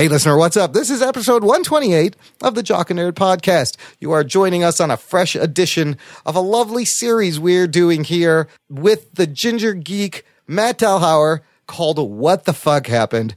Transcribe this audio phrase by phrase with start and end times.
[0.00, 0.72] Hey, listener, what's up?
[0.72, 3.76] This is episode 128 of the Jock and Nerd podcast.
[3.98, 8.48] You are joining us on a fresh edition of a lovely series we're doing here
[8.70, 13.36] with the ginger geek Matt Delhauer called What the Fuck Happened.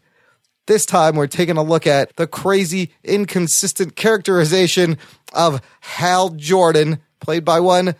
[0.67, 4.97] This time we're taking a look at the crazy, inconsistent characterization
[5.33, 7.93] of Hal Jordan, played by one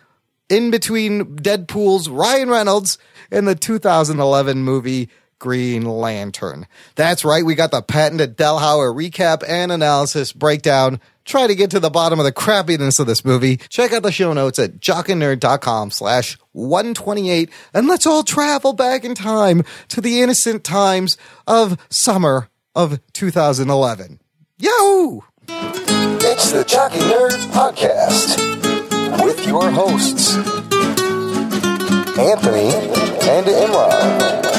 [0.48, 2.96] in between Deadpool's Ryan Reynolds
[3.30, 6.66] in the 2011 movie Green Lantern.
[6.94, 11.00] That's right, we got the patented Delhauer recap and analysis breakdown.
[11.24, 13.56] Try to get to the bottom of the crappiness of this movie.
[13.70, 19.14] Check out the show notes at jockandnerd.com slash 128 and let's all travel back in
[19.14, 21.16] time to the innocent times
[21.46, 24.20] of summer of 2011.
[24.58, 25.20] Yahoo!
[25.48, 28.38] It's the Jockey Nerd Podcast
[29.24, 30.34] with your hosts,
[32.18, 32.68] Anthony
[33.28, 34.53] and Imran.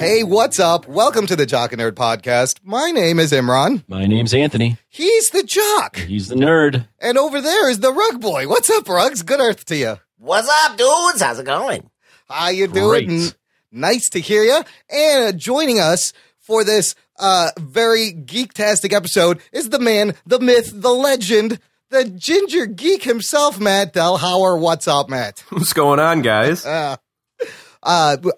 [0.00, 0.88] Hey, what's up?
[0.88, 2.60] Welcome to the Jock and Nerd podcast.
[2.64, 3.84] My name is Imran.
[3.86, 4.78] My name's Anthony.
[4.88, 5.98] He's the jock.
[5.98, 6.88] He's the nerd.
[7.00, 8.48] And over there is the rug boy.
[8.48, 9.22] What's up, rugs?
[9.22, 9.98] Good earth to you.
[10.16, 11.20] What's up, dudes?
[11.20, 11.90] How's it going?
[12.30, 13.08] How you doing?
[13.08, 13.34] Great.
[13.70, 14.62] Nice to hear you.
[14.88, 20.72] And uh, joining us for this uh, very geektastic episode is the man, the myth,
[20.74, 24.58] the legend, the ginger geek himself, Matt Delhauer.
[24.58, 25.44] What's up, Matt?
[25.50, 26.64] What's going on, guys?
[26.64, 26.96] Uh,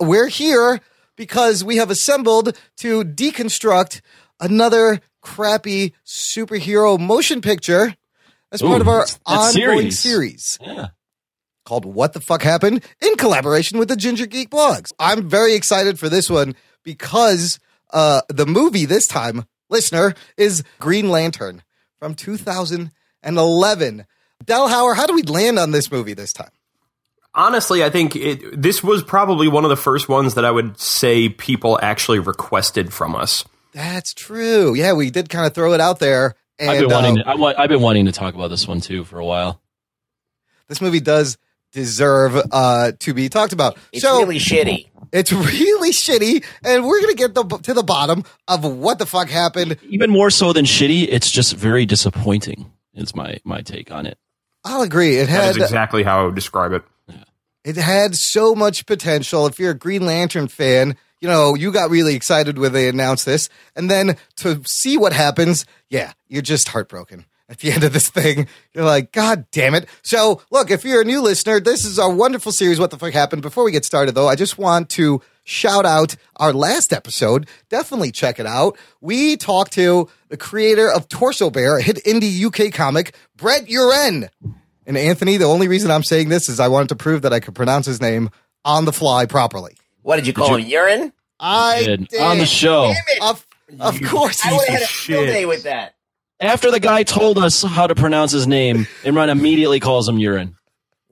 [0.01, 0.81] we're here
[1.23, 4.01] because we have assembled to deconstruct
[4.41, 7.95] another crappy superhero motion picture
[8.51, 10.59] as part of our ongoing series.
[10.59, 10.59] series.
[10.61, 10.89] Yeah.
[11.65, 14.91] called What the Fuck Happened in collaboration with the Ginger Geek Blogs.
[14.99, 17.61] I'm very excited for this one because
[17.93, 21.63] uh, the movie this time, listener, is Green Lantern
[22.01, 24.07] from 2011.
[24.45, 26.51] Delhauer, how do we land on this movie this time?
[27.35, 30.79] Honestly, I think it, this was probably one of the first ones that I would
[30.79, 33.45] say people actually requested from us.
[33.73, 34.75] That's true.
[34.75, 36.35] Yeah, we did kind of throw it out there.
[36.59, 37.19] And I've been wanting.
[37.21, 39.25] uh, To, I want, I've been wanting to talk about this one too for a
[39.25, 39.61] while.
[40.69, 41.39] this movie does
[41.73, 43.79] deserve uh, to be talked about.
[43.93, 44.89] It's so really shitty.
[45.11, 49.31] it's really shitty, and we're gonna get the, to the bottom of what the fuck
[49.31, 49.79] happened.
[49.89, 52.71] Even more so than shitty, it's just very disappointing.
[52.95, 54.19] Is my my take on it.
[54.65, 55.17] I'll agree.
[55.17, 56.83] It That had is exactly how I would describe it.
[57.65, 59.47] It had so much potential.
[59.47, 63.25] If you're a Green Lantern fan, you know, you got really excited when they announced
[63.25, 63.49] this.
[63.77, 67.25] And then to see what happens, yeah, you're just heartbroken.
[67.49, 69.89] At the end of this thing, you're like, God damn it.
[70.03, 73.13] So, look, if you're a new listener, this is our wonderful series, What the Fuck
[73.13, 73.43] Happened.
[73.43, 77.49] Before we get started, though, I just want to shout out our last episode.
[77.69, 78.77] Definitely check it out.
[79.01, 84.29] We talked to the creator of Torso Bear, a hit indie UK comic, Brett Uren.
[84.87, 87.41] And Anthony, the only reason I'm saying this is I wanted to prove that I
[87.41, 88.31] could pronounce his name
[88.65, 89.77] on the fly properly.
[90.03, 90.67] What did you call him?
[90.67, 91.13] Urine?
[91.39, 92.21] I Did did.
[92.21, 93.47] on the show Of,
[93.81, 95.33] of course, I he would have had a field shit.
[95.35, 95.95] day with that.
[96.41, 100.57] after the guy told us how to pronounce his name, Imran immediately calls him urine.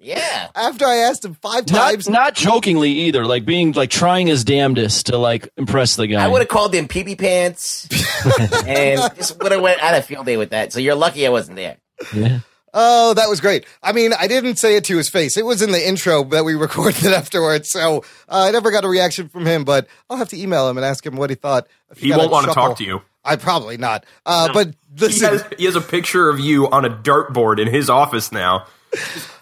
[0.02, 0.48] Yeah.
[0.54, 5.06] After I asked him five times, not jokingly either, like being like trying his damnedest
[5.06, 6.24] to like impress the guy.
[6.24, 7.86] I would have called him pee pee pants
[8.66, 10.72] and just would have went out of field day with that.
[10.72, 11.76] So you're lucky I wasn't there.
[12.14, 12.40] Yeah.
[12.74, 13.64] Oh, that was great.
[13.82, 15.36] I mean, I didn't say it to his face.
[15.36, 17.70] It was in the intro that we recorded afterwards.
[17.70, 17.98] So
[18.28, 20.84] uh, I never got a reaction from him, but I'll have to email him and
[20.84, 21.66] ask him what he thought.
[21.90, 23.02] If He got won't a want to talk to you.
[23.24, 24.06] I probably not.
[24.24, 27.90] Uh, But He has, he has a picture of you on a dartboard in his
[27.90, 28.66] office now.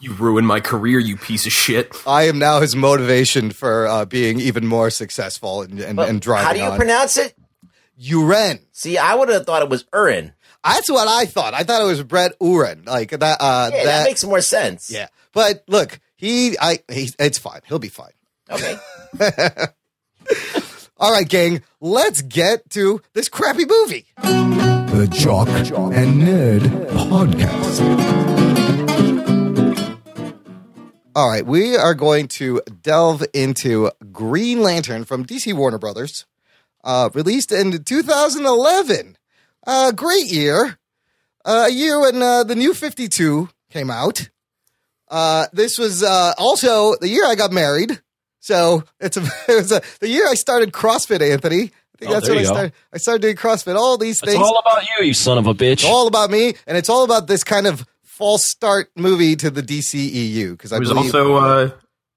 [0.00, 1.96] You ruined my career, you piece of shit.
[2.06, 6.46] I am now his motivation for uh, being even more successful and, and, and driving
[6.46, 6.76] how do you on.
[6.76, 7.34] pronounce it?
[8.00, 8.60] Uren.
[8.72, 10.32] See, I would have thought it was Urin.
[10.74, 11.54] That's what I thought.
[11.54, 12.86] I thought it was Brett Uren.
[12.86, 13.38] Like that.
[13.40, 14.90] Uh, Yeah, that, makes more sense.
[14.90, 17.60] Yeah, but look, he, I, he, it's fine.
[17.66, 18.12] He'll be fine.
[18.50, 18.76] Okay.
[21.00, 24.06] All right, gang, let's get to this crappy movie.
[24.16, 27.78] The Jock and Nerd Podcast.
[31.14, 36.26] All right, we are going to delve into Green Lantern from DC Warner Brothers,
[36.84, 39.17] uh, released in 2011.
[39.68, 40.78] Uh, great year.
[41.44, 44.28] Uh, a year when uh, the new 52 came out.
[45.08, 48.00] Uh, this was uh, also the year I got married.
[48.40, 51.64] So it's a, it was a, the year I started CrossFit, Anthony.
[51.64, 52.54] I think Oh, that's there when I you go.
[52.54, 52.72] started.
[52.92, 53.76] I started doing CrossFit.
[53.76, 54.34] All these things.
[54.34, 55.72] It's all about you, you son of a bitch.
[55.72, 59.50] It's all about me, and it's all about this kind of false start movie to
[59.50, 61.14] the DCEU because I It was believe.
[61.14, 61.70] also uh,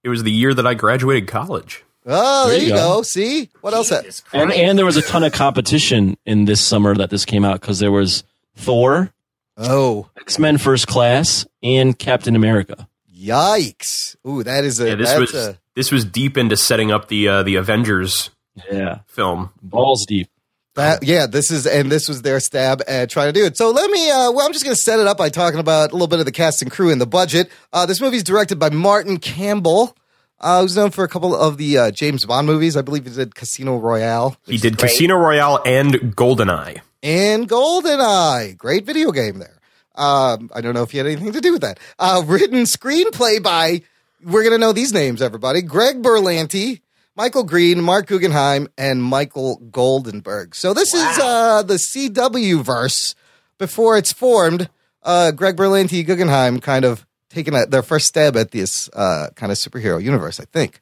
[0.04, 1.84] it was the year that I graduated college.
[2.06, 2.96] Oh, there, There you you go.
[2.98, 3.02] go.
[3.04, 3.90] See what else?
[3.90, 7.44] That, and and there was a ton of competition in this summer that this came
[7.46, 8.24] out because there was
[8.56, 9.12] Thor,
[9.58, 12.88] oh, X Men First Class, and Captain America.
[13.14, 14.16] yikes!
[14.28, 17.08] Ooh, that is a Yeah, this that's was a this was deep into setting up
[17.08, 18.30] the uh, the Avengers
[18.72, 19.52] Yeah, film.
[19.62, 20.28] balls deep.
[20.76, 23.58] That, yeah, this is and this was their stab at trying to do it.
[23.58, 24.10] So let me.
[24.10, 26.20] Uh, well, I'm just going to set it up by talking about a little bit
[26.20, 27.52] of the cast and crew and the budget.
[27.74, 29.96] Uh, this movie is directed by Martin Campbell,
[30.42, 32.76] uh, who's known for a couple of the uh, James Bond movies.
[32.76, 34.78] I believe he did Casino Royale He did.
[34.78, 36.82] Casino Royale and Goldeneye.
[37.02, 38.58] and GoldenEye.
[38.58, 39.60] Great video game there.
[39.96, 41.80] Um, I don't know if he had anything to do with that.
[42.00, 43.82] Uh, written screenplay by.
[44.24, 45.62] We're going to know these names, everybody.
[45.62, 46.82] Greg Berlanti.
[47.14, 50.56] Michael Green, Marc Guggenheim, and Michael Goldenberg.
[50.56, 53.16] So this is uh, the CW verse
[53.58, 54.70] before it's formed.
[55.04, 59.52] Uh, Greg Berlanti, Guggenheim, kind of taking a, their first stab at this uh, kind
[59.52, 60.40] of superhero universe.
[60.40, 60.82] I think.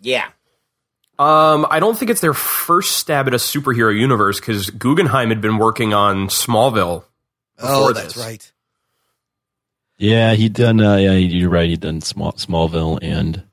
[0.00, 0.26] Yeah.
[1.18, 5.40] Um, I don't think it's their first stab at a superhero universe because Guggenheim had
[5.40, 7.04] been working on Smallville.
[7.58, 8.24] Oh, that's this.
[8.24, 8.52] right.
[9.98, 10.80] Yeah, he done.
[10.80, 11.68] Uh, yeah, you're right.
[11.68, 13.44] He done Small, Smallville and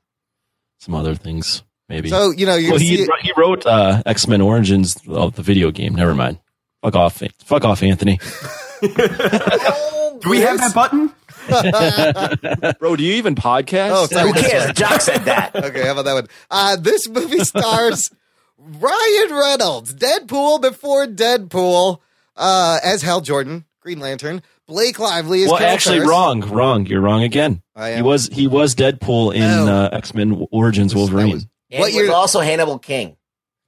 [0.78, 1.62] some other things.
[1.88, 2.10] Maybe.
[2.10, 5.70] So you know you well, he he wrote uh, X Men Origins of the video
[5.70, 5.94] game.
[5.94, 6.38] Never mind.
[6.82, 7.22] Fuck off.
[7.44, 8.18] Fuck off, Anthony.
[8.82, 11.12] Do we have that button?
[12.78, 13.90] Bro, do you even podcast?
[13.92, 14.28] Oh, sorry.
[14.32, 14.72] Who cares?
[14.72, 15.54] Jock said that.
[15.64, 16.26] okay, how about that one?
[16.50, 18.10] Uh, this movie stars
[18.58, 21.98] Ryan Reynolds, Deadpool before Deadpool,
[22.36, 24.42] uh, as Hal Jordan, Green Lantern.
[24.66, 26.08] Blake Lively is well, Carol actually, Ferris.
[26.08, 26.86] wrong, wrong.
[26.86, 27.60] You're wrong again.
[27.76, 27.96] I am.
[27.96, 29.66] He was he was Deadpool in Oh.
[29.66, 31.30] uh, X Men Origins Wolverine.
[31.32, 33.16] was- And What he was also Hannibal King.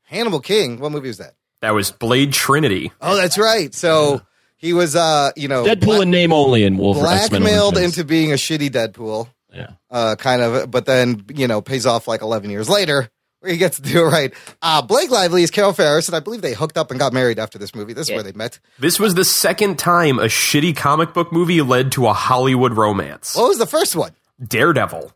[0.04, 0.78] Hannibal King.
[0.80, 1.34] What movie was that?
[1.60, 2.92] That was Blade Trinity.
[3.00, 3.74] Oh, that's right.
[3.74, 4.22] So
[4.56, 7.04] he was, uh, you know, Deadpool bla- in name only in Wolverine.
[7.28, 9.70] Blackmailed into being a shitty Deadpool, yeah.
[9.90, 13.08] uh, kind of, but then you know pays off like eleven years later.
[13.40, 14.32] Where he gets to do it right.
[14.62, 17.38] Uh, Blake Lively is Carol Ferris, and I believe they hooked up and got married
[17.38, 17.92] after this movie.
[17.92, 18.58] This is where they met.
[18.78, 23.36] This was the second time a shitty comic book movie led to a Hollywood romance.
[23.36, 24.12] What was the first one?
[24.42, 25.12] Daredevil.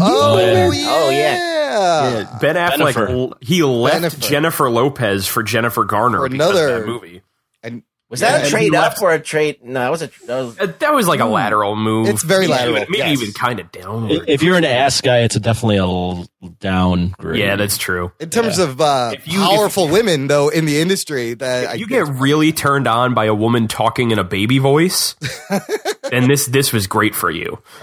[0.00, 0.70] Oh, yeah.
[0.72, 0.88] yeah.
[0.90, 2.38] Oh, yeah.
[2.40, 3.08] Ben Affleck, Jennifer.
[3.08, 4.20] l- he left Jennifer.
[4.20, 7.22] Jennifer Lopez for Jennifer Garner For because of another- that movie.
[7.62, 9.64] And Was Yeah, that a trade he up left- or a trade?
[9.64, 10.10] No, that was a.
[10.28, 12.08] That was, Uh, That was like a lateral move.
[12.08, 13.20] It's very Maybe lateral, Even, maybe yes.
[13.20, 14.24] even kind of downward.
[14.28, 17.40] If you're an ass guy, it's definitely a definitely a l- downgrade.
[17.40, 18.12] yeah, that's true.
[18.20, 22.06] in terms of uh, you- powerful women, though, in the industry, that I you get
[22.06, 25.16] really turned on by a woman talking in a baby voice,
[26.10, 27.58] then this this was great for you.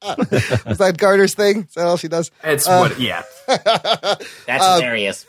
[0.00, 1.64] is that Carter's thing?
[1.68, 2.30] Is that all she does?
[2.42, 3.22] It's Uh, what, yeah.
[3.46, 5.26] that's hilarious.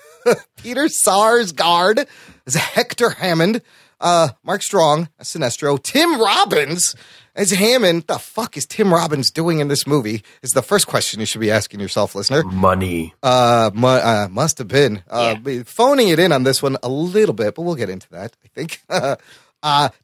[0.63, 2.07] Peter Sarsgaard
[2.47, 3.61] as Hector Hammond.
[3.99, 5.81] Uh, Mark Strong as Sinestro.
[5.81, 6.95] Tim Robbins
[7.35, 8.03] as Hammond.
[8.07, 10.21] The fuck is Tim Robbins doing in this movie?
[10.41, 12.43] Is the first question you should be asking yourself, listener.
[12.43, 13.13] Money.
[13.23, 15.63] Uh, mu- uh must have been uh, Yeah.
[15.65, 18.35] phoning it in on this one a little bit, but we'll get into that.
[18.43, 18.81] I think.
[18.89, 19.15] uh,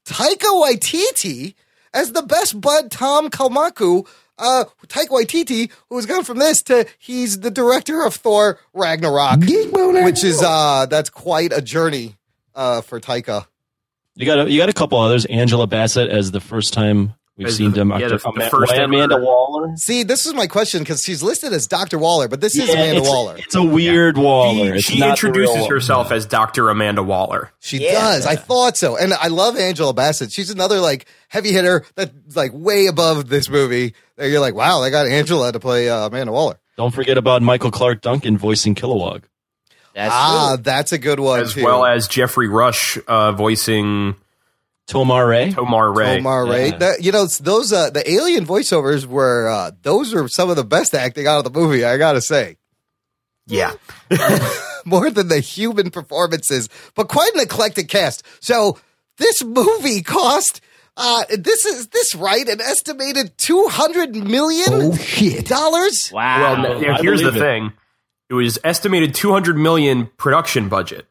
[0.05, 1.53] Taika Waititi
[1.93, 4.07] as the best bud Tom Kalmaku.
[4.37, 9.41] Uh, Taika Waititi, who's gone from this to he's the director of Thor Ragnarok,
[10.03, 12.15] which is uh that's quite a journey
[12.55, 13.45] uh for Taika.
[14.15, 15.25] You got a, you got a couple others.
[15.25, 17.91] Angela Bassett as the first time we've As seen the- them.
[17.91, 18.09] yeah, Dr.
[18.09, 19.71] the- the Ama- first ever- Amanda Waller.
[19.77, 21.97] See, this is my question because she's listed as Dr.
[21.97, 23.35] Waller, but this is Amanda it's, Waller.
[23.37, 24.77] It's a weird Waller.
[24.79, 26.69] She, she introduces real- herself as Dr.
[26.69, 27.51] Amanda Waller.
[27.59, 27.93] She Yeah.
[27.93, 28.25] does.
[28.25, 28.97] I thought so.
[28.97, 30.31] And I love Angela Bassett.
[30.31, 33.93] She's another like heavy hitter that's like way above this movie.
[34.17, 36.59] That you're like, wow, they got Angela to play uh, Amanda Waller.
[36.77, 39.23] Don't forget about Michael Clarke Duncan voicing Kilowog.
[39.93, 40.63] That's ah, true.
[40.63, 41.63] that's a good one As too.
[41.63, 44.15] well as Geoffrey Rush uh, voicing
[44.87, 45.53] Tomar-Re.
[45.53, 46.17] Tomar Ray.
[46.17, 46.69] Omar Ray.
[46.69, 46.77] Yeah.
[46.77, 50.55] That, you know, it's those uh, the alien voiceovers were uh, those were some of
[50.55, 51.85] the best acting out of the movie.
[51.85, 52.57] I gotta say,
[53.47, 53.73] Yeah.
[54.85, 58.23] more than the human performances, but quite an eclectic cast.
[58.39, 58.79] So
[59.17, 60.61] this movie cost.
[60.97, 62.47] Uh, this is this right?
[62.49, 65.47] An estimated two hundred million oh, shit.
[65.47, 66.11] dollars.
[66.13, 66.61] Wow.
[66.61, 67.39] Well, now, here's the it.
[67.39, 67.71] thing.
[68.31, 71.05] It was estimated 200 million production budget,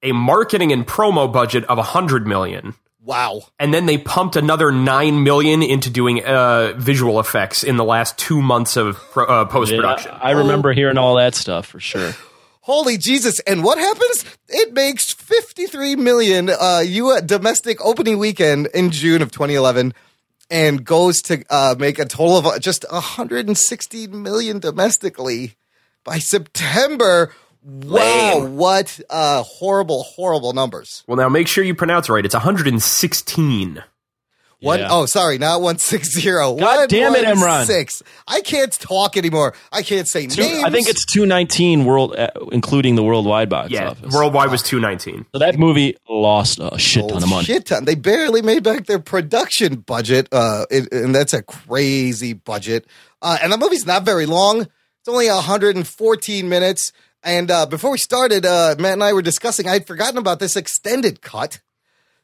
[0.00, 3.42] a marketing and promo budget of 100 million, Wow.
[3.58, 8.16] and then they pumped another 9 million into doing uh, visual effects in the last
[8.18, 10.12] 2 months of pro- uh, post production.
[10.14, 12.14] Yeah, I remember hearing all that stuff for sure.
[12.60, 13.40] Holy Jesus!
[13.40, 14.24] And what happens?
[14.48, 19.94] It makes fifty-three million uh, U domestic opening weekend in June of 2011,
[20.48, 25.56] and goes to uh, make a total of uh, just 160 million domestically
[26.04, 27.32] by September.
[27.62, 28.38] Wow!
[28.38, 28.56] Lame.
[28.56, 31.04] What uh, horrible, horrible numbers.
[31.06, 32.24] well, now make sure you pronounce it right.
[32.24, 33.82] It's 116.
[34.62, 34.88] One Yeah.
[34.90, 36.54] oh, sorry, not one six zero.
[36.54, 37.64] God damn it, Imran.
[37.64, 38.02] Six.
[38.28, 39.54] I can't talk anymore.
[39.72, 40.64] I can't say Two- names.
[40.64, 44.12] I think it's 219 world, uh, including the worldwide box Yeah, office.
[44.14, 45.24] worldwide was 219.
[45.32, 47.44] so that movie lost a shit ton of money.
[47.44, 47.86] Shit ton.
[47.86, 52.86] They barely made back their production budget, uh, it, and that's a crazy budget.
[53.22, 54.66] Uh, and the movie's not very long.
[55.00, 56.92] It's only 114 minutes.
[57.22, 59.68] And uh, before we started, uh, Matt and I were discussing.
[59.68, 61.60] I'd forgotten about this extended cut.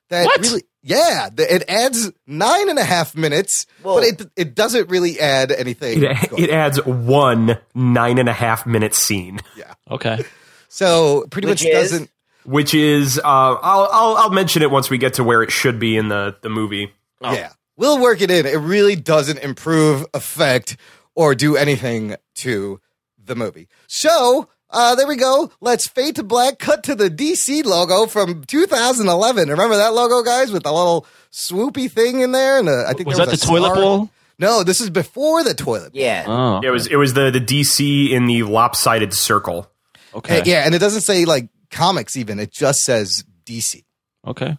[0.08, 0.40] That What?
[0.40, 3.96] really, yeah, the, it adds nine and a half minutes, Whoa.
[3.96, 6.04] but it it doesn't really add anything.
[6.04, 9.74] It, it adds one nine and a half minute scene, Yeah.
[9.90, 10.24] Okay.
[10.68, 11.90] so pretty Which much is?
[11.90, 12.10] doesn't.
[12.44, 15.80] which is uh, I'll, I'll I'll mention it once we get to where it should
[15.80, 16.92] be in the the movie.
[17.20, 18.46] Yeah, we'll work it in.
[18.46, 20.76] It really doesn't improve effect
[21.16, 22.80] or do anything to
[23.18, 23.66] the movie.
[23.88, 25.50] So uh, there we go.
[25.60, 26.58] Let's fade to black.
[26.58, 29.48] Cut to the DC logo from 2011.
[29.48, 33.08] Remember that logo, guys, with the little swoopy thing in there, and uh, I think
[33.08, 34.10] Was there that the a toilet bowl?
[34.38, 35.92] No, this is before the toilet.
[35.92, 36.02] bowl.
[36.02, 36.24] Yeah.
[36.26, 36.60] Oh.
[36.62, 39.70] It was it was the the DC in the lopsided circle.
[40.14, 40.40] Okay.
[40.40, 42.38] Uh, yeah, and it doesn't say like comics even.
[42.38, 43.84] It just says DC.
[44.26, 44.56] Okay.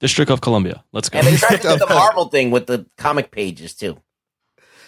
[0.00, 0.82] District of Columbia.
[0.92, 1.18] Let's go.
[1.18, 3.98] And they tried to do the Marvel thing with the comic pages too.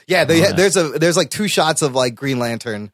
[0.07, 0.53] Yeah, they, Okay.
[0.57, 2.91] there's a there's like two shots of like Green Lantern.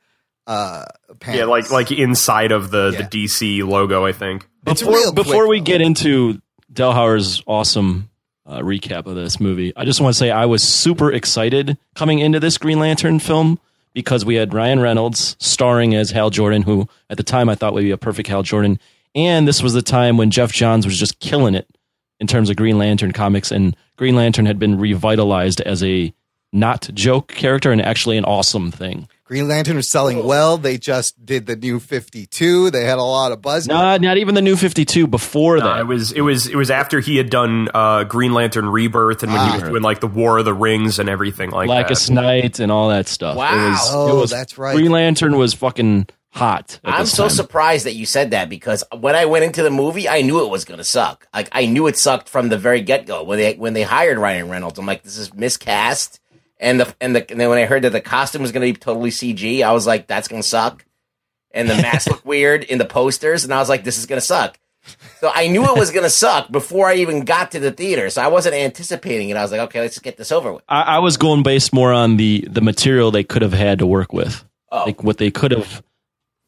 [0.47, 0.85] Uh,
[1.21, 1.38] panels.
[1.38, 3.03] Yeah, like like inside of the Yeah.
[3.03, 4.49] the DC logo, I think.
[4.67, 5.65] It's before before quick, we though.
[5.65, 6.41] get into
[6.73, 8.09] Delhauer's awesome
[8.47, 12.19] uh, recap of this movie, I just want to say I was super excited coming
[12.19, 13.59] into this Green Lantern film
[13.93, 17.75] because we had Ryan Reynolds starring as Hal Jordan, who at the time I thought
[17.75, 18.79] would be a perfect Hal Jordan,
[19.15, 21.67] and this was the time when Geoff Johns was just killing it
[22.21, 26.12] in terms of Green Lantern comics, and Green Lantern had been revitalized as a
[26.52, 29.09] not joke character and actually an awesome thing.
[29.25, 30.57] Green Lantern was selling well.
[30.57, 32.71] They just did the new 52.
[32.71, 33.67] They had a lot of buzz.
[33.69, 35.81] Not not even the new Fifty Two before Uh, that.
[35.81, 39.31] it was it was it was after he had done uh, Green Lantern Rebirth and
[39.31, 39.69] when he was Ah.
[39.69, 41.75] doing like the War of the Rings and everything like that.
[41.75, 42.14] Blackest that.
[42.14, 43.37] Night and all that stuff.
[43.37, 43.52] Wow.
[43.67, 44.75] It was, Oh, it was, that's right.
[44.75, 46.81] Green Lantern was fucking hot.
[46.83, 47.31] I'm so time.
[47.37, 50.49] surprised that you said that because when I went into the movie, I knew it
[50.50, 51.28] was going to suck.
[51.35, 54.17] Like I knew it sucked from the very get go when they when they hired
[54.17, 54.78] Ryan Reynolds.
[54.78, 56.19] I'm like, this is miscast.
[56.61, 58.73] And the and the and then when I heard that the costume was going to
[58.73, 60.85] be totally CG, I was like, that's going to suck.
[61.53, 64.21] And the mask looked weird in the posters, and I was like, this is going
[64.21, 64.59] to suck.
[65.21, 68.09] So I knew it was going to suck before I even got to the theater.
[68.11, 69.37] So I wasn't anticipating it.
[69.37, 70.62] I was like, okay, let's just get this over with.
[70.69, 73.87] I, I was going based more on the the material they could have had to
[73.87, 74.85] work with, Oh.
[74.87, 75.83] like what they could have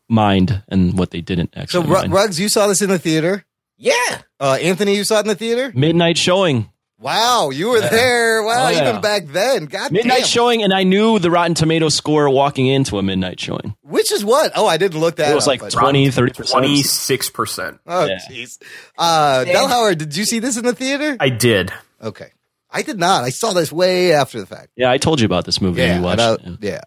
[0.08, 1.86] mined and what they didn't So, actually.
[1.86, 2.10] Ru- mine.
[2.10, 3.44] Ruggs, you saw this in the theater.
[3.76, 3.94] Yeah.
[4.38, 5.72] Uh, Anthony, you saw it in the theater.
[5.74, 6.68] Midnight showing,
[7.00, 8.42] Wow, you were there.
[8.42, 8.88] Wow, Oh, yeah.
[8.90, 9.64] even back then.
[9.66, 10.26] God midnight damn.
[10.26, 13.74] showing, and I knew the Rotten Tomato score walking into a midnight showing.
[13.82, 14.52] Which is what?
[14.54, 15.32] Oh, I didn't look that.
[15.32, 16.48] It was up, like but- 20, 30 percent.
[16.50, 17.78] Twenty six percent.
[17.86, 18.18] Oh, Yeah.
[18.30, 18.58] jeez.
[18.98, 21.16] Uh, Delhauer, did you see this in the theater?
[21.18, 21.72] I did.
[22.02, 22.30] Okay,
[22.70, 23.24] I did not.
[23.24, 24.68] I saw this way after the fact.
[24.76, 25.80] Yeah, I told you about this movie.
[25.80, 26.40] Yeah, and you watched I it.
[26.60, 26.80] yeah.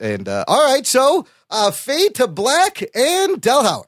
[0.00, 3.86] And uh, all right, so uh, fade to black and Delhauer.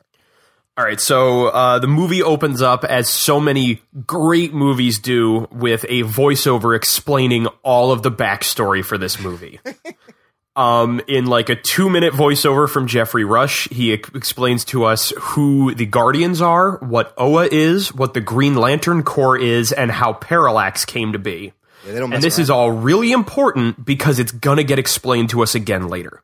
[0.77, 5.85] All right, so uh, the movie opens up as so many great movies do with
[5.89, 9.61] a voiceover explaining all of the backstory for this movie.
[10.57, 15.13] um, in like a two minute voiceover from Geoffrey Rush, he ex- explains to us
[15.19, 20.15] who the Guardians are, what Oa is, what the Green Lantern Corps is, and how
[20.15, 21.53] Parallax came to be.
[21.85, 22.43] Yeah, they don't And this around.
[22.43, 26.23] is all really important because it's gonna get explained to us again later.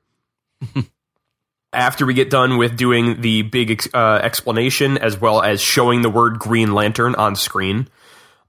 [1.72, 6.10] After we get done with doing the big uh, explanation as well as showing the
[6.10, 7.88] word Green Lantern on screen,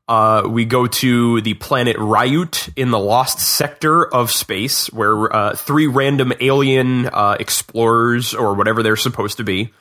[0.08, 5.56] uh, we go to the planet Ryut in the lost sector of space, where uh,
[5.56, 9.74] three random alien uh, explorers or whatever they're supposed to be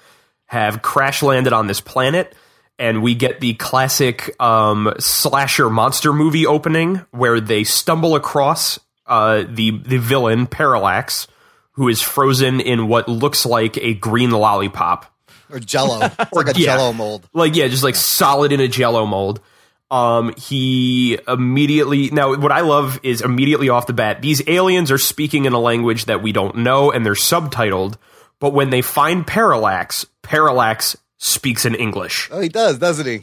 [0.47, 2.35] have crash landed on this planet,
[2.79, 9.45] and we get the classic um, slasher monster movie opening where they stumble across uh,
[9.49, 11.29] the the villain Parallax,
[11.77, 15.07] who is frozen in what looks like a green lollipop
[15.51, 16.01] or Jello.
[16.19, 16.77] It's like a yeah.
[16.77, 17.29] Jello mold.
[17.33, 19.41] like yeah, just like solid in a jello mold.
[19.89, 24.99] Um, he immediately now what I love is immediately off the bat, these aliens are
[24.99, 27.97] speaking in a language that we don't know and they're subtitled,
[28.41, 32.29] but when they find Parallax, Parallax speaks in English.
[32.33, 33.23] Oh, he does, doesn't he?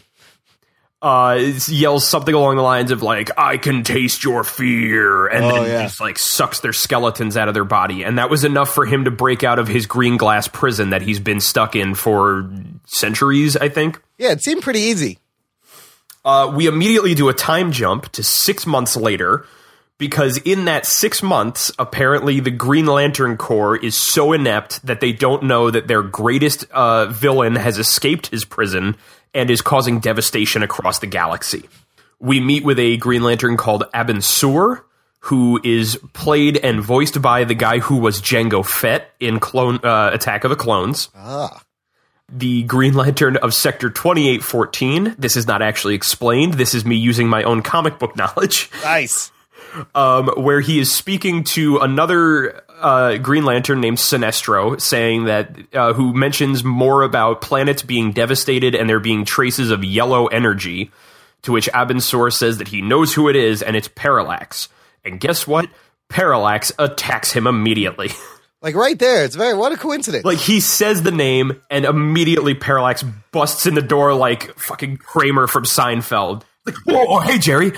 [1.04, 5.56] Uh, yells something along the lines of like, I can taste your fear, and Oh,
[5.56, 5.84] then yeah.
[5.84, 8.04] just like sucks their skeletons out of their body.
[8.04, 11.02] And that was enough for him to break out of his green glass prison that
[11.02, 12.50] he's been stuck in for
[12.86, 14.02] centuries, I think.
[14.18, 15.20] Yeah, it seemed pretty easy.
[16.24, 19.46] Uh, we immediately do a time jump to six months later
[19.98, 25.12] because in that six months, apparently the Green Lantern Corps is so inept that they
[25.12, 28.96] don't know that their greatest uh, villain has escaped his prison
[29.34, 31.64] and is causing devastation across the galaxy.
[32.20, 34.84] we meet with a Green Lantern called Abin Sur,
[35.20, 40.12] who is played and voiced by the guy who was Jango Fett in Clone uh,
[40.14, 41.10] Attack of the Clones.
[41.16, 41.62] Ah.
[42.30, 45.16] The Green Lantern of Sector 2814.
[45.18, 46.56] This is not actually explained.
[46.56, 48.70] This is me using my own comic book knowledge.
[48.84, 49.32] Nice.
[49.96, 55.94] um, where he is speaking to another uh, Green Lantern named Sinestro, saying that uh,
[55.94, 60.92] who mentions more about planets being devastated and there being traces of yellow energy.
[61.44, 64.70] To which Abin Sur says that he knows who it is, and it's Parallax.
[65.04, 65.70] And guess what?
[66.08, 68.12] Parallax attacks him immediately.
[68.64, 69.26] Like right there.
[69.26, 70.24] It's very, what a coincidence.
[70.24, 75.48] like he says the name, and immediately Parallax busts in the door like fucking Kramer
[75.48, 76.44] from Seinfeld.
[76.66, 77.74] Like, whoa, oh, hey Jerry.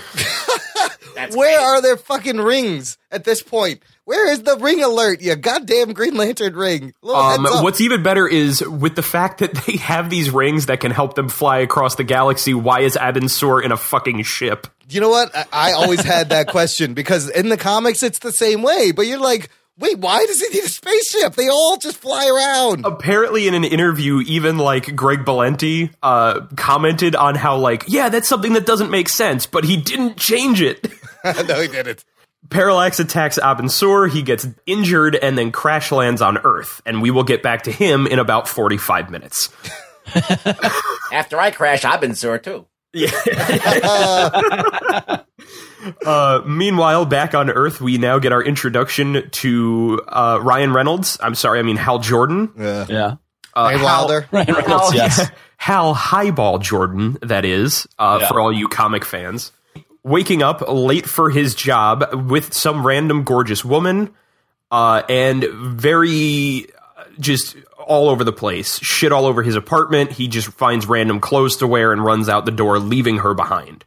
[1.33, 3.81] Where are their fucking rings at this point?
[4.05, 5.21] Where is the ring alert?
[5.21, 6.93] You goddamn Green Lantern ring.
[7.03, 10.91] Um, what's even better is with the fact that they have these rings that can
[10.91, 12.53] help them fly across the galaxy.
[12.53, 14.67] Why is Abin Sur in a fucking ship?
[14.89, 15.35] You know what?
[15.35, 19.07] I, I always had that question because in the comics it's the same way, but
[19.07, 21.33] you're like, wait, why does he need a spaceship?
[21.33, 22.85] They all just fly around.
[22.85, 28.27] Apparently, in an interview, even like Greg Berlanti uh, commented on how like, yeah, that's
[28.27, 30.87] something that doesn't make sense, but he didn't change it.
[31.23, 32.05] no, he didn't.
[32.49, 36.81] Parallax attacks Abin Sur, he gets injured, and then crash lands on Earth.
[36.85, 39.49] And we will get back to him in about 45 minutes.
[41.11, 42.65] After I crash, I've been sore too.
[46.03, 51.19] Uh, meanwhile, back on Earth, we now get our introduction to uh, Ryan Reynolds.
[51.21, 52.51] I'm sorry, I mean Hal Jordan.
[52.57, 53.15] Yeah.
[53.55, 54.27] Uh, Ray Hal- Wilder.
[54.31, 55.29] Ryan Reynolds, Hal, yes.
[55.57, 58.27] Hal Highball Jordan, that is, uh, Yeah.
[58.29, 59.51] for all you comic fans.
[60.05, 64.13] Waking up late for his job with some random gorgeous woman,
[64.69, 68.79] uh, and very uh, just all over the place.
[68.83, 70.11] Shit all over his apartment.
[70.11, 73.83] He just finds random clothes to wear and runs out the door, leaving her behind.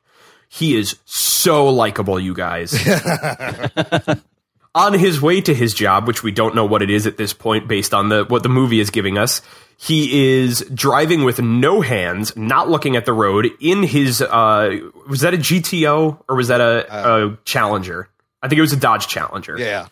[0.49, 2.73] He is so likable, you guys.
[4.75, 7.33] on his way to his job, which we don't know what it is at this
[7.33, 9.43] point based on the what the movie is giving us,
[9.77, 14.77] he is driving with no hands, not looking at the road in his uh
[15.09, 16.87] was that a GTO or was that a,
[17.27, 18.09] a Challenger?
[18.43, 19.89] I think it was a Dodge Challenger Yeah.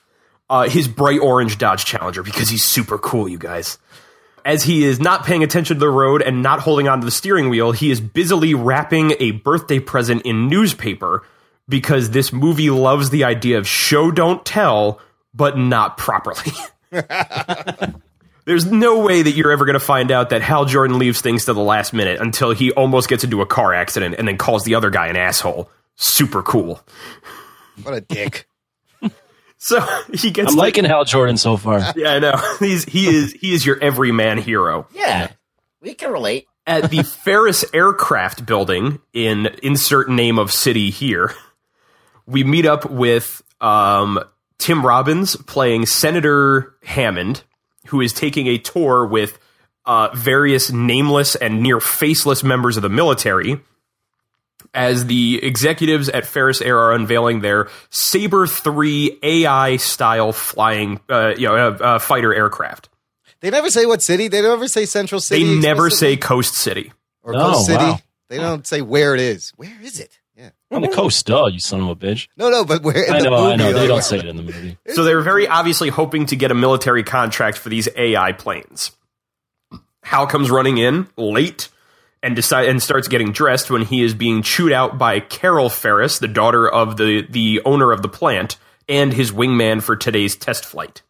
[0.49, 3.79] uh, his bright orange Dodge Challenger because he's super cool, you guys.
[4.45, 7.49] As he is not paying attention to the road and not holding onto the steering
[7.49, 11.25] wheel, he is busily wrapping a birthday present in newspaper
[11.69, 15.01] because this movie loves the idea of show don't tell,
[15.35, 16.53] but not properly.
[18.45, 21.47] There's no way that you're ever going to find out that Hal Jordan leaves things
[21.47, 24.63] to the last minute until he almost gets into a car accident and then calls
[24.65, 25.69] the other guy an asshole.
[25.97, 26.81] Super cool.
[27.83, 28.49] What a dick.
[29.59, 29.81] So
[30.13, 31.81] he gets I'm to- liking Hal Jordan so far.
[31.97, 32.35] Yeah, I know.
[32.61, 34.87] He's he is he is your everyman hero.
[34.95, 35.31] Yeah,
[35.81, 36.47] we can relate.
[36.67, 41.35] At the Ferris Aircraft Building in insert name of city here,
[42.27, 44.21] we meet up with um,
[44.59, 47.43] Tim Robbins playing Senator Hammond,
[47.89, 49.39] who is taking a tour with
[49.85, 53.61] uh, various nameless and near faceless members of the military.
[54.75, 61.35] As the executives at Ferris Air are unveiling their Saber Three AI style flying, uh,
[61.39, 62.91] you know, uh, uh, fighter aircraft.
[63.41, 64.29] They never say what city.
[64.29, 65.45] They never say Central City.
[65.45, 66.17] They never say.
[66.17, 66.93] Coast City.
[67.23, 67.85] or Oh, Coast City.
[67.85, 67.99] wow.
[68.29, 69.53] They don't say where it is.
[69.57, 70.19] Where is it?
[70.37, 70.51] Yeah.
[70.71, 72.29] On the coast, duh, you son of a bitch.
[72.37, 73.53] No, no, but where in I the know, movie?
[73.53, 73.73] I know.
[73.73, 74.77] They don't say it in the movie.
[74.95, 78.93] So they're very obviously hoping to get a military contract for these AI planes.
[80.03, 81.69] Hal comes running in late
[82.23, 86.19] and decide and starts getting dressed when he is being chewed out by Carol Ferris,
[86.19, 88.57] the daughter of the the owner of the plant,
[88.89, 91.03] and his wingman for today's test flight.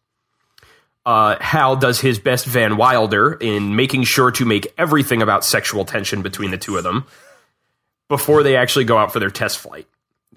[1.05, 5.85] Uh, Hal does his best Van Wilder in making sure to make everything about sexual
[5.85, 7.05] tension between the two of them
[8.09, 9.87] before they actually go out for their test flight.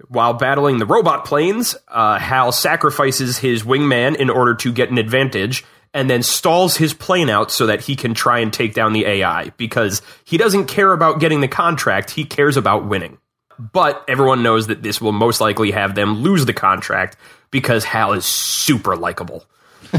[0.09, 4.99] While battling the robot planes, uh, Hal sacrifices his wingman in order to get an
[4.99, 8.93] advantage and then stalls his plane out so that he can try and take down
[8.93, 13.19] the AI because he doesn't care about getting the contract, he cares about winning.
[13.59, 17.17] But everyone knows that this will most likely have them lose the contract
[17.51, 19.45] because Hal is super likable.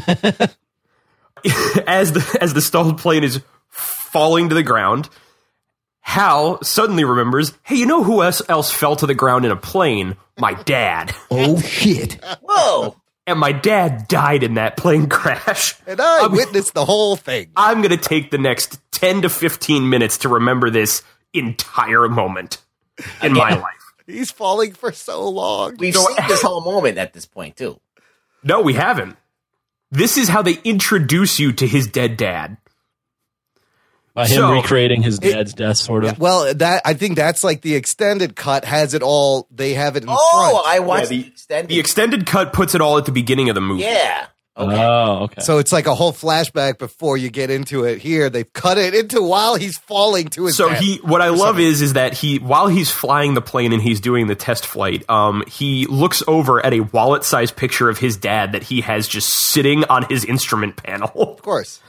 [1.87, 5.09] as the as the stalled plane is falling to the ground,
[6.01, 9.55] Hal suddenly remembers, hey, you know who else, else fell to the ground in a
[9.55, 10.17] plane?
[10.39, 11.13] My dad.
[11.31, 12.19] Oh shit.
[12.41, 12.95] Whoa!
[13.25, 15.75] And my dad died in that plane crash.
[15.87, 17.51] And I witnessed the whole thing.
[17.55, 22.57] I'm going to take the next 10 to 15 minutes to remember this entire moment
[23.21, 23.93] in my life.
[24.07, 25.77] He's falling for so long.
[25.77, 27.79] We've seen this whole moment at this point too.
[28.43, 29.15] No, we haven't.
[29.91, 32.57] This is how they introduce you to his dead dad.
[34.13, 36.19] By him So- recreating his dad's death, sort of.
[36.19, 39.47] Well, that I think that's like the extended cut has it all.
[39.51, 40.67] They have it in Oh, front.
[40.67, 41.69] I watched Yeah, the, the- extended.
[41.69, 43.83] The extended cut puts it all at the beginning of the movie.
[43.83, 44.25] yeah.
[44.57, 44.83] Okay.
[44.85, 45.41] Oh, okay.
[45.41, 47.99] so it's like a whole flashback before you get into it.
[47.99, 50.79] Here they've cut it into while he's falling to his So death.
[50.79, 54.01] he, what I love is, is that he, while he's flying the plane and he's
[54.01, 58.51] doing the test flight, um, he looks over at a wallet-sized picture of his dad
[58.51, 61.09] that he has just sitting on his instrument panel.
[61.31, 61.79] of course.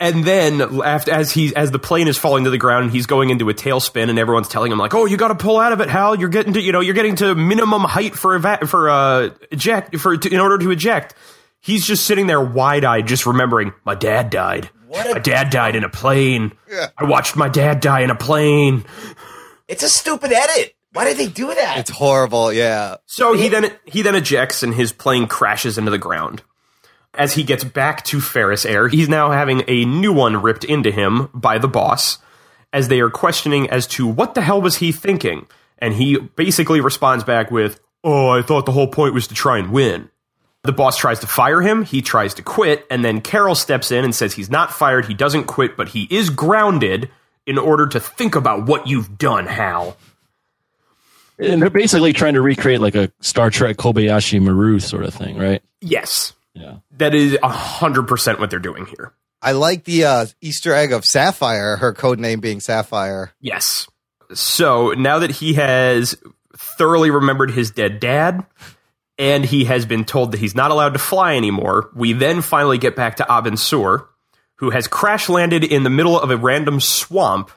[0.00, 3.06] And then after, as he, as the plane is falling to the ground, and he's
[3.06, 5.72] going into a tailspin, and everyone's telling him like, "Oh, you got to pull out
[5.72, 6.18] of it, Hal.
[6.18, 9.96] You're getting to, you know, you're getting to minimum height for eva- for uh eject
[9.98, 11.14] for to, in order to eject."
[11.60, 14.68] He's just sitting there wide-eyed, just remembering, "My dad died.
[14.88, 16.52] What a- my dad died in a plane.
[16.70, 16.88] Yeah.
[16.98, 18.84] I watched my dad die in a plane."
[19.68, 20.74] It's a stupid edit.
[20.92, 21.78] Why did they do that?
[21.78, 22.52] It's horrible.
[22.52, 22.96] Yeah.
[23.06, 26.42] So he then he then ejects and his plane crashes into the ground.
[27.16, 30.90] As he gets back to Ferris Air, he's now having a new one ripped into
[30.90, 32.18] him by the boss
[32.72, 35.46] as they are questioning as to what the hell was he thinking.
[35.78, 39.58] And he basically responds back with, "Oh, I thought the whole point was to try
[39.58, 40.10] and win."
[40.62, 44.02] The boss tries to fire him, he tries to quit, and then Carol steps in
[44.02, 47.10] and says he's not fired, he doesn't quit, but he is grounded
[47.46, 49.96] in order to think about what you've done, Hal.
[51.38, 55.36] and they're basically trying to recreate like a Star Trek Kobayashi Maru sort of thing,
[55.36, 55.62] right?
[55.82, 56.32] Yes.
[56.54, 56.76] Yeah.
[56.98, 59.12] That is 100% what they're doing here.
[59.42, 63.32] I like the uh, Easter egg of Sapphire, her code name being Sapphire.
[63.40, 63.86] Yes.
[64.32, 66.16] So now that he has
[66.56, 68.44] thoroughly remembered his dead dad
[69.18, 72.78] and he has been told that he's not allowed to fly anymore, we then finally
[72.78, 74.06] get back to Abin Sur,
[74.56, 77.50] who has crash landed in the middle of a random swamp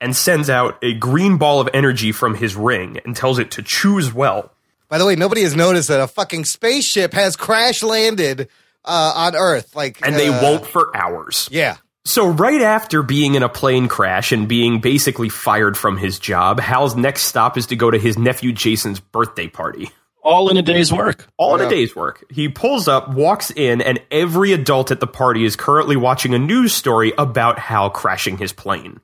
[0.00, 3.62] and sends out a green ball of energy from his ring and tells it to
[3.62, 4.52] choose well.
[4.88, 8.48] By the way, nobody has noticed that a fucking spaceship has crash landed
[8.84, 9.74] uh, on Earth.
[9.74, 11.48] Like, And they uh, won't for hours.
[11.50, 11.76] Yeah.
[12.06, 16.60] So, right after being in a plane crash and being basically fired from his job,
[16.60, 19.90] Hal's next stop is to go to his nephew Jason's birthday party.
[20.22, 21.26] All in a day's work.
[21.36, 22.24] All in a day's work.
[22.30, 26.38] He pulls up, walks in, and every adult at the party is currently watching a
[26.38, 29.00] news story about Hal crashing his plane.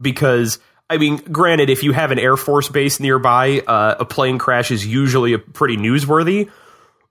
[0.00, 4.38] Because, I mean, granted, if you have an Air Force base nearby, uh, a plane
[4.38, 6.48] crash is usually a pretty newsworthy.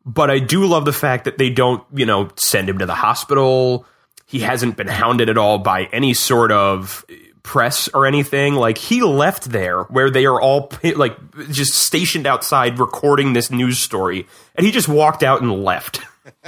[0.06, 2.96] But I do love the fact that they don't, you know, send him to the
[2.96, 3.86] hospital.
[4.26, 7.06] He hasn't been hounded at all by any sort of
[7.44, 8.56] press or anything.
[8.56, 11.18] Like he left there where they are all like
[11.50, 16.02] just stationed outside recording this news story, and he just walked out and left.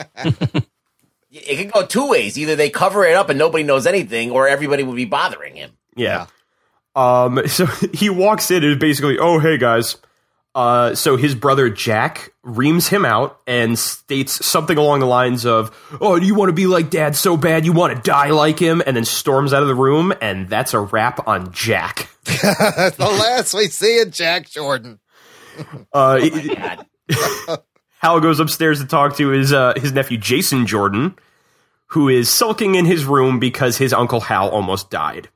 [1.31, 2.37] it could go two ways.
[2.37, 5.71] Either they cover it up and nobody knows anything, or everybody would be bothering him.
[5.95, 6.27] Yeah.
[6.95, 7.41] Um.
[7.47, 9.97] So he walks in and basically, oh hey guys.
[10.55, 15.75] Uh, so his brother Jack reams him out and states something along the lines of,
[15.99, 18.57] "Oh, do you want to be like Dad so bad you want to die like
[18.57, 22.07] him?" And then storms out of the room, and that's a wrap on Jack.
[22.25, 24.99] The last we see of Jack Jordan.
[25.91, 26.19] Uh,
[26.55, 26.85] God.
[27.99, 31.15] Hal goes upstairs to talk to his uh, his nephew Jason Jordan,
[31.87, 35.29] who is sulking in his room because his uncle Hal almost died.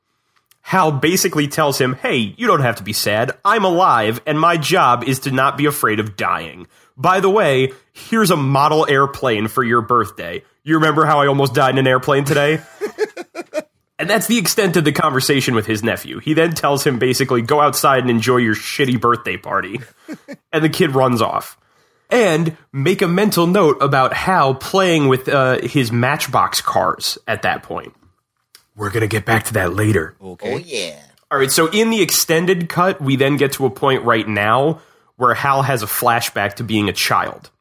[0.69, 3.31] Hal basically tells him, "Hey, you don't have to be sad.
[3.43, 6.67] I'm alive, and my job is to not be afraid of dying.
[6.95, 10.43] By the way, here's a model airplane for your birthday.
[10.63, 12.61] You remember how I almost died in an airplane today?"
[13.97, 16.19] And that's the extent of the conversation with his nephew.
[16.19, 19.81] He then tells him basically, go outside and enjoy your shitty birthday party.
[20.53, 21.57] and the kid runs off.
[22.09, 27.63] And make a mental note about Hal playing with uh, his Matchbox cars at that
[27.63, 27.93] point.
[28.79, 30.15] We're going to get back to that later.
[30.21, 30.53] Okay.
[30.53, 31.01] Oh yeah.
[31.29, 34.81] All right, so in the extended cut, we then get to a point right now
[35.17, 37.51] where Hal has a flashback to being a child.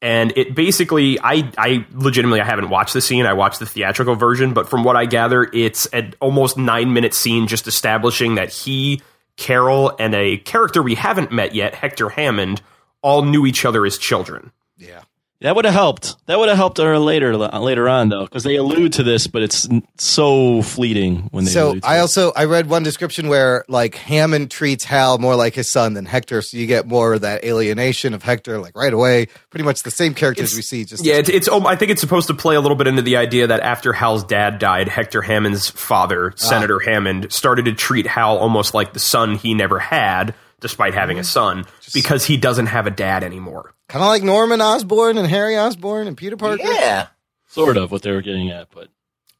[0.00, 3.26] And it basically, I, I legitimately, I haven't watched the scene.
[3.26, 7.12] I watched the theatrical version, but from what I gather, it's an almost nine minute
[7.12, 9.02] scene just establishing that he,
[9.36, 12.62] Carol, and a character we haven't met yet, Hector Hammond,
[13.02, 14.52] all knew each other as children.
[14.78, 15.02] Yeah.
[15.40, 16.16] That would have helped.
[16.26, 19.42] That would have helped her later later on though, because they allude to this, but
[19.42, 19.68] it's
[19.98, 21.50] so fleeting when they.
[21.50, 22.00] So allude to I it.
[22.00, 26.06] also I read one description where like Hammond treats Hal more like his son than
[26.06, 29.26] Hector, so you get more of that alienation of Hector like right away.
[29.50, 30.84] Pretty much the same characters we see.
[30.86, 31.48] Just Yeah, it's, it's.
[31.48, 33.92] um, I think it's supposed to play a little bit into the idea that after
[33.92, 39.00] Hal's dad died, Hector Hammond's father, Senator Hammond, started to treat Hal almost like the
[39.00, 43.74] son he never had, despite having a son, because he doesn't have a dad anymore.
[43.88, 46.62] Kind of like Norman Osborn and Harry Osborn and Peter Parker.
[46.62, 47.06] Yeah.
[47.48, 48.88] sort of what they were getting at, but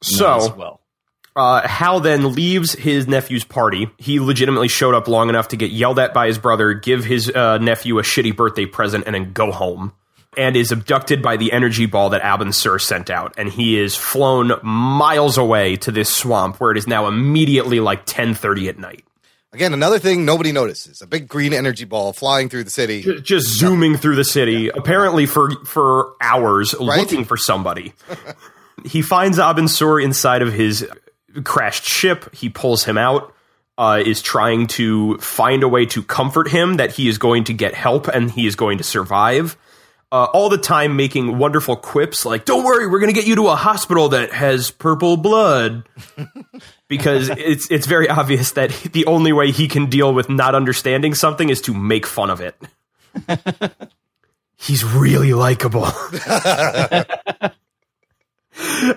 [0.03, 0.81] So, not as well.
[1.35, 3.91] uh, Hal then leaves his nephew's party.
[3.99, 7.29] He legitimately showed up long enough to get yelled at by his brother, give his
[7.31, 9.93] uh, nephew a shitty birthday present, and then go home.
[10.39, 13.33] and is abducted by the energy ball that Abin Sur sent out.
[13.39, 18.01] And he is flown miles away to this swamp where it is now immediately like
[18.01, 19.03] 1030 at night.
[19.57, 23.01] Again, another thing nobody notices: a big green energy ball flying through the city.
[23.01, 27.95] Ju- Just zooming through the city, apparently for, for hours, looking for somebody.
[28.85, 30.87] he finds Abin Sur inside of his
[31.43, 32.35] crashed ship.
[32.35, 33.33] He pulls him out.
[33.79, 37.53] Uh, is trying to find a way to comfort him that he is going to
[37.53, 39.55] get help and he is going to survive.
[40.13, 43.35] Uh, all the time making wonderful quips like, "Don't worry, we're going to get you
[43.37, 45.89] to a hospital that has purple blood,"
[46.89, 51.13] because it's it's very obvious that the only way he can deal with not understanding
[51.15, 52.57] something is to make fun of it.
[54.57, 55.89] He's really likable.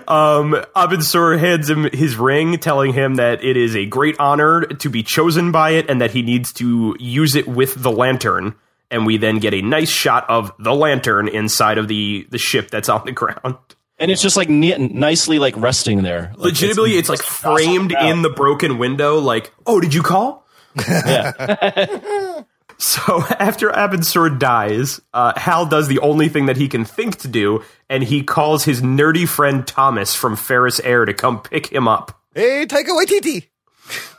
[0.08, 4.62] Um, Abin Sur hands him his ring, telling him that it is a great honor
[4.62, 8.54] to be chosen by it and that he needs to use it with the lantern.
[8.90, 12.70] And we then get a nice shot of the lantern inside of the, the ship
[12.70, 13.56] that's on the ground.
[13.98, 16.32] And it's just like ne- nicely like resting there.
[16.36, 20.46] Like, Legitimately, it's, like framed in the broken window, like, oh, did you call?
[22.80, 27.16] So after Abin Sur dies, uh, Hal does the only thing that he can think
[27.16, 31.70] to do, and he calls his nerdy friend Thomas from Ferris Air to come pick
[31.70, 32.18] him up.
[32.34, 33.46] Hey, take Taika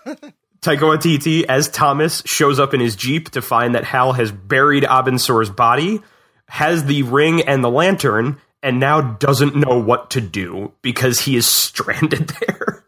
[0.05, 0.33] Waititi.
[0.61, 4.83] Taika Waititi, as Thomas, shows up in his Jeep to find that Hal has buried
[4.83, 6.01] Abin Sur's body,
[6.47, 11.35] has the ring and the lantern, and now doesn't know what to do because he
[11.35, 12.85] is stranded there.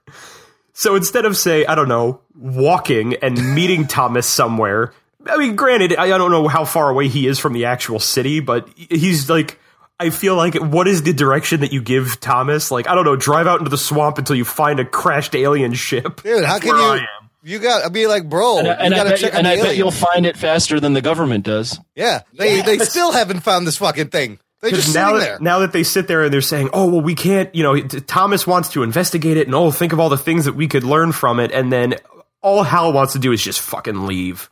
[0.74, 4.94] So instead of, say, I don't know, walking and meeting Thomas somewhere,
[5.26, 8.40] I mean, granted, I don't know how far away he is from the actual city,
[8.40, 9.60] but he's like,
[10.00, 12.70] I feel like, what is the direction that you give Thomas?
[12.72, 15.74] Like, I don't know, drive out into the swamp until you find a crashed alien
[15.74, 16.22] ship.
[16.24, 17.06] Dude, how can you?
[17.44, 17.50] Am.
[17.50, 18.60] You got to be like, bro.
[18.60, 19.92] And, I- and you I, got to bet, check on and the I bet you'll
[19.92, 21.80] find it faster than the government does.
[21.96, 24.40] Yeah, they they still haven't found this fucking thing.
[24.62, 25.40] They just Because now, sitting that- there.
[25.42, 28.48] now that they sit there and they're saying, "Oh, well, we can't," you know, Thomas
[28.48, 31.12] wants to investigate it, and oh, think of all the things that we could learn
[31.12, 31.96] from it, and then
[32.42, 34.50] all Hal wants to do is just fucking leave.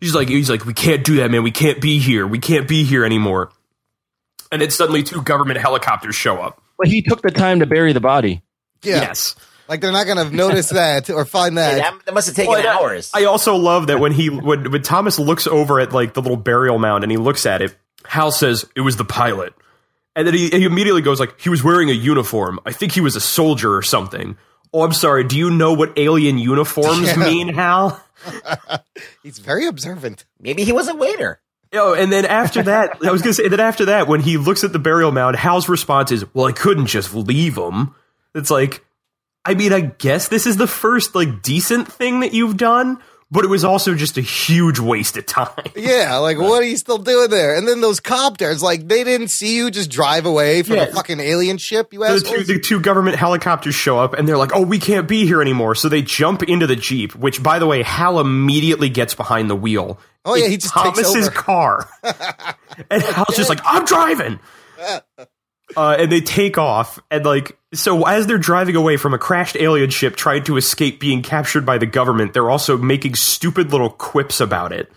[0.00, 1.42] He's like, he's like, we can't do that, man.
[1.42, 2.26] We can't be here.
[2.26, 3.50] We can't be here anymore.
[4.52, 6.62] And then suddenly, two government helicopters show up.
[6.78, 8.42] But he took the time to bury the body.
[8.82, 9.34] yeah, Yes.
[9.68, 11.76] Like they're not gonna notice that or find that.
[11.78, 13.10] that, that must have taken Well, I- hours.
[13.14, 16.36] I also love that when he when, when Thomas looks over at like the little
[16.36, 19.52] burial mound and he looks at it, Hal says it was the pilot,
[20.16, 22.58] and then he, he immediately goes like he was wearing a uniform.
[22.66, 24.36] I think he was a soldier or something.
[24.72, 25.24] Oh, I'm sorry.
[25.24, 27.16] Do you know what alien uniforms Yeah.
[27.16, 28.02] mean, Hal?
[29.22, 30.24] He's very observant.
[30.40, 31.40] Maybe he was a waiter.
[31.72, 34.64] Oh, and then after that, I was gonna say that after that, when he looks
[34.64, 37.94] at the burial mound, Hal's response is, "Well, I couldn't just leave him."
[38.34, 38.84] It's like,
[39.44, 42.98] I mean, I guess this is the first like decent thing that you've done,
[43.30, 45.48] but it was also just a huge waste of time.
[45.76, 47.56] Yeah, like what are you still doing there?
[47.56, 50.82] And then those copters, like they didn't see you just drive away from Yeah.
[50.84, 51.92] a fucking alien ship.
[51.92, 55.06] You the, two, the two government helicopters show up and they're like, "Oh, we can't
[55.08, 58.88] be here anymore." So they jump into the jeep, which, by the way, Hal immediately
[58.90, 59.98] gets behind the wheel.
[60.24, 61.88] Oh, yeah, he just takes Thomas's car,
[62.90, 64.40] and Hal's just like, "I'm driving."
[65.76, 69.56] Uh, and they take off, and like, so as they're driving away from a crashed
[69.56, 73.90] alien ship trying to escape being captured by the government, they're also making stupid little
[73.90, 74.90] quips about it.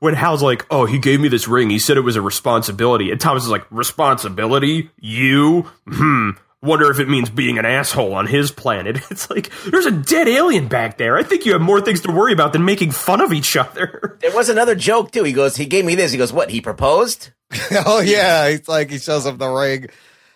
[0.00, 1.70] When Hal's like, "Oh, he gave me this ring.
[1.70, 4.90] He said it was a responsibility," and Thomas is like, "Responsibility?
[4.98, 5.70] You?
[5.88, 6.30] Hmm.
[6.62, 10.28] Wonder if it means being an asshole on his planet." It's like there's a dead
[10.28, 11.16] alien back there.
[11.16, 14.18] I think you have more things to worry about than making fun of each other.
[14.22, 15.24] There was another joke too.
[15.24, 16.12] He goes, he gave me this.
[16.12, 16.50] He goes, what?
[16.50, 17.30] He proposed?
[17.86, 19.88] oh yeah, it's like he shows up the ring.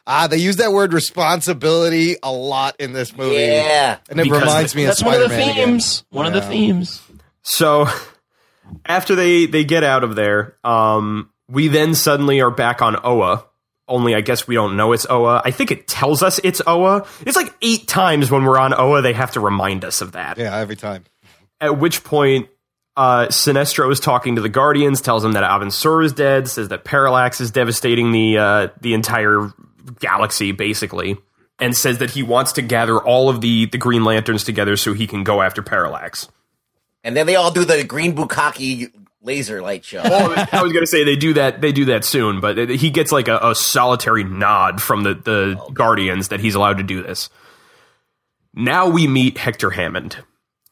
[0.08, 3.36] Ah, they use that word responsibility a lot in this movie.
[3.36, 3.98] Yeah.
[4.08, 5.66] and it Because reminds me of That's one of the Spider-Man again.
[5.68, 6.04] themes.
[6.10, 7.02] One of the themes.
[7.42, 7.86] So
[8.84, 13.44] after they they get out of there, um, we then suddenly are back on Oa.
[13.88, 15.40] Only I guess we don't know it's Oa.
[15.44, 17.06] I think it tells us it's Oa.
[17.20, 20.38] It's like eight times when we're on Oa, they have to remind us of that.
[20.38, 21.04] Yeah, every time.
[21.60, 22.48] At which point,
[22.96, 26.68] uh, Sinestro is talking to the Guardians, tells them that Abin Sur is dead, says
[26.68, 29.52] that Parallax is devastating the uh, the entire
[30.00, 31.16] galaxy, basically,
[31.58, 34.94] and says that he wants to gather all of the the Green Lanterns together so
[34.94, 36.28] he can go after Parallax.
[37.04, 38.92] And then they all do the green bukkake
[39.26, 40.00] laser light show.
[40.02, 41.60] I was gonna say they do that.
[41.60, 45.60] They do that soon, but he gets like a, a solitary nod from the the
[45.60, 47.28] oh, Guardians that he's allowed to do this.
[48.54, 50.24] Now we meet Hector Hammond,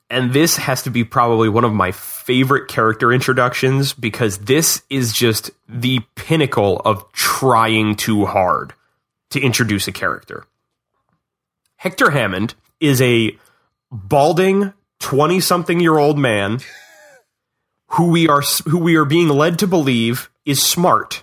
[0.08, 5.12] and this has to be probably one of my favorite character introductions because this is
[5.12, 8.72] just the pinnacle of trying too hard
[9.30, 10.44] to introduce a character.
[11.76, 13.36] Hector Hammond is a
[13.92, 16.60] balding twenty-something year old man
[17.94, 21.22] who we are who we are being led to believe is smart,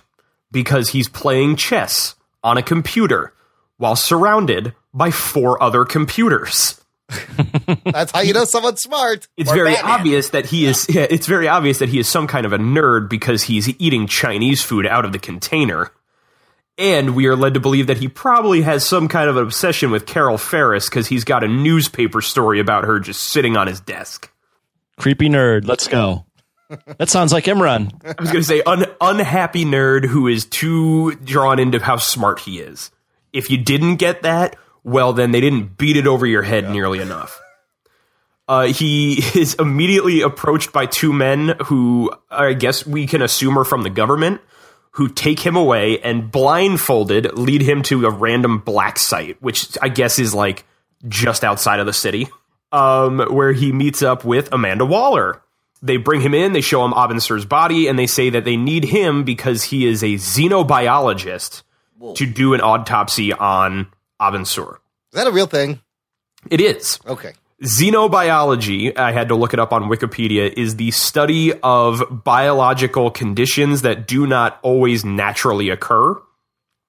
[0.50, 3.32] because he's playing chess on a computer
[3.76, 6.78] while surrounded by four other computers.
[7.84, 9.28] That's how you know someone's smart.
[9.36, 9.90] It's Or very Batman.
[9.92, 12.58] obvious that he is yeah, it's very obvious that he is some kind of a
[12.58, 15.90] nerd because he's eating Chinese food out of the container.
[16.78, 19.90] And we are led to believe that he probably has some kind of an obsession
[19.90, 23.78] with Carol Ferris because he's got a newspaper story about her just sitting on his
[23.80, 24.30] desk.
[24.98, 25.66] Creepy nerd.
[25.66, 26.24] Let's go.
[26.98, 27.92] That sounds like Imran.
[28.04, 32.40] I was going to say un- unhappy nerd who is too drawn into how smart
[32.40, 32.90] he is.
[33.32, 37.00] If you didn't get that, well, then they didn't beat it over your head nearly
[37.00, 37.40] enough.
[38.48, 43.64] Uh, he is immediately approached by two men who I guess we can assume are
[43.64, 44.40] from the government,
[44.92, 49.88] who take him away and blindfolded lead him to a random black site, which I
[49.88, 50.64] guess is like
[51.08, 52.28] just outside of the city,
[52.72, 55.42] um, where he meets up with Amanda Waller.
[55.82, 58.56] They bring him in, they show him Abin Sur's body, and they say that they
[58.56, 61.62] need him because he is a xenobiologist
[62.14, 63.88] to do an autopsy on
[64.20, 64.78] Abin Sur.
[65.12, 65.80] Is that a real thing?
[66.50, 66.98] It is.
[67.06, 67.32] Okay.
[67.62, 73.82] Xenobiology, I had to look it up on Wikipedia, is the study of biological conditions
[73.82, 76.20] that do not always naturally occur,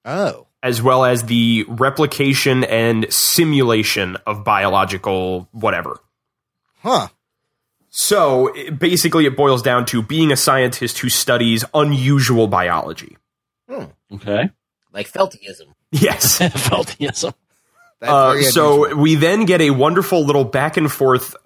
[0.04, 0.46] Oh.
[0.62, 5.98] as well as the replication and simulation of biological whatever.
[6.82, 7.08] Huh.
[7.96, 13.16] So it- basically, it boils down to being a scientist who studies unusual biology.
[14.12, 14.50] Okay.
[14.92, 15.72] Like Feltyism.
[15.92, 16.38] Yes.
[16.40, 17.34] Feltyism.
[18.02, 21.36] Uh, so we then get a wonderful little back and forth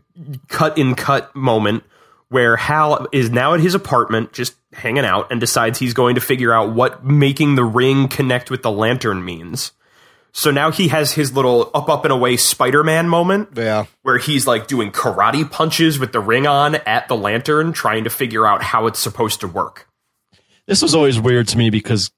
[0.48, 1.84] cut in cut moment
[2.30, 6.20] where Hal is now at his apartment just hanging out and decides he's going to
[6.20, 9.72] figure out what making the ring connect with the lantern means.
[10.38, 13.86] So now he has his little up up and away Spider-Man moment yeah.
[14.02, 18.10] where he's like doing karate punches with the ring on at the lantern trying to
[18.10, 19.88] figure out how it's supposed to work.
[20.68, 22.12] This was always weird to me because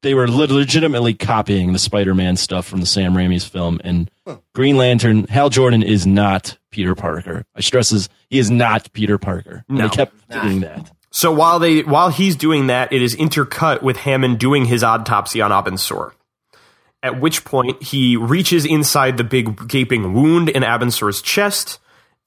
[0.00, 4.10] they were legitimately copying the Spider-Man stuff from the Sam Raimi's film, and
[4.54, 5.26] Green Lantern.
[5.26, 7.44] Hal Jordan is not Peter Parker.
[7.54, 9.66] I stresses he is not Peter Parker.
[9.68, 9.88] And No.
[9.88, 10.90] they kept doing that.
[11.10, 15.42] So while they while he's doing that, it is intercut with Hammond doing his autopsy
[15.42, 16.14] on Abin Sur.
[17.02, 21.78] At which point he reaches inside the big gaping wound in Abin Sur's chest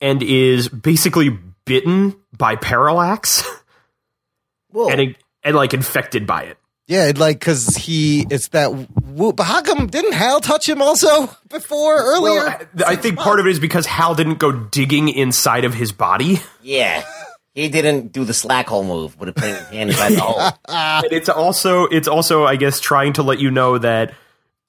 [0.01, 3.47] and is basically bitten by parallax
[4.71, 4.89] Whoa.
[4.89, 6.57] and and like infected by it.
[6.87, 8.73] Yeah, like because he it's that.
[8.73, 12.43] Wo- but how come didn't Hal touch him also before earlier?
[12.43, 15.91] Well, I think part of it is because Hal didn't go digging inside of his
[15.91, 16.41] body.
[16.61, 17.05] yeah.
[17.53, 20.39] He didn't do the slack hole move, but it put his hand inside the hole.
[20.67, 24.13] and it's also it's also I guess trying to let you know that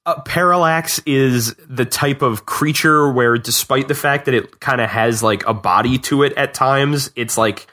[0.05, 4.89] uh, parallax is the type of creature where despite the fact that it kind of
[4.89, 7.67] has like a body to it at times it's like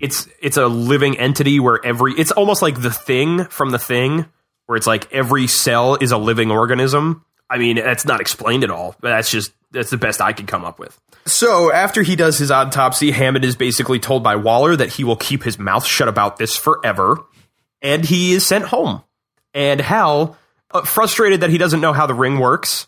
[0.00, 4.26] it's it's a living entity where every it's almost like the thing from the thing
[4.66, 7.24] where it's like every cell is a living organism.
[7.50, 10.46] I mean that's not explained at all but that's just that's the best i could
[10.46, 10.98] come up with.
[11.26, 15.16] So after he does his autopsy hammond is basically told by waller that he will
[15.16, 17.24] keep his mouth shut about this forever
[17.82, 19.02] and he is sent home.
[19.54, 20.36] And hal
[20.70, 22.86] uh, frustrated that he doesn't know how the ring works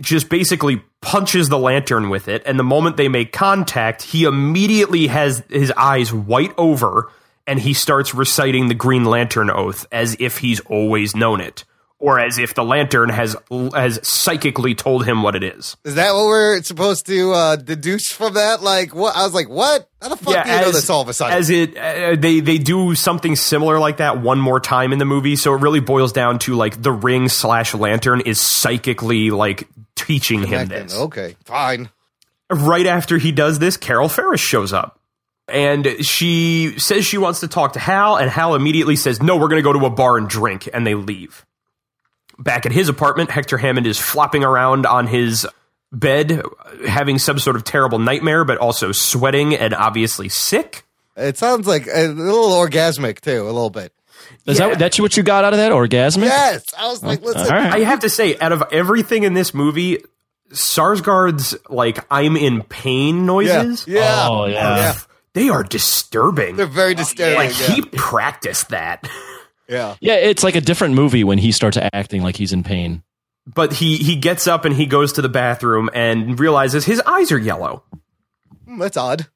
[0.00, 2.42] just basically punches the lantern with it.
[2.46, 7.10] And the moment they make contact he immediately has his eyes white over
[7.46, 11.64] and he starts reciting the green lantern oath as if he's always known it
[12.04, 13.34] or as if the lantern has
[13.74, 18.12] has psychically told him what it is Is that what we're supposed to uh, deduce
[18.12, 18.62] from that?
[18.62, 19.16] Like, what?
[19.16, 19.88] I was like, what?
[20.02, 21.38] How the fuck do you know this all of a sudden?
[21.38, 25.06] as it uh, they they do something similar like that one more time in the
[25.06, 29.66] movie so it really boils down to like the ring slash lantern is psychically like
[29.96, 31.88] teaching him this Okay, fine.
[32.50, 35.00] right after he does this, Carol Ferris shows up.
[35.46, 39.48] And she says she wants to talk to Hal, and Hal immediately says, No, we're
[39.48, 40.68] going to go to a bar and drink.
[40.72, 41.44] And they leave.
[42.38, 45.46] Back at his apartment, Hector Hammond is flopping around on his
[45.92, 46.42] bed,
[46.86, 50.84] having some sort of terrible nightmare, but also sweating and obviously sick.
[51.16, 53.92] It sounds like a little orgasmic too, a little bit.
[54.46, 54.70] Is Yeah.
[54.70, 56.24] that that's what you got out of that orgasmic?
[56.24, 57.42] Yes, I was like, oh, listen.
[57.42, 57.72] All right.
[57.74, 59.98] I have to say, out of everything in this movie,
[60.52, 64.76] Sarsgaard's like I'm in pain Yeah, noises, yeah, Oh yeah.
[64.76, 64.94] yeah.
[65.34, 66.56] they are disturbing.
[66.56, 67.36] They're very disturbing.
[67.36, 67.74] like yeah.
[67.74, 69.08] he practiced that.
[69.68, 69.96] Yeah.
[70.00, 73.02] Yeah, it's like a different movie when he starts acting like he's in pain.
[73.46, 77.30] but he he gets up and he goes to the bathroom and realizes his eyes
[77.32, 77.82] are yellow.
[78.66, 79.26] Hmm, That's odd.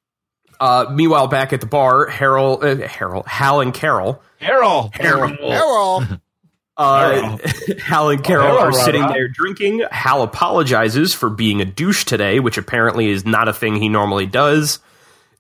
[0.60, 4.92] Uh, meanwhile, back at the bar, Harold, uh, Harold, Hal and Carol, Harold.
[4.98, 6.02] Errol.
[6.76, 7.38] uh,
[7.80, 9.16] Hal and Carol Harold, are sitting Harold.
[9.16, 9.84] there drinking.
[9.90, 14.26] Hal apologizes for being a douche today, which apparently is not a thing he normally
[14.26, 14.80] does.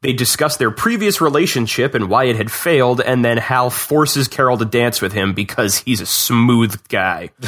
[0.00, 4.56] They discuss their previous relationship and why it had failed, and then Hal forces Carol
[4.58, 7.30] to dance with him because he's a smooth guy.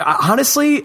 [0.00, 0.84] Honestly,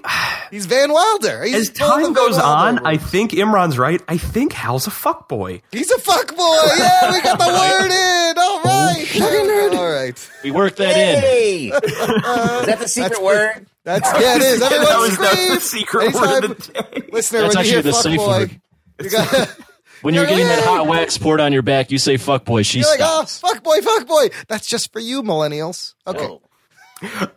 [0.52, 1.44] He's Van Wilder.
[1.44, 4.00] He's as time goes Wilder on, I think Imran's right.
[4.08, 5.62] I think Hal's a fuckboy.
[5.72, 6.62] he's a fuck boy.
[6.78, 8.38] Yeah, we got the word in.
[8.38, 9.74] All right.
[9.76, 10.32] All right.
[10.44, 11.74] We worked that in.
[11.74, 13.66] Is that the secret word?
[13.86, 14.62] That's yeah, it is.
[14.62, 17.08] Everyone that was that's the secret Anytime- word of the day.
[17.12, 18.62] Listener, That's when you actually hear the fuck safe boy, word.
[19.02, 19.58] you got,
[20.02, 22.64] When you're You're getting that hot wax poured on your back, you say "fuck boy."
[22.64, 24.28] She you're like, oh, fuck boy, fuck boy.
[24.48, 25.94] That's just for you, millennials.
[26.06, 26.28] Okay.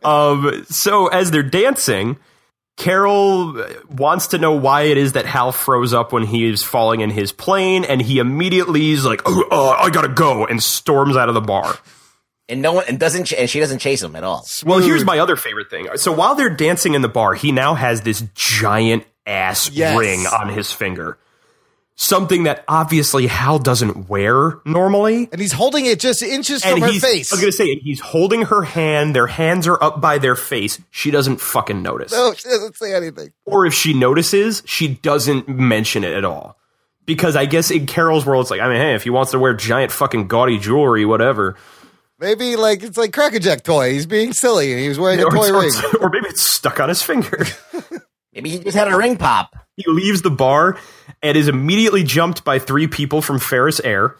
[0.03, 0.33] Oh.
[0.35, 2.19] Um, so as they're dancing,
[2.77, 7.01] Carol wants to know why it is that Hal froze up when he is falling
[7.01, 11.17] in his plane, and he immediately is like, "Oh, uh, I gotta go," and storms
[11.17, 11.77] out of the bar.
[12.51, 14.47] And no one and doesn't ch- and she doesn't chase him at all.
[14.65, 15.89] Well, here's my other favorite thing.
[15.97, 19.99] So while they're dancing in the bar, he now has this giant ass Yes.
[19.99, 21.19] ring on his finger.
[22.01, 25.29] Something that obviously Hal doesn't wear normally.
[25.33, 27.33] And he's holding it just inches from her face.
[27.33, 29.17] I was gonna say, he's holding her hand.
[29.17, 30.81] Their hands are up by their face.
[30.93, 32.13] She doesn't fucking notice.
[32.13, 33.33] no, she doesn't say anything.
[33.45, 36.57] Or if she notices, she doesn't mention it at all.
[37.05, 39.39] Because I guess in Carol's world, it's like, I mean, hey, if he wants to
[39.41, 41.57] wear giant fucking gaudy jewelry, whatever.
[42.21, 43.93] Maybe like it's like Crackerjack toy.
[43.93, 45.73] He's being silly and he was wearing a Or, toy ring.
[46.01, 47.45] or maybe it's stuck on his finger.
[48.35, 49.57] Maybe he just had a ring pop.
[49.77, 50.79] he leaves the bar
[51.23, 54.15] and is immediately jumped by three people from Ferris Air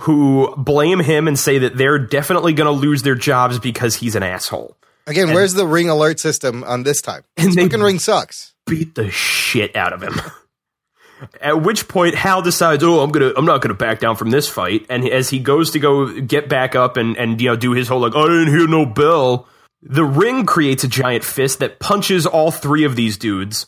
[0.00, 4.16] who blame him and say that they're definitely going to lose their jobs because he's
[4.16, 4.76] an asshole.
[5.06, 7.22] Again, where's the ring alert system on this time?
[7.36, 8.54] And This they- fucking ring sucks.
[8.66, 10.14] Beat the shit out of him.
[11.40, 14.48] At which point Hal decides, "Oh, I'm gonna, I'm not gonna back down from this
[14.48, 17.72] fight." And as he goes to go get back up and and you know do
[17.72, 19.46] his whole like, "I didn't hear no bell,"
[19.82, 23.66] the ring creates a giant fist that punches all three of these dudes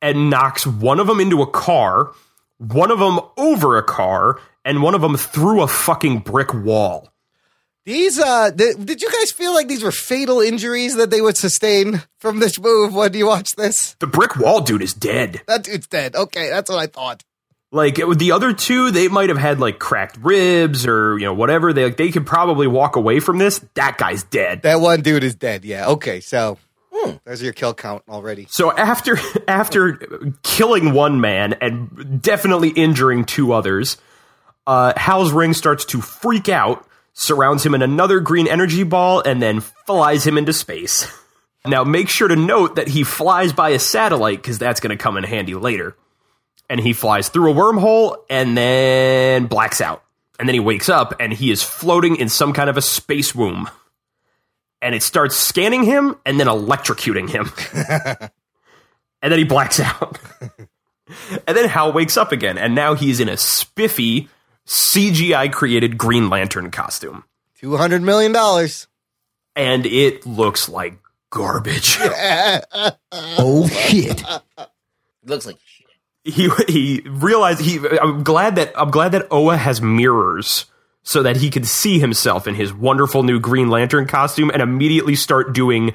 [0.00, 2.12] and knocks one of them into a car,
[2.58, 7.08] one of them over a car, and one of them through a fucking brick wall.
[7.88, 11.38] These uh th- did you guys feel like these were fatal injuries that they would
[11.38, 13.94] sustain from this move when you watch this?
[13.98, 15.40] The brick wall dude is dead.
[15.46, 16.14] That dude's dead.
[16.14, 17.24] Okay, that's what I thought.
[17.72, 21.32] Like it- the other two, they might have had like cracked ribs or you know
[21.32, 21.72] whatever.
[21.72, 23.64] They like, they could probably walk away from this.
[23.72, 24.60] That guy's dead.
[24.64, 25.64] That one dude is dead.
[25.64, 25.86] Yeah.
[25.88, 26.58] Okay, so
[27.24, 28.48] there's your kill count already.
[28.50, 29.18] So after
[29.48, 33.96] after killing one man and definitely injuring two others,
[34.66, 36.84] uh, Hal's ring starts to freak out,
[37.18, 41.06] surrounds him in another green energy ball, and then flies him into space.
[41.66, 45.02] Now make sure to note that he flies by a satellite because that's going to
[45.02, 45.96] come in handy later.
[46.70, 50.02] And he flies through a wormhole and then blacks out.
[50.38, 53.34] And then he wakes up and he is floating in some kind of a space
[53.34, 53.68] womb.
[54.80, 57.52] And it starts scanning him and then electrocuting him
[59.22, 60.18] and then he blacks out.
[61.46, 64.28] and then Hal wakes up again, and now he's in a spiffy
[64.68, 67.24] CGI created Green Lantern costume.
[67.58, 68.86] Two hundred million dollars.
[69.56, 70.98] And it looks like
[71.30, 71.98] garbage.
[73.12, 74.22] Oh shit.
[74.22, 74.68] It
[75.24, 75.86] looks like shit.
[76.34, 80.66] he he realized he I'm glad that I'm glad that Oa has mirrors
[81.02, 85.14] so that he can see himself in his wonderful new Green Lantern costume and immediately
[85.16, 85.94] start doing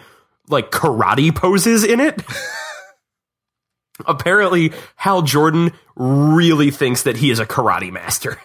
[0.49, 2.21] like karate poses in it.
[4.07, 8.41] Apparently, Hal Jordan really thinks that he is a karate master.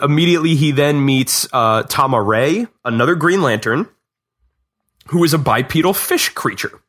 [0.00, 3.88] Immediately, he then meets uh, Tomar-Re, another Green Lantern,
[5.08, 6.80] who is a bipedal fish creature.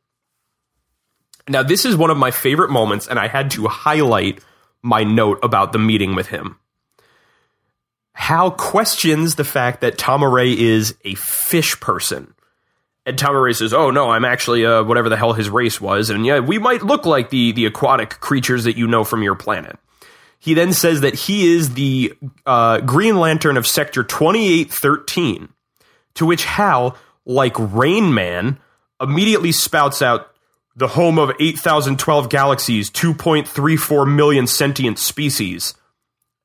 [1.48, 4.44] Now, this is one of my favorite moments, and I had to highlight
[4.84, 6.58] my note about the meeting with him.
[8.14, 12.36] Hal questions the fact that Tomar-Re is a fish person.
[13.06, 16.26] And Tomar-Re says, "Oh no, I'm actually uh, whatever the hell his race was, and
[16.26, 19.80] yeah, we might look like the the aquatic creatures that you know from your planet."
[20.40, 22.14] He then says that he is the
[22.46, 25.50] uh, Green Lantern of Sector 2813,
[26.16, 28.58] to which Hal, like Rain Man,
[29.02, 30.32] immediately spouts out
[30.78, 35.74] the home of 8,012 galaxies, 2.34 million sentient species,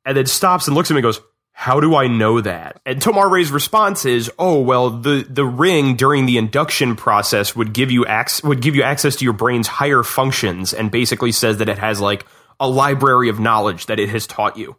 [0.05, 1.21] and then stops and looks at me and goes,
[1.53, 2.81] How do I know that?
[2.85, 7.93] And Tomar-Re's response is, Oh, well, the, the ring during the induction process would give
[7.93, 11.69] you ac- would give you access to your brain's higher functions and basically says that
[11.69, 12.27] it has like
[12.59, 14.77] a library of knowledge that it has taught you.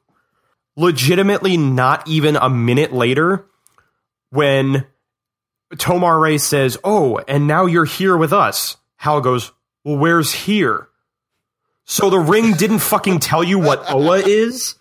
[0.77, 3.45] Legitimately, not even a minute later,
[4.29, 4.85] when
[5.77, 8.77] Tomar-Re says, Oh, and now you're here with us.
[8.97, 9.51] Hal goes,
[9.83, 10.89] Well, where's here?
[11.85, 14.75] So the ring didn't fucking tell you what Oa is?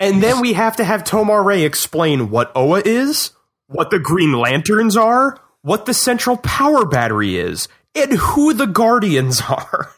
[0.00, 3.32] And then we have to have Tomar-Re explain what Oa is,
[3.66, 9.40] what the Green Lanterns are, what the central power battery is, and who the Guardians
[9.48, 9.90] are.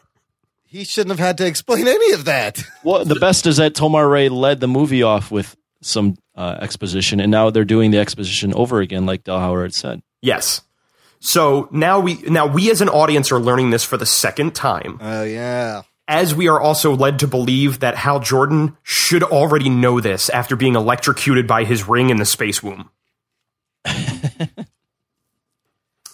[0.69, 2.61] He shouldn't have had to explain any of that.
[2.83, 7.31] Well, the best is that Tomar-Re led the movie off with some uh, exposition, and
[7.31, 10.01] now they're doing the exposition over again, like Delhauer said.
[10.21, 10.61] Yes.
[11.19, 14.99] So now we now we as an audience are learning this for the second time.
[15.01, 15.83] Oh yeah.
[16.07, 20.55] As we are also led to believe that Hal Jordan should already know this after
[20.55, 22.89] being electrocuted by his ring in the space womb.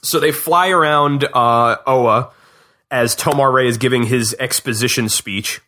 [0.02, 2.32] so they fly around uh, Oa
[2.94, 5.60] as Tomar-Re is giving his exposition speech.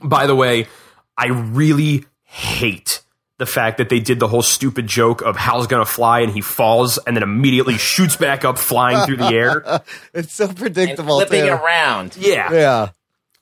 [0.00, 0.68] By the way,
[1.16, 3.02] I really hate
[3.38, 6.40] the fact that they did the whole stupid joke of Hal's gonna fly and he
[6.40, 9.80] falls and then immediately shoots back up flying through the air.
[10.14, 11.16] It's so And predictable.
[11.20, 11.52] flipping too.
[11.52, 12.16] around.
[12.16, 12.52] Yeah.
[12.52, 12.88] Yeah.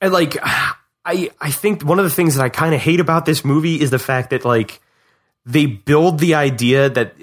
[0.01, 3.25] And like I I think one of the things that I kind of hate about
[3.25, 4.79] this movie is the fact that like
[5.47, 7.15] they build the idea that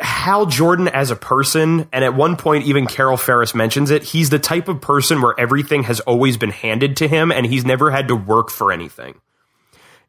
[0.00, 4.30] Hal Jordan as a person, and at one point even Carol Ferris mentions it, he's
[4.30, 7.92] the type of person where everything has always been handed to him and he's never
[7.92, 9.20] had to work for anything.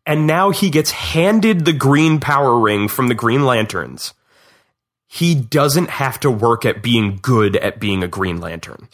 [0.07, 4.15] And now he gets handed the green power ring from the Green Lanterns.
[5.05, 8.89] He doesn't have to work at being good at being a Green Lantern.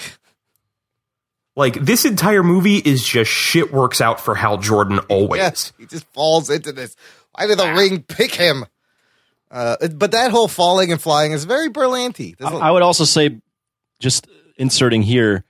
[1.55, 5.39] Like this entire movie is just shit works out for Hal Jordan always.
[5.39, 5.73] Yes.
[5.77, 6.97] He just falls into this.
[7.37, 8.65] Why did the ring pick him?
[9.51, 12.35] Uh, but that whole falling and flying is very Berlanti.
[12.41, 13.39] I, a- I would also say,
[13.99, 14.27] just
[14.57, 15.43] inserting here,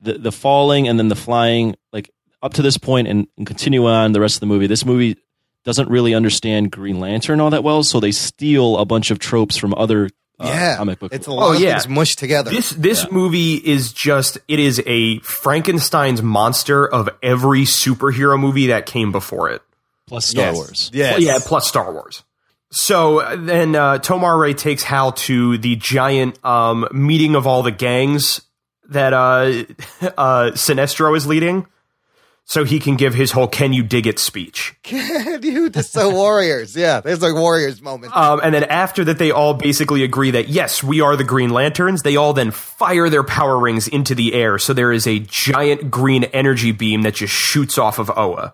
[0.00, 2.10] the the falling and then the flying, like
[2.42, 4.66] up to this point and, and continue on the rest of the movie.
[4.66, 5.16] This movie
[5.64, 9.56] doesn't really understand Green Lantern all that well, so they steal a bunch of tropes
[9.56, 10.08] from other
[10.38, 11.12] uh, yeah, comic book.
[11.12, 11.72] It's a lot Oh, of yeah.
[11.72, 12.50] things mushed together.
[12.50, 18.86] This this movie is just it is a Frankenstein's monster of every superhero movie that
[18.86, 19.62] came before it.
[20.08, 20.54] Plus Star Yes.
[20.56, 20.90] Wars.
[20.92, 21.12] Yes.
[21.12, 22.24] Well, yeah, plus Star Wars.
[22.70, 27.70] So uh, then uh, Tomar-Re takes Hal to the giant um, meeting of all the
[27.70, 28.42] gangs
[28.90, 29.64] that uh,
[30.02, 31.66] uh, Sinestro is leading,
[32.44, 34.74] so he can give his whole "Can you dig it?" speech.
[34.84, 36.76] Dude, this so warriors.
[36.76, 38.14] Yeah, there's like warriors moment.
[38.14, 41.48] Um, and then after that, they all basically agree that yes, we are the Green
[41.50, 42.02] Lanterns.
[42.02, 45.90] They all then fire their power rings into the air, so there is a giant
[45.90, 48.52] green energy beam that just shoots off of Oa.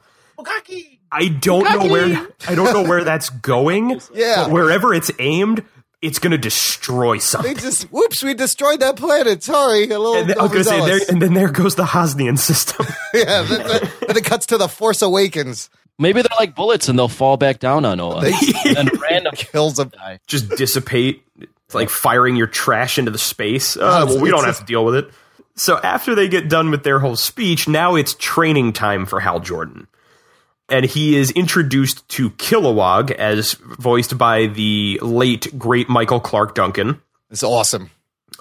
[1.14, 4.00] I don't know where I don't know where that's going.
[4.14, 4.44] Yeah.
[4.44, 5.64] but wherever it's aimed,
[6.02, 7.56] it's going to destroy they something.
[7.56, 9.42] just whoops, we destroyed that planet.
[9.42, 10.16] Sorry, a little.
[10.16, 12.86] And then, I was going to say, there, and then there goes the Hosnian system.
[13.14, 13.42] yeah.
[13.42, 15.70] Then, then, then it cuts to the Force Awakens.
[15.98, 18.18] Maybe they're like bullets and they'll fall back down on Oa.
[18.24, 19.90] and then random Kills them.
[19.90, 20.18] die.
[20.26, 21.22] just dissipate.
[21.40, 23.76] It's like firing your trash into the space.
[23.76, 25.10] Uh, well, we don't have to deal with it.
[25.56, 29.38] So after they get done with their whole speech, now it's training time for Hal
[29.40, 29.86] Jordan.
[30.74, 37.00] And he is introduced to Kilowog as voiced by the late great Michael Clarke Duncan.
[37.30, 37.92] It's awesome.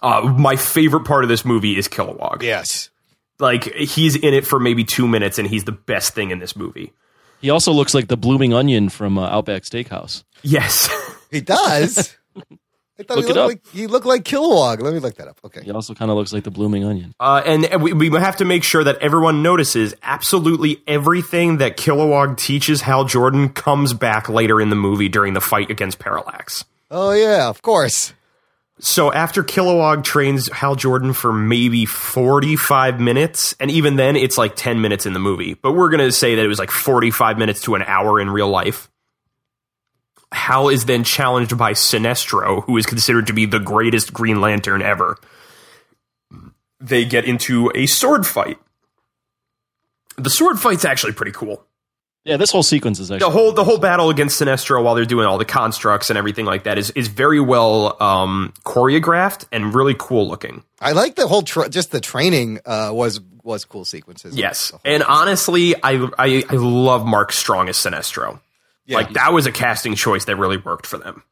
[0.02, 2.42] Uh, my favorite part of this movie is Kilowog.
[2.42, 2.90] Yes.
[3.38, 6.56] Like he's in it for maybe two minutes, and he's the best thing in this
[6.56, 6.92] movie.
[7.40, 10.24] He also looks like the blooming onion from uh, Outback Steakhouse.
[10.42, 10.90] Yes,
[11.30, 12.16] He does.
[13.04, 13.48] I thought Look he it looked up.
[13.48, 14.82] like he looked like Kilowog.
[14.82, 15.40] Let me look that up.
[15.46, 15.62] Okay.
[15.64, 17.14] He also kind of looks like the blooming onion.
[17.20, 21.78] Uh, and, and we, we have to make sure that everyone notices absolutely everything that
[21.78, 26.66] Kilowog teaches Hal Jordan comes back later in the movie during the fight against Parallax.
[26.90, 28.14] Oh yeah, of course.
[28.80, 34.56] So after Kilowog trains Hal Jordan for maybe 45 minutes, and even then it's like
[34.56, 37.38] 10 minutes in the movie, but we're going to say that it was like 45
[37.38, 38.90] minutes to an hour in real life.
[40.34, 44.82] Hal is then challenged by Sinestro, who is considered to be the greatest Green Lantern
[44.82, 45.18] ever.
[46.80, 48.58] They get into a sword fight.
[50.18, 51.64] The sword fight's actually pretty cool.
[52.26, 53.32] Yeah, this whole sequence is The actually.
[53.32, 56.64] whole the whole battle against Sinestro while they're doing all the constructs and everything like
[56.64, 60.64] that is is very well um, choreographed and really cool looking.
[60.80, 64.38] I like the whole tra- just the training uh, was was cool sequences.
[64.38, 68.40] Yes, The whole- and honestly, I, I I love Mark Strong as Sinestro.
[68.86, 71.24] Yeah, like that was a casting choice that really worked for them.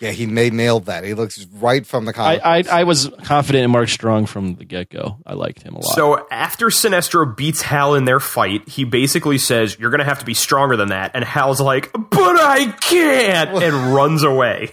[0.00, 1.04] yeah, he made nailed that.
[1.04, 2.68] He looks right from the I, comic.
[2.70, 5.18] I I was confident in Mark Strong from the get go.
[5.26, 5.94] I liked him a lot.
[5.94, 10.20] So after Sinestro beats Hal in their fight, he basically says, "You're going to have
[10.20, 14.72] to be stronger than that." And Hal's like, "But I can't," and runs away.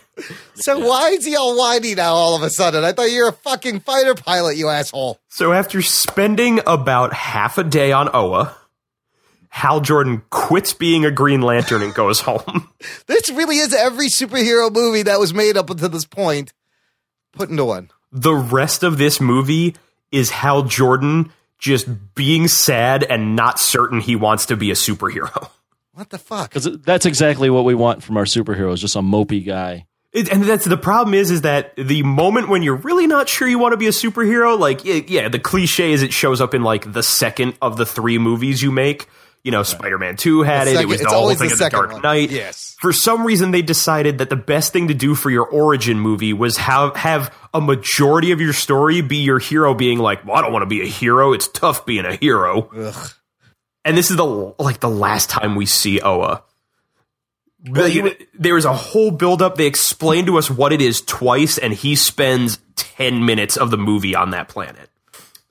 [0.56, 2.86] So why is he all whiny now all of a sudden?
[2.86, 5.20] I thought you were a fucking fighter pilot, you asshole.
[5.28, 8.56] So after spending about half a day on Oa,
[9.58, 12.70] Hal Jordan quits being a Green Lantern and goes home.
[13.08, 16.54] This really is every superhero movie that was made up until this point
[17.34, 17.90] put into one.
[18.12, 19.76] the rest of this movie
[20.12, 25.50] is Hal Jordan just being sad and not certain he wants to be a superhero.
[25.94, 26.52] What the fuck?
[26.54, 29.88] because that's exactly what we want from our superheroes, just a mopey guy.
[30.14, 33.48] It, and that's the problem is is that the moment when you're really not sure
[33.48, 36.54] you want to be a superhero, like yeah, yeah, the cliche is it shows up
[36.54, 39.08] in like the second of the three movies you make.
[39.44, 40.82] You know, Spider-Man Two had The it.
[40.82, 42.02] it was the whole always thing the of the second Dark one.
[42.02, 42.32] Knight.
[42.32, 42.76] Yes.
[42.82, 46.34] For some reason, they decided that the best thing to do for your origin movie
[46.34, 50.42] was have have a majority of your story be your hero being like, "Well, I
[50.42, 51.32] don't want to be a hero.
[51.34, 52.70] It's tough being a hero."
[53.86, 54.26] And this is the
[54.60, 56.44] like the last time we see Oa.
[57.64, 59.56] There is a whole buildup.
[59.56, 63.78] They explain to us what it is twice, and he spends ten minutes of the
[63.78, 64.90] movie on that planet.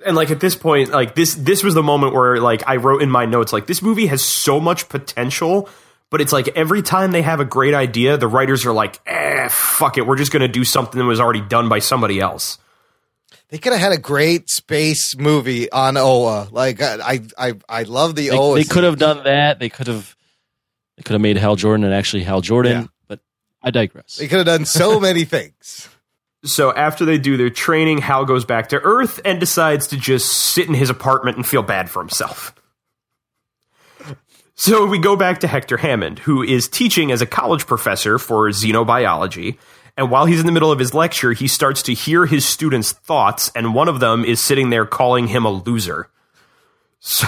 [0.07, 3.03] And like at this point, like this this was the moment where like I wrote
[3.03, 5.69] in my notes like this movie has so much potential,
[6.11, 9.49] but it's like every time they have a great idea, the writers are like, eh,
[9.49, 12.59] fuck it, we're just gonna do something that was already done by somebody else.
[13.49, 16.49] They could have had a great space movie on Oa.
[16.51, 18.57] Like I, I, I love the They, Oa.
[18.57, 19.59] they could have done that.
[19.59, 20.17] They could have.
[20.97, 22.83] They could have made Hal Jordan and actually Hal Jordan.
[22.83, 22.87] Yeah.
[23.07, 23.21] But
[23.63, 24.17] I digress.
[24.17, 25.89] They could have done so many things.
[26.45, 30.33] So after they do their training, Hal goes back to Earth and decides to just
[30.33, 32.55] sit in his apartment and feel bad for himself.
[34.55, 38.49] So we go back to Hector Hammond, who is teaching as a college professor for
[38.49, 39.59] xenobiology.
[39.99, 42.93] And while he's in the middle of his lecture, he starts to hear his students'
[42.93, 46.09] thoughts, and one of them is sitting there calling him a loser.
[47.01, 47.27] So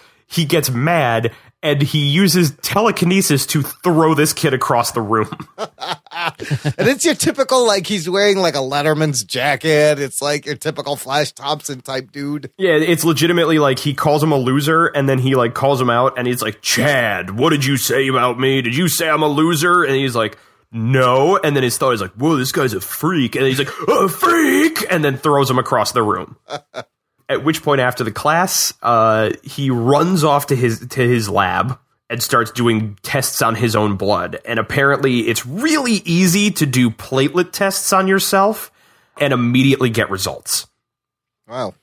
[0.26, 1.32] he gets mad
[1.62, 5.30] and he uses telekinesis to throw this kid across the room.
[6.10, 10.00] And it's your typical like he's wearing like a Letterman's jacket.
[10.00, 12.50] It's like your typical Flash Thompson type dude.
[12.58, 15.90] Yeah, it's legitimately like he calls him a loser and then he like calls him
[15.90, 18.62] out and he's like, Chad, what did you say about me?
[18.62, 19.84] Did you say I'm a loser?
[19.84, 20.38] And he's like,
[20.72, 21.36] no.
[21.36, 23.36] And then his thought is like, whoa, this guy's a freak.
[23.36, 24.84] And he's like, a freak.
[24.90, 26.36] And then throws him across the room.
[27.28, 31.78] At which point, after the class, uh, he runs off to his to his lab
[32.08, 34.40] and starts doing tests on his own blood.
[34.46, 38.70] And apparently, it's really easy to do platelet tests on yourself
[39.20, 40.66] and immediately get results
[41.46, 41.74] Wow.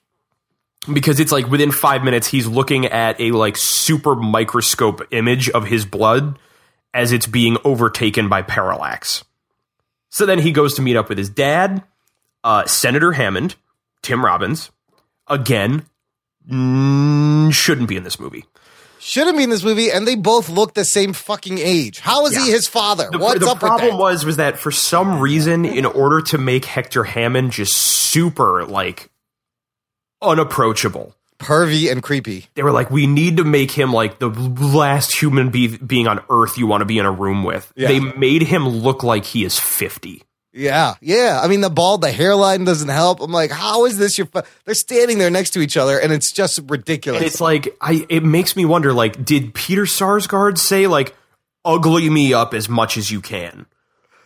[0.92, 5.66] because it's like within five minutes he's looking at a like super microscope image of
[5.68, 6.40] his blood
[6.94, 9.24] as it's being overtaken by parallax.
[10.10, 11.84] So then he goes to meet up with his dad,
[12.44, 13.56] uh, Senator Hammond,
[14.02, 14.72] Tim Robbins.
[15.28, 15.86] Again,
[16.50, 18.46] mm, shouldn't be in this movie.
[19.00, 22.00] Shouldn't be in this movie, and they both look the same fucking age.
[22.00, 23.08] How is he his father?
[23.12, 23.86] The, What's the up problem with that?
[23.86, 27.74] The problem was was that for some reason, in order to make Hector Hammond just
[27.74, 29.12] super like
[30.24, 32.48] unapproachable, Pervy and creepy.
[32.56, 36.24] they were like, we need to make him like the last human be- being on
[36.30, 37.72] Earth you want to be in a room with.
[37.76, 37.90] Yeah.
[37.90, 40.24] They made him look like he is 50.
[40.56, 41.42] Yeah, yeah.
[41.44, 43.22] I mean, the bald, the hairline doesn't help.
[43.22, 44.28] I'm like, how is this your?
[44.28, 44.46] Fa-?
[44.64, 47.22] They're standing there next to each other, and it's just ridiculous.
[47.22, 51.14] And it's like, I, it makes me wonder, like, did Peter Sarsgaard say, like,
[51.66, 53.66] ugly me up as much as you can?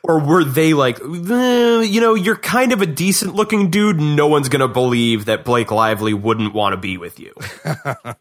[0.04, 4.00] Or were they like, "Eh, you know, you're kind of a decent looking dude.
[4.00, 7.34] No one's going to believe that Blake Lively wouldn't want to be with you.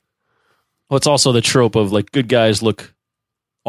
[0.91, 2.95] Well, it's also the trope of like good guys look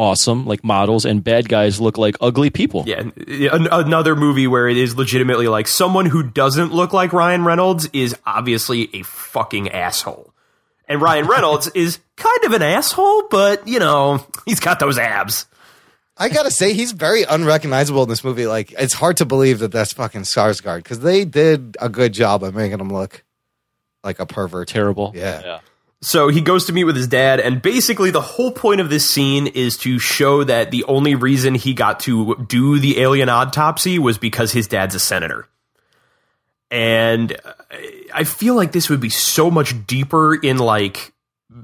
[0.00, 2.84] awesome, like models, and bad guys look like ugly people.
[2.86, 7.44] Yeah, an- another movie where it is legitimately like someone who doesn't look like Ryan
[7.44, 10.32] Reynolds is obviously a fucking asshole.
[10.88, 15.46] And Ryan Reynolds is kind of an asshole, but you know, he's got those abs.
[16.16, 18.46] I gotta say, he's very unrecognizable in this movie.
[18.46, 22.42] Like, it's hard to believe that that's fucking Skarsgård because they did a good job
[22.42, 23.22] of making him look
[24.02, 24.68] like a pervert.
[24.68, 25.12] Terrible.
[25.14, 25.60] Yeah.
[26.02, 29.08] So he goes to meet with his dad, and basically the whole point of this
[29.08, 33.98] scene is to show that the only reason he got to do the alien autopsy
[33.98, 35.46] was because his dad's a senator.
[36.70, 37.36] And
[38.14, 41.12] I feel like this would be so much deeper in like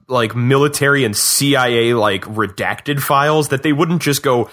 [0.09, 4.51] like military and CIA like redacted files that they wouldn't just go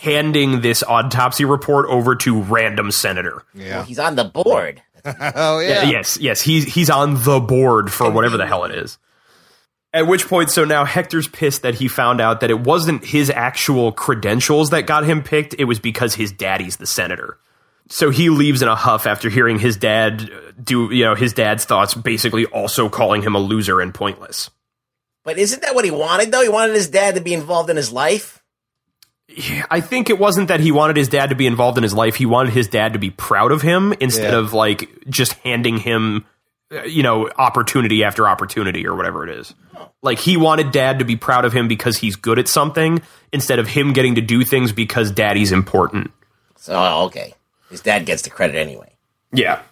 [0.00, 3.44] handing this autopsy report over to random senator.
[3.54, 3.84] Yeah.
[3.84, 4.82] He's on the board.
[5.04, 5.82] Oh yeah.
[5.82, 8.98] Yes, yes, he's he's on the board for whatever the hell it is.
[9.94, 13.28] At which point, so now Hector's pissed that he found out that it wasn't his
[13.28, 15.54] actual credentials that got him picked.
[15.58, 17.38] It was because his daddy's the senator.
[17.90, 20.30] So he leaves in a huff after hearing his dad
[20.62, 24.48] do, you know, his dad's thoughts, basically also calling him a loser and pointless.
[25.24, 26.42] But isn't that what he wanted, though?
[26.42, 28.42] He wanted his dad to be involved in his life.
[29.70, 32.16] I think it wasn't that he wanted his dad to be involved in his life.
[32.16, 34.38] He wanted his dad to be proud of him instead Yeah.
[34.38, 36.28] of like just handing him, uh,
[36.86, 39.54] you know, opportunity after opportunity or whatever it is.
[40.02, 43.02] Like he wanted dad to be proud of him because he's good at something
[43.32, 46.10] instead of him getting to do things because daddy's important.
[46.56, 47.34] So, oh, okay.
[47.70, 48.94] His dad gets the credit anyway.
[49.32, 49.62] Yeah.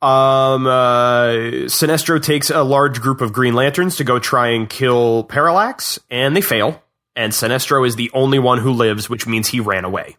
[0.00, 1.26] Um, uh,
[1.66, 6.36] Sinestro takes a large group of Green Lanterns to go try and kill Parallax, and
[6.36, 6.82] they fail.
[7.16, 10.16] And Sinestro is the only one who lives, which means he ran away.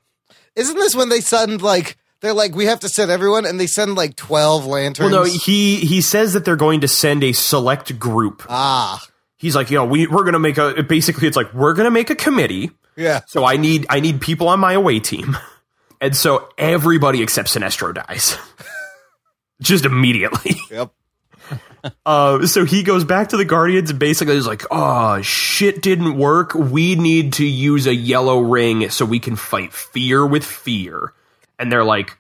[0.56, 3.68] Isn't this when they send like they're like we have to send everyone, and they
[3.68, 5.12] send like twelve lanterns?
[5.12, 8.44] Well, no, he he says that they're going to send a select group.
[8.50, 9.04] ah,
[9.38, 10.84] He's like, yo, we we're gonna make a.
[10.84, 12.72] Basically, it's like we're gonna make a committee.
[12.98, 13.22] yeah.
[13.28, 15.38] So I need I need people on my away team,
[16.02, 18.38] and so everybody except Sinestro dies,
[19.62, 20.56] just immediately.
[20.72, 20.92] Yep.
[22.06, 26.18] Uh, so he goes back to the Guardians and basically is like, "Oh, shit didn't
[26.18, 26.54] work.
[26.54, 31.14] We need to use a yellow ring so we can fight fear with fear."
[31.60, 32.18] And they're like,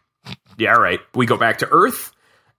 [0.57, 2.11] "Yeah, all right." We go back to Earth,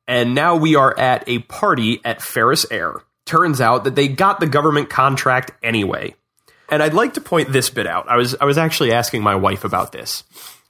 [0.08, 2.94] and now we are at a party at Ferris Air.
[3.26, 6.14] Turns out that they got the government contract anyway.
[6.68, 8.08] And I'd like to point this bit out.
[8.08, 10.24] I was I was actually asking my wife about this.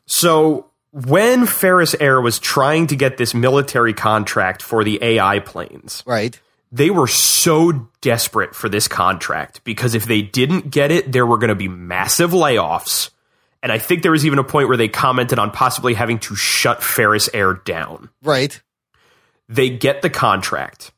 [0.06, 6.02] So when Ferris Air was trying to get this military contract for the AI planes,
[6.04, 6.40] Right.
[6.72, 11.38] they were so desperate for this contract because if they didn't get it, there were
[11.38, 13.10] going to be massive layoffs.
[13.62, 16.34] And I think there was even a point where they commented on possibly having to
[16.34, 18.08] shut Ferris Air down.
[18.22, 18.60] Right.
[19.48, 20.92] They get the contract.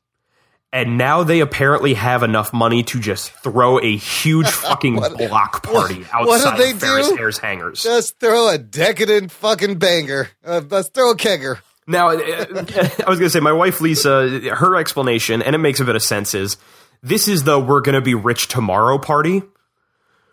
[0.74, 6.02] And now they apparently have enough money to just throw a huge fucking block party
[6.04, 7.18] what- what outside they of Ferris do?
[7.18, 7.82] Air's hangars.
[7.82, 10.30] Just throw a decadent fucking banger.
[10.44, 11.58] Uh, let's throw a kegger.
[11.86, 15.80] Now, uh, I was going to say, my wife Lisa, her explanation, and it makes
[15.80, 16.56] a bit of sense, is
[17.02, 19.42] this is the "we're going to be rich tomorrow" party,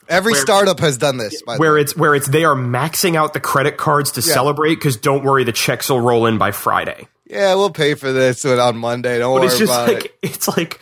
[0.10, 1.42] Every startup has done this.
[1.44, 1.82] By the where way.
[1.82, 5.44] it's where it's they are maxing out the credit cards to celebrate because don't worry,
[5.44, 7.08] the checks will roll in by Friday.
[7.26, 9.20] yeah, we'll pay for this on Monday.
[9.20, 10.16] Don't But worry it's just about like it.
[10.24, 10.82] it's like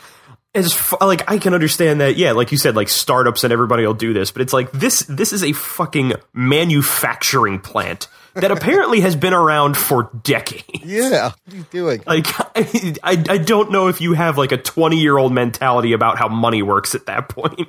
[0.55, 2.15] as like I can understand that.
[2.15, 5.01] Yeah, like you said, like startups and everybody will do this, but it's like this
[5.01, 10.63] this is a fucking manufacturing plant that apparently has been around for decades.
[10.85, 12.03] Yeah, what are you doing?
[12.05, 15.93] Like I, I, I don't know if you have like a 20 year old mentality
[15.93, 17.67] about how money works at that point.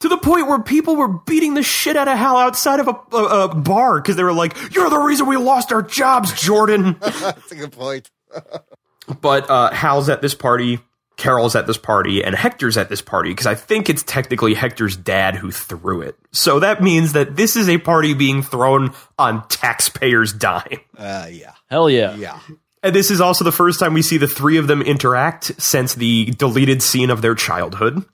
[0.00, 3.16] To the point where people were beating the shit out of Hal outside of a,
[3.16, 6.96] a, a bar because they were like, "You're the reason we lost our jobs, Jordan."
[7.00, 8.08] That's a good point.
[9.20, 10.78] but uh, Hal's at this party,
[11.16, 14.96] Carol's at this party, and Hector's at this party because I think it's technically Hector's
[14.96, 16.16] dad who threw it.
[16.30, 20.78] So that means that this is a party being thrown on taxpayers' dime.
[20.96, 22.14] Uh, yeah, Hell yeah.
[22.14, 22.38] yeah.
[22.84, 25.94] And this is also the first time we see the three of them interact since
[25.94, 28.04] the deleted scene of their childhood.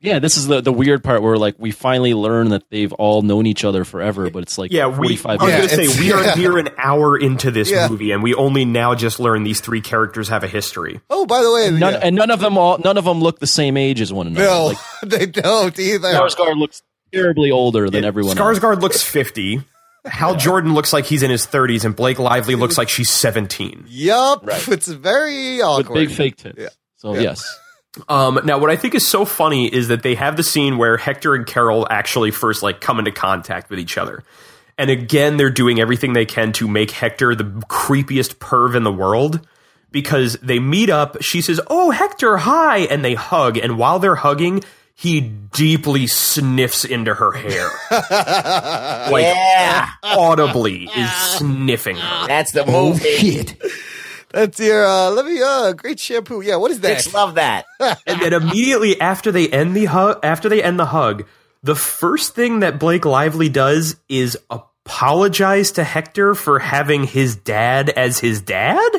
[0.00, 3.22] Yeah, this is the, the weird part where like we finally learn that they've all
[3.22, 5.88] known each other forever, but it's like Yeah, we, 45 I was Yeah, going to
[5.92, 6.34] say, we are yeah.
[6.34, 7.88] near an hour into this Yeah.
[7.88, 11.00] movie, and we only now just learn these three characters have a history.
[11.10, 12.00] Oh, by the way, None, yeah.
[12.00, 14.44] and none of them all none of them look the same age as one another.
[14.46, 14.78] no, Like
[15.18, 16.12] they don't either.
[16.12, 16.80] Skarsgård looks
[17.12, 18.58] terribly older than everyone else.
[18.60, 19.62] Skarsgård looks 50.
[20.04, 23.86] Hal Jordan looks like he's in his 30s, and Blake Lively looks like she's 17.
[23.88, 24.68] Yup, Right.
[24.68, 25.94] it's very with awkward.
[25.94, 26.56] big fake tits.
[26.56, 26.68] Yeah.
[26.96, 27.20] So Yeah.
[27.22, 27.58] yes.
[28.08, 30.96] Um, now, what I think is so funny is that they have the scene where
[30.96, 34.22] Hector and Carol actually first like come into contact with each other.
[34.76, 38.92] And again, they're doing everything they can to make Hector the creepiest perv in the
[38.92, 39.46] world
[39.90, 41.20] because they meet up.
[41.22, 42.78] She says, Oh, Hector, hi.
[42.80, 43.56] And they hug.
[43.56, 44.62] And while they're hugging,
[44.94, 47.68] he deeply sniffs into her hair.
[49.10, 52.26] like, Yeah, audibly is sniffing her.
[52.28, 53.46] that's the movie.
[54.30, 54.86] That's your.
[54.86, 55.40] Uh, let me.
[55.42, 56.40] Uh, great shampoo.
[56.40, 56.98] Yeah, what is that?
[56.98, 57.64] Chicks love that.
[57.80, 61.26] and then immediately after they end the hug, after they end the hug,
[61.62, 67.90] the first thing that Blake Lively does is apologize to Hector for having his dad
[67.90, 68.90] as his dad.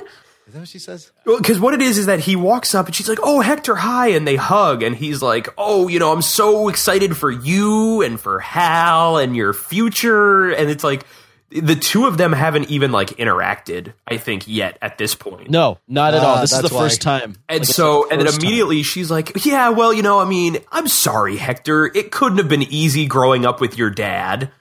[0.48, 1.12] Is that what she says?
[1.26, 4.10] Because what it is is that he walks up and she's like, "Oh, Hector, hi,"
[4.10, 8.20] and they hug, and he's like, "Oh, you know, I'm so excited for you and
[8.20, 11.06] for Hal and your future," and it's like.
[11.52, 15.50] The two of them haven't even like interacted, I think, yet at this point.
[15.50, 16.41] No, not at Ah, all.
[16.41, 16.82] This is the why.
[16.84, 17.36] first time.
[17.50, 18.45] And Like, so, the and then first time.
[18.47, 21.86] immediately she's like, "Yeah, well, you know, I mean, I'm sorry, Hector.
[21.88, 24.52] It couldn't have been easy growing up with your dad."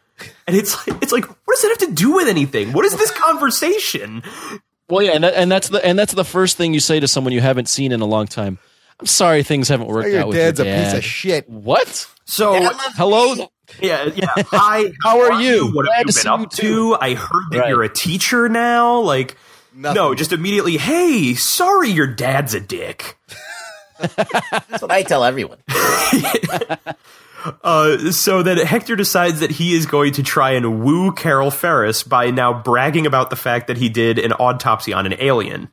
[0.46, 2.72] And it's like, it's like, what does that have to do with anything?
[2.72, 4.22] What is this conversation?
[4.88, 7.06] Well, yeah, and, that, and that's the and that's the first thing you say to
[7.06, 8.58] someone you haven't seen in a long time.
[8.98, 11.48] I'm sorry things haven't worked Your out with dad's your a piece of shit.
[11.50, 12.06] What?
[12.24, 12.54] So,
[12.96, 13.48] Hello?
[13.80, 14.26] Yeah, yeah.
[14.36, 15.66] Hi, How are you?
[15.72, 16.90] What Glad have to you see been you up too.
[16.92, 16.98] to?
[17.00, 17.68] I heard that Right.
[17.70, 19.00] you're a teacher now.
[19.00, 19.36] Like,
[19.74, 19.94] Nothing.
[19.94, 23.16] no, just immediately, hey, sorry, your dad's a dick.
[23.98, 25.58] That's what I tell everyone.
[27.62, 32.02] Uh, so that Hector decides that he is going to try and woo Carol Ferris
[32.02, 35.68] by now bragging about the fact that he did an autopsy on an alien.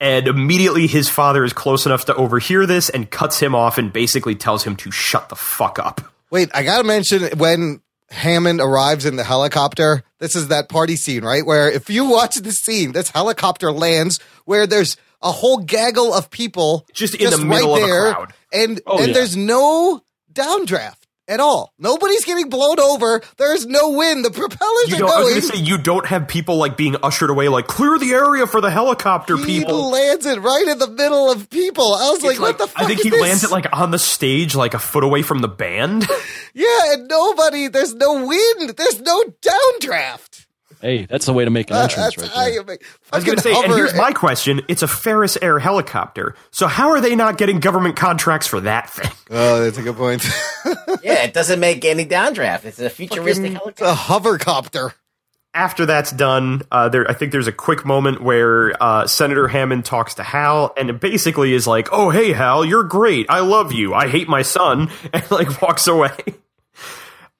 [0.00, 3.92] And immediately his father is close enough to overhear this and cuts him off and
[3.92, 6.00] basically tells him to shut the fuck up.
[6.34, 7.80] Wait, I gotta mention when
[8.10, 10.02] Hammond arrives in the helicopter.
[10.18, 11.46] This is that party scene, right?
[11.46, 16.30] Where if you watch the scene, this helicopter lands where there's a whole gaggle of
[16.30, 18.32] people Just in the middle of a crowd.
[18.52, 19.14] and Oh, and yeah.
[19.14, 21.03] there's no downdraft.
[21.28, 21.72] At all.
[21.78, 23.22] Nobody's getting blown over.
[23.38, 24.24] There's no wind.
[24.24, 25.40] The propellers You are don't, I was going.
[25.40, 28.46] going to say you don't have people like being ushered away, like clear the area
[28.46, 29.90] for the helicopter he people.
[29.90, 31.94] lands it right in the middle of people.
[31.94, 33.20] I was like, It's what the fuck I think he this?
[33.22, 36.06] lands it like on the stage, like a foot away from the band.
[36.56, 37.66] Yeah, and nobody.
[37.66, 38.76] There's no wind.
[38.76, 40.43] There's no downdraft.
[40.84, 42.52] Hey, that's the way to make an Uh, entrance that's right how there.
[42.52, 42.84] you make.
[43.10, 46.66] I was going to say, and here's my question: It's a Ferris Air helicopter, so
[46.66, 49.10] how are they not getting government contracts for that thing?
[49.30, 50.24] Oh, that's a good point.
[51.02, 52.64] Yeah, it doesn't make any downdraft.
[52.64, 53.84] It's a futuristic it's helicopter.
[53.84, 54.92] a hovercopter.
[55.52, 59.84] After that's done, uh, there I think there's a quick moment where uh, Senator Hammond
[59.84, 63.26] talks to Hal, and it basically is like, "Oh, hey, Hal, you're great.
[63.28, 63.94] I love you.
[63.94, 66.10] I hate my son," and like walks away.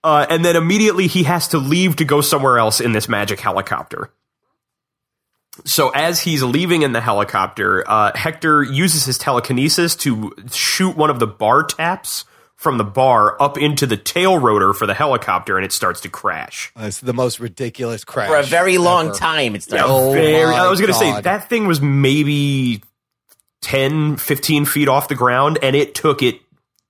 [0.04, 3.40] Uh, and then immediately he has to leave to go somewhere else in this magic
[3.40, 4.10] helicopter.
[5.64, 11.08] So as he's leaving in the helicopter, uh, Hector uses his telekinesis to shoot one
[11.08, 12.26] of the bar taps
[12.56, 16.08] from the bar up into the tail rotor for the helicopter, and it starts to
[16.08, 16.70] crash.
[16.76, 19.14] It's the most ridiculous crash For a very long ever.
[19.14, 19.80] time, it's done.
[19.82, 22.82] Oh Very- I was going to say that thing was maybe
[23.62, 26.40] 10, 15 feet off the ground, and it took it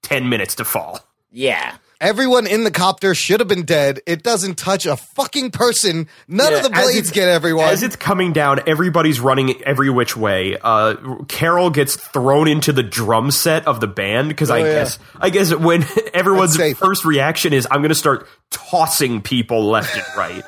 [0.03, 1.01] 10 minutes to fall.
[1.31, 1.77] Yeah.
[2.05, 3.99] Everyone in the copter should have been dead.
[4.07, 6.07] It doesn't touch a fucking person.
[6.29, 7.65] None of the blades get everyone.
[7.69, 10.59] As it's coming down, everybody's running every which way.
[10.63, 10.97] Uh,
[11.29, 14.73] Carol gets thrown into the drum set of the band because I Oh, yeah.
[14.75, 19.97] guess I guess when everyone's first reaction is I'm going to start tossing people left
[19.97, 20.45] and right.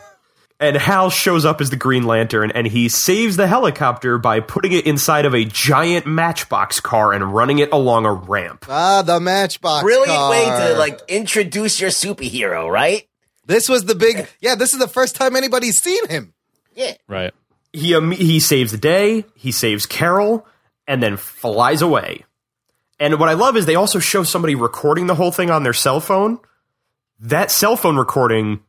[0.58, 4.72] And Hal shows up as the Green Lantern, and he saves the helicopter by putting
[4.72, 8.64] it inside of a giant Matchbox car and running it along a ramp.
[8.68, 9.82] ah, the matchbox.
[9.82, 10.30] Brilliant car.
[10.30, 13.06] way to like introduce your superhero, right?
[13.44, 14.26] This was the big.
[14.40, 16.32] Yeah, this is the first time anybody's seen him.
[16.74, 16.94] Yeah.
[17.06, 17.34] Right.
[17.72, 20.46] he um, he saves the day, he saves Carol,
[20.88, 22.24] and then flies away.
[22.98, 25.74] And what I love is they also show somebody recording the whole thing on their
[25.74, 26.38] cell phone.
[27.20, 28.60] That cell phone recording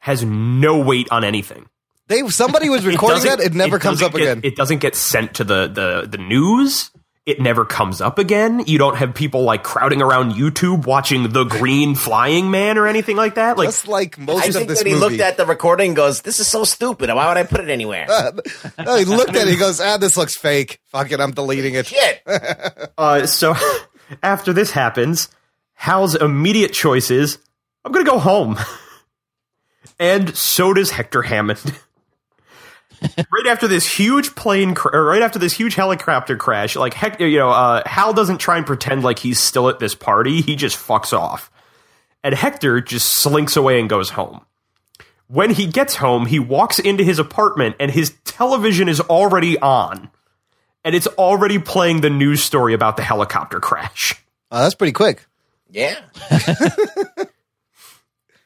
[0.00, 1.68] has no weight on anything.
[2.08, 3.46] They somebody was recording doesn't- that.
[3.46, 4.40] It never comes up get- again.
[4.42, 6.90] It doesn't get sent to the, the the news.
[7.26, 8.64] It never comes up again.
[8.66, 13.14] You don't have people like crowding around YouTube watching the Green Flying Man or anything
[13.14, 13.58] like that.
[13.58, 15.04] Like Just like most I of think this that he movie.
[15.18, 17.08] looked at the recording and goes, This is so stupid.
[17.10, 18.06] Why would I put it anywhere?
[18.84, 19.48] no, he looked at it.
[19.48, 20.80] He goes, "Ah, this looks fake.
[20.86, 22.22] Fuck it, I'm deleting it." Shit.
[22.98, 23.54] Uh, so
[24.22, 25.28] after this happens,
[25.74, 27.38] Hal's immediate choice is,
[27.84, 28.58] I'm going to go home.
[29.98, 31.60] And so does Hector Hammond.
[33.16, 37.26] right after this huge plane, cr- or right after this huge helicopter crash, like Hector,
[37.26, 40.40] you know, uh, Hal doesn't try and pretend like he's still at this party.
[40.40, 41.50] He just fucks off.
[42.22, 44.42] And Hector just slinks away and goes home.
[45.28, 50.10] When he gets home, he walks into his apartment and his television is already on
[50.84, 54.22] and it's already playing the news story about the helicopter crash.
[54.50, 55.24] Oh, that's pretty quick.
[55.70, 56.00] Yeah.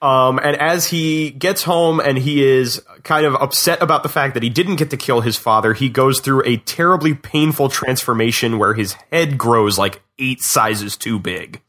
[0.05, 4.35] Um, and as he gets home and he is kind of upset about the fact
[4.35, 8.59] that he didn't get to kill his father, he goes through a terribly painful transformation
[8.59, 11.63] where his head grows like eight sizes too big.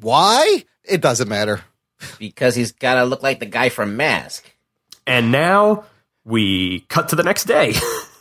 [0.00, 0.64] Why?
[0.84, 1.64] It doesn't matter.
[2.18, 4.50] Because he's got to look like the guy from Mask.
[5.06, 5.84] And now
[6.24, 7.74] we cut to the next day.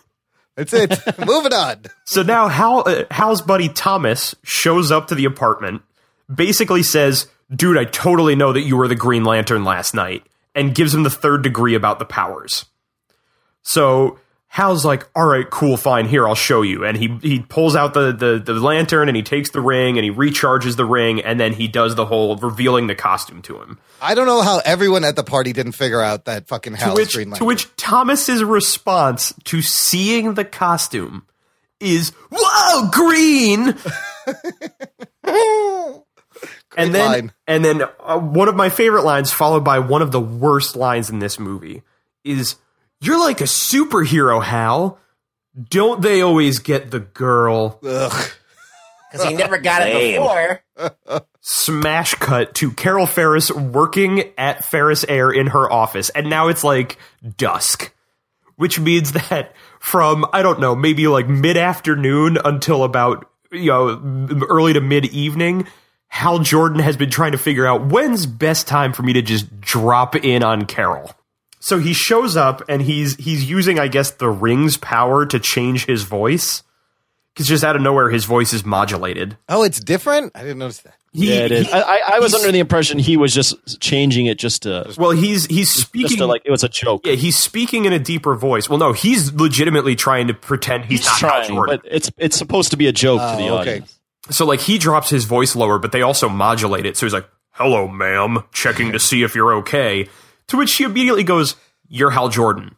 [0.57, 0.89] That's it.
[1.25, 1.83] Moving on.
[2.03, 5.81] So now Hal, uh, Hal's buddy Thomas shows up to the apartment,
[6.33, 10.23] basically says, Dude, I totally know that you were the Green Lantern last night,
[10.55, 12.65] and gives him the third degree about the powers.
[13.63, 16.83] So Hal's like, All right, cool, fine, here, I'll show you.
[16.83, 20.03] And he, he pulls out the, the, the lantern and he takes the ring and
[20.03, 23.79] he recharges the ring, and then he does the whole revealing the costume to him.
[24.01, 27.13] I don't know how everyone at the party didn't figure out that fucking To which,
[27.13, 27.39] Green Lantern.
[27.39, 31.25] to which Thomas's response to seeing the costume
[31.79, 33.75] is, "Whoa, green!"
[36.77, 37.33] and then, line.
[37.47, 41.09] and then uh, one of my favorite lines, followed by one of the worst lines
[41.09, 41.83] in this movie,
[42.23, 42.55] is,
[43.01, 44.99] "You're like a superhero, Hal.
[45.69, 48.31] Don't they always get the girl?" Ugh.
[49.11, 50.63] Because he never got it before.
[51.41, 56.63] Smash cut to Carol Ferris working at Ferris Air in her office, and now it's
[56.63, 56.97] like
[57.37, 57.93] dusk,
[58.55, 64.37] which means that from I don't know, maybe like mid afternoon until about you know
[64.47, 65.67] early to mid evening,
[66.13, 69.59] Hal Jordan has been trying to figure out when's best time for me to just
[69.61, 71.11] drop in on Carol.
[71.61, 75.85] So he shows up and he's he's using I guess the ring's power to change
[75.85, 76.63] his voice.
[77.33, 79.37] Because just out of nowhere, his voice is modulated.
[79.47, 80.33] Oh, it's different.
[80.35, 80.95] I didn't notice that.
[81.13, 81.67] He- yeah, it is.
[81.67, 84.93] he- I, I, I was under the impression he was just changing it just to,
[84.97, 87.05] Well, he's he's speaking just to like it was a joke.
[87.05, 88.69] Yeah, he's speaking in a deeper voice.
[88.69, 91.79] Well, no, he's legitimately trying to pretend he's, He's not Hal trying, Jordan.
[91.81, 93.71] but it's it's supposed to be a joke to the Oh, okay.
[93.77, 93.97] audience.
[94.31, 96.97] So like he drops his voice lower, but they also modulate it.
[96.97, 100.09] So he's like, "Hello, ma'am, checking to see if you're okay."
[100.47, 101.55] To which she immediately goes,
[101.87, 102.75] "You're Hal Jordan."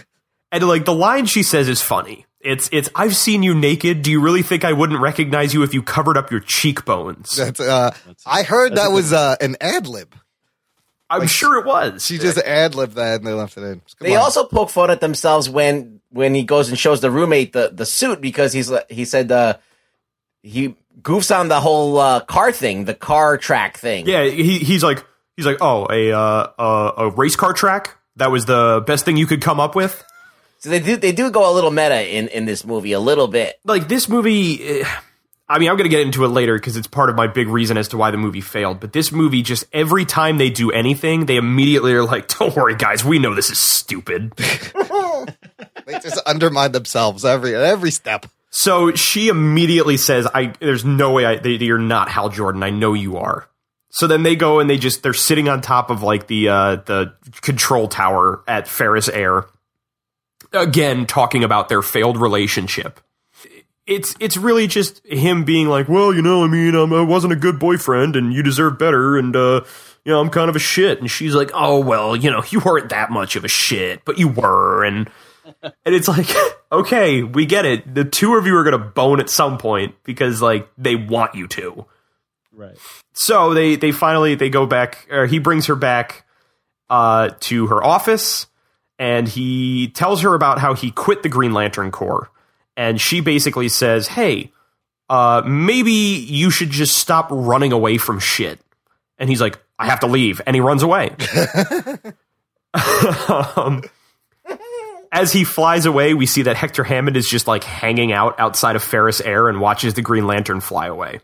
[0.52, 2.26] and like the line she says is funny.
[2.40, 4.02] It's it's I've seen you naked.
[4.02, 7.34] Do you really think I wouldn't recognize you if you covered up your cheekbones?
[7.36, 7.92] That's uh,
[8.24, 10.14] I heard that was uh, an ad lib.
[11.08, 12.04] I'm sure it was.
[12.04, 13.74] She just ad libbed that and they left it in.
[13.74, 14.22] Come They on.
[14.22, 17.86] also poke fun at themselves when when he goes and shows the roommate the, the
[17.86, 19.56] suit because he's li- he said uh,
[20.42, 24.06] he goofs on the whole uh, car thing, the car track thing.
[24.06, 25.04] Yeah, he he's like
[25.36, 27.96] he's like, "Oh, a uh, a, a race car track?
[28.16, 30.02] That was the best thing you could come up with?"
[30.58, 33.28] So they do they do go a little meta in in this movie a little
[33.28, 33.56] bit.
[33.64, 34.88] like this movie eh,
[35.48, 37.76] i mean i'm gonna get into it later because it's part of my big reason
[37.76, 41.26] as to why the movie failed but this movie just every time they do anything
[41.26, 44.32] they immediately are like don't worry guys we know this is stupid
[45.86, 48.26] they just undermine themselves every every step.
[48.58, 52.62] So she immediately says i there's no way I, that you're not hal jordan.
[52.62, 53.46] I know you are.
[53.90, 56.76] So then they go and they just they're sitting on top of like the uh
[56.76, 59.44] the control tower at ferris air
[60.54, 63.00] again talking about their failed relationship.
[63.86, 67.34] It's it's really just him being like, well, you know, I mean, um, I wasn't
[67.34, 69.60] a good boyfriend, and you deserve better, and uh,
[70.04, 70.98] you know, I'm kind of a shit.
[70.98, 74.18] And she's like, oh well, you know, you weren't that much of a shit, but
[74.18, 75.10] you were, and
[75.62, 76.28] and it's like,
[76.72, 77.94] okay, we get it.
[77.94, 81.46] The two of you are gonna bone at some point because like they want you
[81.48, 81.86] to.
[82.52, 82.76] Right.
[83.12, 86.24] So they they finally they go back, or he brings her back
[86.88, 88.46] uh, to her office,
[88.98, 92.30] and he tells her about how he quit the Green Lantern Corps,
[92.76, 94.52] and she basically says, "Hey,
[95.08, 98.58] uh, maybe you should just stop running away from shit."
[99.18, 101.14] And he's like, "I have to leave," and he runs away.
[103.56, 103.82] um,
[105.16, 108.76] as he flies away, we see that Hector Hammond is just like hanging out outside
[108.76, 111.20] of Ferris Air and watches the Green Lantern fly away.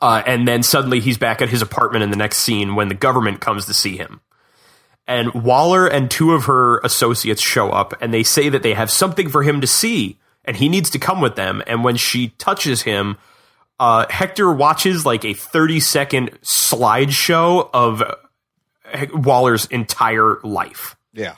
[0.00, 2.94] Uh, and then suddenly he's back at his apartment in the next scene when the
[2.94, 4.22] government comes to see him.
[5.06, 8.90] And Waller and two of her associates show up and they say that they have
[8.90, 11.62] something for him to see and he needs to come with them.
[11.66, 13.18] And when she touches him,
[13.78, 18.02] uh, Hector watches like a 30 second slideshow of
[19.12, 20.96] Waller's entire life.
[21.12, 21.34] Yeah.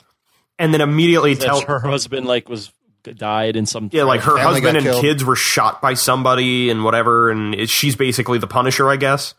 [0.59, 2.71] And then immediately That tells her husband like was
[3.03, 5.01] died in some Yeah, like her husband and killed.
[5.01, 9.33] kids were shot by somebody and whatever, and it, she's basically the Punisher, I guess.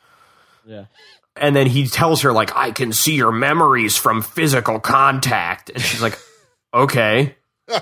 [0.65, 0.85] yeah.
[1.37, 5.81] And then he tells her like, "I can see your memories from physical contact," and
[5.83, 6.19] she's like,
[6.75, 7.37] "Okay."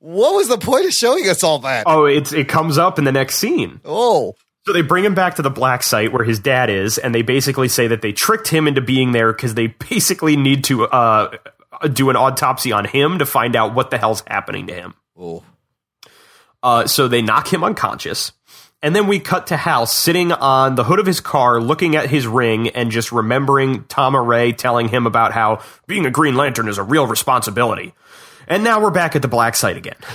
[0.00, 1.82] What was the point of showing us all that?
[1.86, 3.80] Oh, it's it comes up in the next scene.
[3.84, 4.34] Oh.
[4.64, 7.22] So they bring him back to the black site where his dad is, and they
[7.22, 11.36] basically say that they tricked him into being there because they basically need to uh,
[11.92, 14.94] do an autopsy on him to find out what the hell's happening to him.
[15.16, 15.44] Oh.
[16.62, 18.32] Uh, so they knock him unconscious.
[18.80, 22.10] And then we cut to Hal sitting on the hood of his car, looking at
[22.10, 26.78] his ring and just remembering Tomar-Re telling him about how being a Green Lantern is
[26.78, 27.92] a real responsibility.
[28.46, 29.96] And now we're back at the black site again.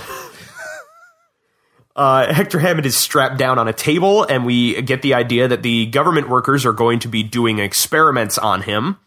[1.96, 5.62] Uh, Hector Hammond is strapped down on a table, and we get the idea that
[5.62, 8.98] the government workers are going to be doing experiments on him.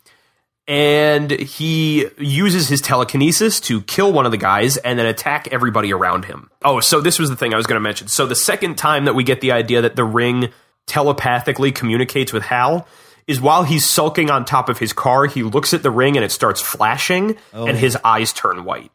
[0.68, 5.94] And he uses his telekinesis to kill one of the guys and then attack everybody
[5.94, 6.50] around him.
[6.62, 8.10] Oh, so this was the thing I was going to mention.
[8.10, 10.50] So the second time that we get the idea that the ring
[10.86, 12.86] telepathically communicates with Hal
[13.28, 16.26] is while he's sulking on top of his car, he looks at the ring and
[16.26, 17.68] it starts flashing, oh.
[17.68, 18.92] and his eyes turn white.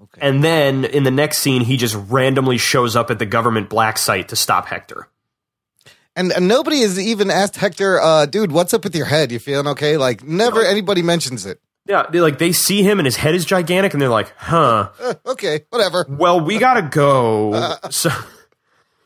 [0.00, 0.20] Okay.
[0.26, 3.98] And then in the next scene, he just randomly shows up at the government black
[3.98, 5.08] site to stop Hector.
[6.16, 9.30] And, and nobody has even asked Hector, uh, dude, what's up with your head?
[9.30, 9.96] You feeling okay?
[9.96, 11.60] Like, never anybody mentions it.
[11.88, 14.90] Yeah, they like they see him and his head is gigantic, and they're like, "Huh?
[15.00, 16.04] Uh, okay, whatever.
[16.06, 18.10] Well, we gotta go." so,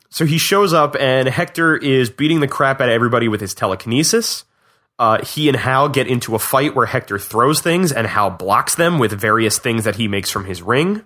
[0.09, 3.53] so he shows up, and Hector is beating the crap out of everybody with his
[3.53, 4.43] telekinesis.
[4.99, 8.75] Uh, he and Hal get into a fight where Hector throws things, and Hal blocks
[8.75, 11.05] them with various things that he makes from his ring.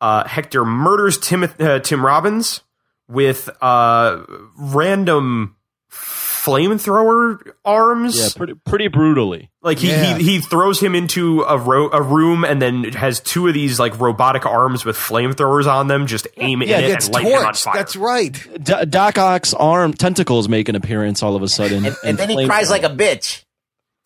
[0.00, 2.60] Uh, Hector murders Tim, uh, Tim Robbins
[3.08, 4.22] with uh,
[4.56, 5.56] random
[5.90, 8.18] flamethrower arms.
[8.18, 9.50] Yeah, pretty pretty brutally.
[9.62, 10.16] Like he, Yeah.
[10.16, 13.78] he he throws him into a ro- a room and then has two of these
[13.78, 16.06] like robotic arms with flamethrowers on them.
[16.06, 17.74] Just aim Yeah, in it it's and light him on fire.
[17.74, 18.32] That's right.
[18.62, 22.30] D- Doc Ock's arm tentacles make an appearance all of a sudden, And, and then
[22.30, 23.44] he cries like a bitch.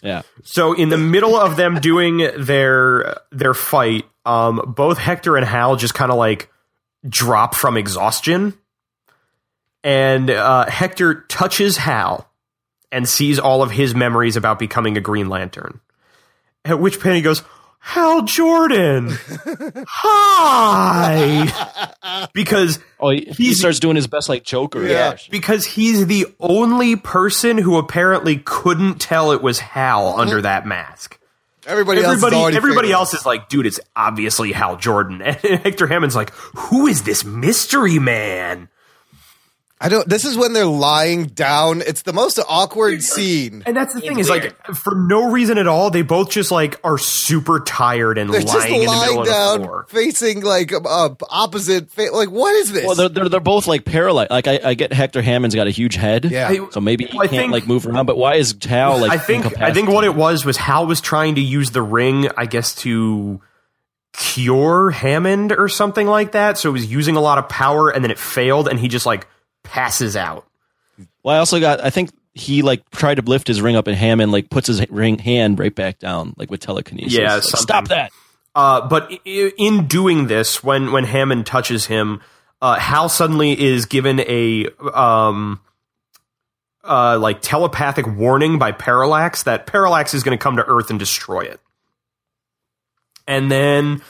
[0.03, 0.23] yeah.
[0.43, 5.77] so in the middle of them doing their their fight, um, both Hector and Hal
[5.77, 6.51] just kind of like
[7.09, 8.55] drop from exhaustion,
[9.85, 12.28] and uh, Hector touches Hal
[12.91, 15.80] and sees all of his memories about becoming a Green Lantern.
[16.64, 17.43] At which point he goes,
[17.80, 19.11] Hal Jordan.
[19.89, 22.28] Hi.
[22.33, 24.87] because Oh, he, he starts doing his best like Joker.
[24.87, 25.07] Yeah.
[25.07, 25.33] impression.
[25.33, 31.18] because he's the only person who apparently couldn't tell it was Hal under that mask.
[31.66, 35.22] Everybody, else is Everybody, already everybody else is like, dude, it's obviously Hal Jordan.
[35.45, 38.68] And Hector Hammond's like, who is this mystery man?
[39.85, 40.09] I don't.
[40.09, 41.80] This is when they're lying down.
[41.80, 43.64] It's the most awkward scene.
[43.66, 44.55] And that's the thing It's is weird.
[44.68, 48.43] like, for no reason at all, they both just like are super tired and They're
[48.43, 49.87] just lying in the middle lying of the down, floor.
[49.89, 51.91] facing like uh, opposite.
[51.91, 52.87] Fa- like, what is this?
[52.87, 54.30] Well, they're, they're they're both like paralyzed.
[54.30, 56.26] Like I, I get Hector Hammond's got a huge head.
[56.26, 56.66] Yeah.
[56.70, 58.07] So maybe he Well, can't think- like move around.
[58.07, 59.11] But why is Hal like?
[59.11, 62.28] I think I think what it was was Hal was trying to use the ring,
[62.37, 63.41] I guess, to
[64.12, 66.59] cure Hammond or something like that.
[66.59, 69.07] So he was using a lot of power, and then it failed, and he just
[69.07, 69.26] like
[69.63, 70.47] passes out.
[71.23, 71.81] Well, I also got.
[71.81, 74.89] I think he like tried to lift his ring up, and Hammond like puts his
[74.91, 77.13] ring hand right back down, like with telekinesis.
[77.13, 78.11] Yeah, Like, stop that.
[78.55, 82.21] Uh, but in doing this, when when Hammond touches him,
[82.61, 85.61] uh, Hal suddenly is given a um,
[86.85, 90.99] uh, like telepathic warning by Parallax that Parallax is going to come to Earth and
[90.99, 91.61] destroy it.
[93.27, 94.03] And then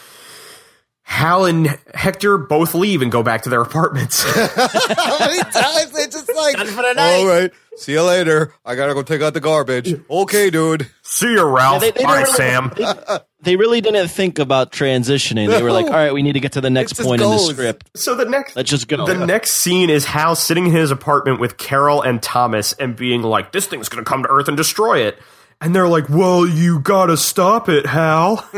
[1.04, 4.22] Hal and Hector both leave and go back to their apartments.
[4.24, 4.46] How
[5.20, 7.14] many times they just like, Done for the night.
[7.16, 8.54] all right, see you later.
[8.64, 9.94] I gotta go take out the garbage.
[10.08, 10.88] Okay, dude.
[11.02, 11.80] See you, Ralph.
[11.82, 13.18] They- they Bye, don't really- Sam.
[13.42, 15.48] They really didn't think about transitioning.
[15.50, 17.20] They were like, all right, we need to get to the next It just point
[17.22, 17.50] in the goes.
[17.50, 17.90] script.
[17.96, 19.04] So the next Let's just go.
[19.04, 23.22] The next scene is Hal sitting in his apartment with Carol and Thomas and being
[23.22, 25.18] like, "This thing's gonna come to Earth and destroy it."
[25.60, 28.48] And they're like, "Well, you gotta stop it, Hal."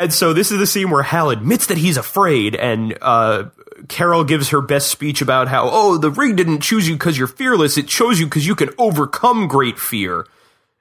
[0.00, 3.50] And so this is the scene where Hal admits that he's afraid, and uh,
[3.88, 7.28] Carol gives her best speech about how, "Oh, the ring didn't choose you because you're
[7.28, 10.26] fearless; it chose you because you can overcome great fear."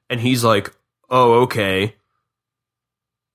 [0.10, 0.74] And he's like,
[1.10, 1.96] "Oh, okay."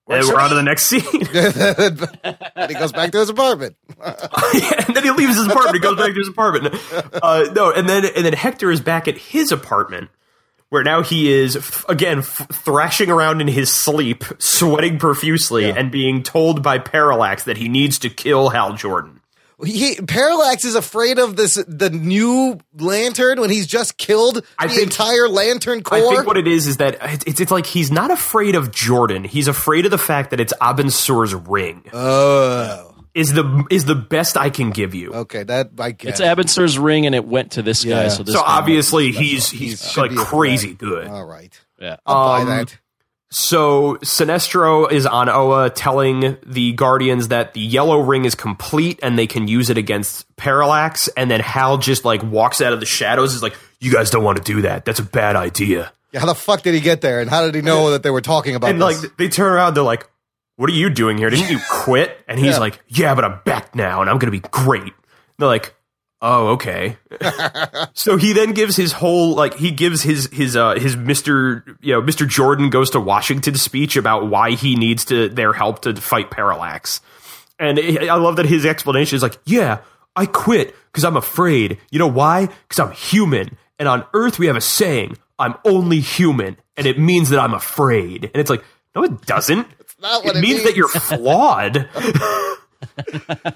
[0.08, 1.02] And we're on to the next scene.
[2.54, 3.76] and he goes back to his apartment.
[3.98, 5.76] Yeah, and then he leaves his apartment.
[5.76, 6.74] He goes back to his apartment.
[7.22, 10.10] Uh, no, and then and then Hector is back at his apartment,
[10.74, 15.90] where now he is f- again f- thrashing around in his sleep, sweating profusely, and
[15.92, 19.20] being told by Parallax that he needs to kill Hal Jordan.
[19.64, 24.72] He, Parallax is afraid of this the new lantern when he's just killed I the
[24.74, 25.98] think- entire lantern corps.
[25.98, 28.72] I think what it is is that it's, it's it's like he's not afraid of
[28.72, 29.22] Jordan.
[29.22, 31.84] He's afraid of the fact that it's Abin Sur's ring.
[31.94, 35.12] oh, is the is the best I can give you.
[35.12, 36.10] okay, that I get.
[36.10, 38.08] It's Abin Sur's ring, and it went to this guy.
[38.08, 41.06] So this so guy- obviously he's he's should like be a crazy good.
[41.08, 41.96] All right, yeah.
[42.06, 42.78] I'll Um, buy that.
[43.30, 49.18] So Sinestro is on Oa telling the Guardians that the yellow ring is complete and
[49.18, 51.08] they can use it against Parallax.
[51.16, 53.34] And then Hal just like walks out of the shadows.
[53.34, 54.84] Is like, "You guys don't want to do that.
[54.84, 57.56] That's a bad idea." Yeah, how the fuck did he get there, and how did
[57.56, 59.02] he know that they were talking about And this?
[59.02, 60.08] like they turn around, they're like,
[60.56, 61.30] "What are you doing here?
[61.30, 62.58] Didn't you quit?" And he's Yeah.
[62.60, 64.92] like, "Yeah, but I'm back now, and I'm gonna be great."
[65.38, 65.74] They're like,
[66.22, 66.96] "Oh, okay."
[67.94, 71.92] so he then gives his whole like he gives his his uh his Mister you
[71.94, 75.94] know Mister Jordan goes to Washington speech about why he needs to their help to
[75.96, 77.00] fight Parallax,
[77.58, 79.78] and I I love that his explanation is like, "Yeah,
[80.16, 81.78] I quit because I'm afraid.
[81.90, 82.48] You know why?
[82.68, 86.96] Because I'm human, and on Earth we have a saying." I'm only human, and it
[86.96, 88.22] means that I'm afraid.
[88.32, 88.62] And it's like,
[88.94, 89.66] no, it doesn't.
[90.04, 91.88] It's not what it means, that you're flawed.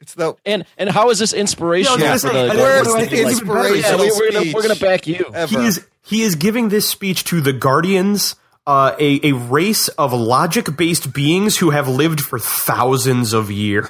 [0.00, 2.50] it's the And and how is this inspirational Yeah, for gonna the?
[2.52, 4.74] say, Where's what do I the think is even yeah, we, we're gonna we're gonna
[4.76, 5.30] back you.
[5.32, 5.58] ever?
[5.60, 8.36] he is he is giving this speech to the Guardians,
[8.66, 13.88] uh, a a race of logic based beings who have lived for thousands of years.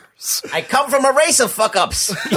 [0.52, 2.10] I come from a race of fuck ups.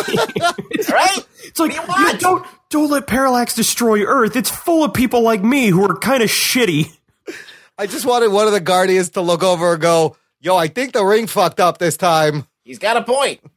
[0.89, 1.28] right?
[1.43, 2.20] It's like What do you yeah, want?
[2.20, 4.36] don't don't let Parallax destroy Earth.
[4.36, 6.95] It's full of people like me who are kind of shitty.
[7.80, 10.91] I just wanted one of the Guardians to look over and go, "Yo, I think
[10.91, 13.39] the ring fucked up this time." He's got a point.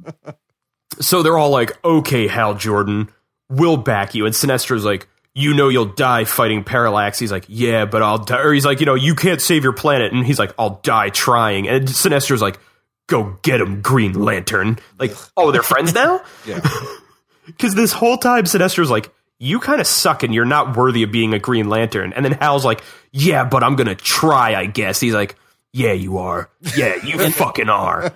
[1.00, 3.10] So they're all like, "Okay, Hal Jordan,
[3.48, 7.86] we'll back you." And Sinestro's like, "You know you'll die fighting Parallax." He's like, "Yeah,
[7.86, 10.38] but I'll die." Or he's like, "You know, you can't save your planet." And he's
[10.38, 12.60] like, "I'll die trying." And Sinestro's like,
[13.08, 16.20] "Go get him, Green Lantern." Like, oh, they're friends now?
[16.46, 16.60] Yeah.
[17.46, 19.10] Because this whole time, Sinestro's like,
[19.42, 22.32] "You kind of suck, and you're not worthy of being a Green Lantern." And then
[22.32, 25.34] Hal's like, "Yeah, but I'm gonna try, I guess." He's like,
[25.72, 26.48] "Yeah, you are.
[26.76, 28.12] Yeah, you fucking are."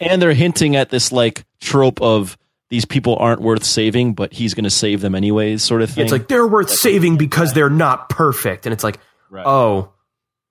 [0.00, 2.36] And they're hinting at this like trope of
[2.68, 6.04] these people aren't worth saving, but he's gonna save them anyways, sort of thing.
[6.04, 8.66] It's like they're worth saving because they're not perfect.
[8.66, 8.98] And it's like,
[9.30, 9.46] Right.
[9.46, 9.92] oh,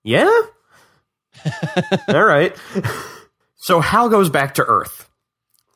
[0.04, 0.42] yeah?
[2.08, 2.56] All right.
[3.58, 5.10] So Hal goes back to Earth.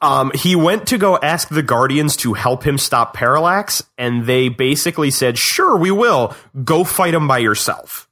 [0.02, 4.48] Um, he went to go ask the Guardians to help him stop Parallax, and they
[4.48, 6.34] basically said, sure, we will.
[6.64, 8.08] Go fight him by yourself.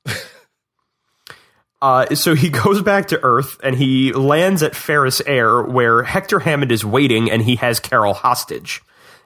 [1.81, 6.39] Uh, so he goes back to Earth and he lands at Ferris Air, where Hector
[6.39, 8.81] Hammond is waiting, and he has Carol hostage,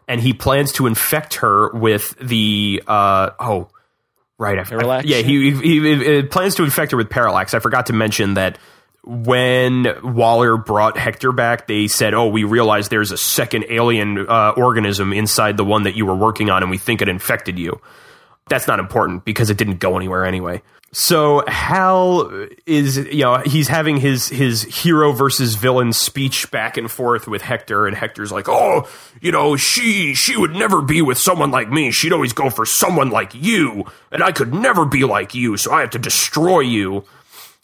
[0.08, 3.70] and he plans to infect her with the uh, oh,
[4.38, 5.06] right, I, Parallax?
[5.06, 7.54] yeah, he, he, he, he plans to infect her with parallax.
[7.54, 8.58] I forgot to mention that
[9.04, 14.54] when Waller brought Hector back, they said, "Oh, we realized there's a second alien uh,
[14.56, 17.82] organism inside the one that you were working on, and we think it infected you."
[18.50, 20.62] That's not important because it didn't go anywhere anyway.
[20.94, 26.92] So Hal is, you know, he's having his his hero versus villain speech back and
[26.92, 28.88] forth with Hector, and Hector's like, "Oh,
[29.22, 31.92] you know, she she would never be with someone like me.
[31.92, 35.72] She'd always go for someone like you, and I could never be like you, so
[35.72, 37.06] I have to destroy you."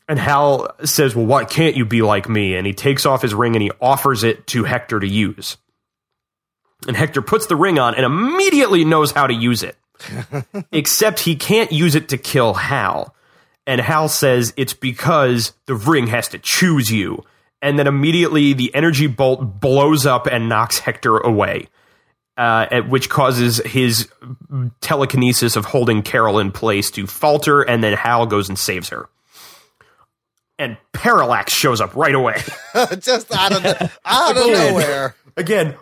[0.08, 2.56] And Hal says, Well, why can't you be like me?
[2.56, 5.58] And he takes off his ring and he offers it to Hector to use.
[6.88, 9.78] And Hector puts the ring on and immediately knows how to use it.
[10.72, 13.16] Except he can't use it to kill Hal.
[13.66, 17.26] And Hal says it's because the ring has to choose you.
[17.62, 21.68] And then immediately the energy bolt blows up and knocks Hector away.
[22.38, 24.10] Uh, at which causes his
[24.80, 29.10] telekinesis of holding Carol in place to falter, and then Hal goes and saves her
[30.60, 32.42] and Parallax shows up right away.
[33.00, 35.16] Just out of the, out of nowhere.
[35.36, 35.76] Again,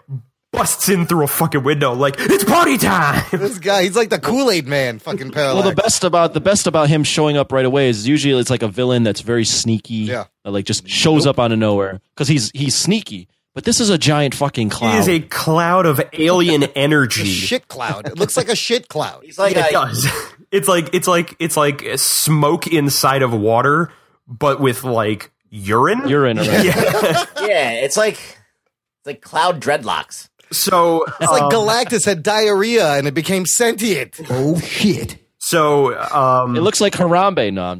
[0.52, 3.23] busts in through a fucking window like it's party time.
[3.31, 4.99] This guy, he's like the Kool Aid man.
[4.99, 5.64] Fucking parallax.
[5.65, 8.49] Well, the best about the best about him showing up right away is usually it's
[8.49, 9.95] like a villain that's very sneaky.
[10.06, 10.26] Yeah.
[10.43, 13.27] that, like just shows up out of nowhere because he's he's sneaky.
[13.53, 14.99] But this is a giant fucking It cloud.
[14.99, 17.22] is a cloud of alien energy.
[17.22, 18.06] A shit cloud.
[18.06, 19.23] It looks like a shit cloud.
[19.23, 20.06] He's like, it a- does.
[20.52, 23.91] It's like it's like it's like smoke inside of water,
[24.27, 26.07] but with like urine.
[26.07, 26.38] urine.
[26.38, 26.47] Right?
[26.65, 30.30] yeah, it's like it's like cloud dreadlocks.
[30.52, 34.19] So It's like Galactus had diarrhea and it became sentient.
[34.30, 35.18] Oh shit.
[35.39, 37.52] so um, It looks like Harambe.
[37.52, 37.80] No, I'm-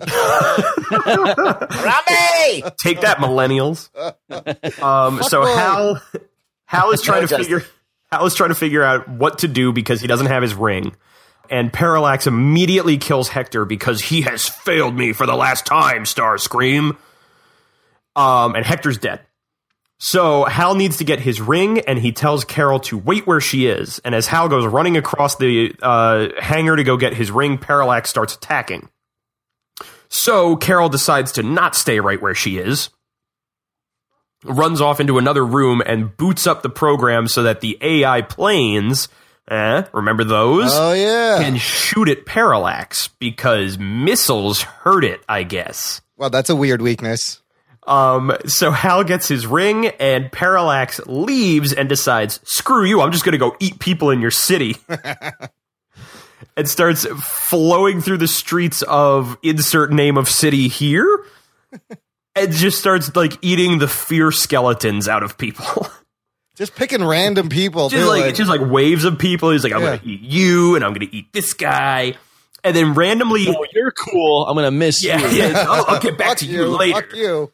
[0.90, 2.76] Harambe!
[2.84, 3.90] take that, millennials.
[4.82, 5.56] Um, so boy.
[5.56, 6.02] Hal
[6.66, 7.64] Hal is trying No to figure
[8.12, 10.96] Hal is trying to figure out what to do because he doesn't have his ring.
[11.50, 16.98] And Parallax immediately kills Hector because he has failed me for the last time, Starscream.
[18.16, 19.22] Um, and Hector's dead.
[19.98, 23.66] So Hal needs to get his ring, and he tells Carol to wait where she
[23.68, 24.00] is.
[24.00, 28.10] And as Hal goes running across the uh, hangar to go get his ring, Parallax
[28.10, 28.90] starts attacking.
[30.10, 32.90] So Carol decides to not stay right where she is,
[34.44, 39.08] runs off into another room, and boots up the program so that the AI planes,
[39.50, 40.72] eh, remember those?
[40.74, 41.38] Oh, yeah.
[41.40, 46.02] can shoot at Parallax because missiles hurt it, I guess.
[46.18, 47.42] Well, that's a weird weakness.
[47.88, 53.02] Um, so Hal gets his ring, and Parallax leaves and decides, "Screw you!
[53.02, 54.78] I'm just going to go eat people in your city."
[56.58, 61.26] and starts flowing through the streets of insert name of city here,
[62.36, 65.88] and just starts like eating the fear skeletons out of people.
[66.56, 67.90] Just picking random people.
[67.90, 69.52] just too, like, like- just like waves of people.
[69.52, 69.88] He's like, "I'm Yeah.
[69.88, 72.16] going to eat you, and I'm going to eat this guy,"
[72.64, 73.46] and then randomly.
[73.50, 74.48] oh, you're cool.
[74.48, 75.38] I'm gonna miss Yeah, you.
[75.38, 75.66] yeah.
[75.68, 77.02] I'll, I'll get back fuck to you, later.
[77.02, 77.52] Fuck you.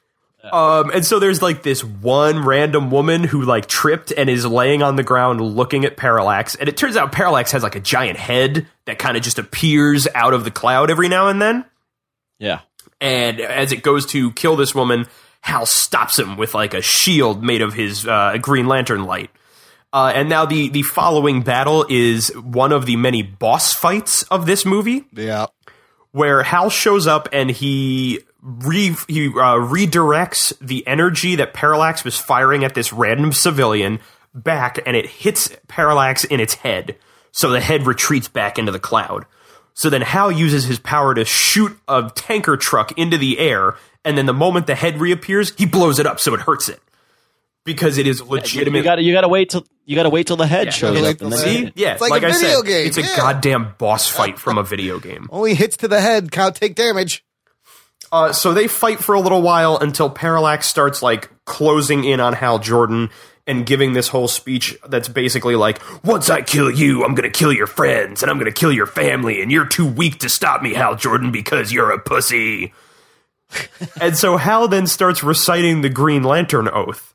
[0.51, 4.81] Um, and so there's like this one random woman who like tripped and is laying
[4.81, 6.55] on the ground looking at Parallax.
[6.55, 10.07] And it turns out Parallax has like a giant head that kind of just appears
[10.15, 11.63] out of the cloud every now and then.
[12.39, 12.61] Yeah.
[12.99, 15.05] And as it goes to kill this woman,
[15.41, 19.29] Hal stops him with like a shield made of his uh, Green Lantern light.
[19.93, 24.45] Uh, and now the the following battle is one of the many boss fights of
[24.45, 25.47] this movie Yeah.
[26.11, 32.17] where Hal shows up and he re- he uh, redirects the energy that Parallax was
[32.17, 33.99] firing at this random civilian
[34.33, 36.95] back, and it hits Parallax in its head.
[37.33, 39.25] So the head retreats back into the cloud.
[39.73, 43.75] So then Hal uses his power to shoot a tanker truck into the air,
[44.05, 46.79] and then the moment the head reappears, he blows it up so it hurts it
[47.65, 48.79] because it is legitimate.
[48.79, 51.09] You gotta you gotta wait till you gotta wait till the head shows gotta up.
[51.09, 52.97] and till then- the- See, yeah, It's like like, a I video said, game, it's
[52.97, 53.17] a yeah.
[53.17, 55.27] goddamn boss fight from a video game.
[55.31, 57.23] Only hits to the head can't take damage.
[58.11, 62.33] Uh, so they fight for a little while until Parallax starts like closing in on
[62.33, 63.09] Hal Jordan
[63.47, 67.53] and giving this whole speech that's basically like, "Once I kill you, I'm gonna kill
[67.53, 70.73] your friends and I'm gonna kill your family, and you're too weak to stop me,
[70.73, 72.73] Hal Jordan, because you're a pussy."
[74.01, 77.13] and so Hal then starts reciting the Green Lantern oath.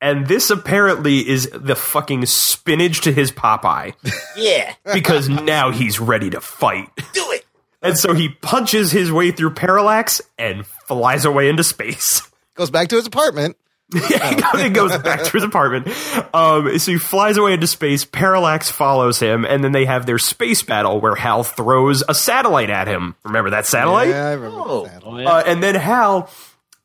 [0.00, 3.94] And this apparently is the fucking spinach to his Popeye
[4.36, 6.88] Yeah, because now he's ready to fight.
[7.12, 7.44] do it.
[7.80, 12.28] And so he punches his way through Parallax and flies away into space.
[12.54, 13.56] Goes back to his apartment.
[14.64, 15.88] it goes back to his apartment.
[16.34, 18.04] Um, so he flies away into space.
[18.04, 22.70] Parallax follows him, and then they have their space battle where Hal throws a satellite
[22.70, 23.14] at him.
[23.24, 24.08] Remember that satellite?
[24.08, 24.84] Yeah, I remember Oh.
[24.86, 25.02] that.
[25.04, 25.16] Oh.
[25.18, 26.30] Uh, and then Hal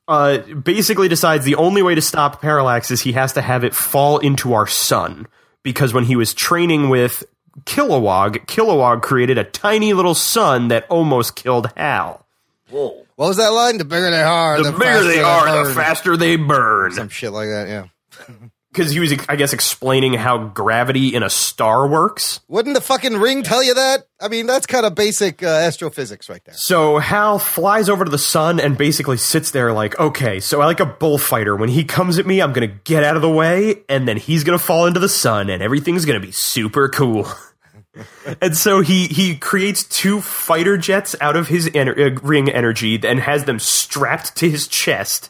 [0.07, 3.73] uh, basically decides the only way to stop Parallax is he has to have it
[3.75, 5.27] fall into our sun.
[5.63, 7.23] Because when he was training with
[7.65, 12.25] Kilowog, Kilowog created a tiny little sun that almost killed Hal.
[12.69, 13.05] Whoa.
[13.17, 13.79] What was that line?
[13.79, 16.91] The bigger they are, The, the, bigger they faster are, the faster they burn.
[16.91, 17.67] Some shit like that.
[17.67, 17.87] Yeah.
[18.69, 22.41] Because he was, I guess, explaining how gravity in a star works.
[22.47, 24.05] Wouldn't the fucking ring tell you that?
[24.21, 26.53] I mean, that's kind of basic uh, astrophysics right there.
[26.53, 30.65] So Hal flies over to the sun and basically sits there like, okay, so I
[30.65, 31.55] like a bullfighter.
[31.55, 34.43] When he comes at me, I'm gonna get out of the way, and then he's
[34.43, 37.27] gonna fall into the sun, and everything's gonna be super cool.
[38.41, 42.99] and so he he creates two fighter jets out of his ener- uh, ring energy
[43.03, 45.29] and has them strapped to his chest.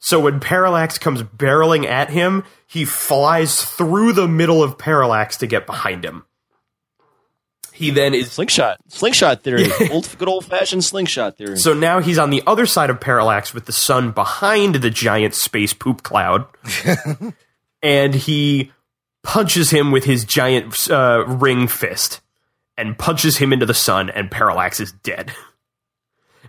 [0.00, 5.46] So when Parallax comes barreling at him, he flies through the middle of Parallax to
[5.46, 6.24] get behind him.
[7.72, 11.58] He then is slingshot, slingshot theory, old good old fashioned slingshot theory.
[11.58, 15.34] So now he's on the other side of Parallax with the sun behind the giant
[15.34, 16.46] space poop cloud.
[17.82, 18.72] and he
[19.22, 22.20] punches him with his giant uh, ring fist
[22.76, 25.32] and punches him into the sun, and Parallax is dead.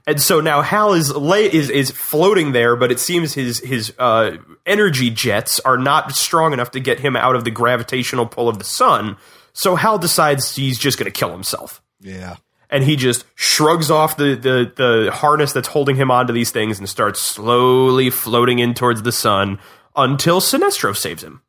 [0.08, 3.94] And so now Hal is lay, is is floating there, but it seems his his
[4.00, 8.48] uh, energy jets are not strong enough to get him out of the gravitational pull
[8.48, 9.18] of the sun.
[9.54, 12.38] So Hal decides he's just going to kill himself Yeah.
[12.70, 16.80] and he just shrugs off the, the, the harness that's holding him onto these things
[16.80, 19.60] and starts slowly floating in towards the sun
[19.98, 21.42] until Sinestro saves him.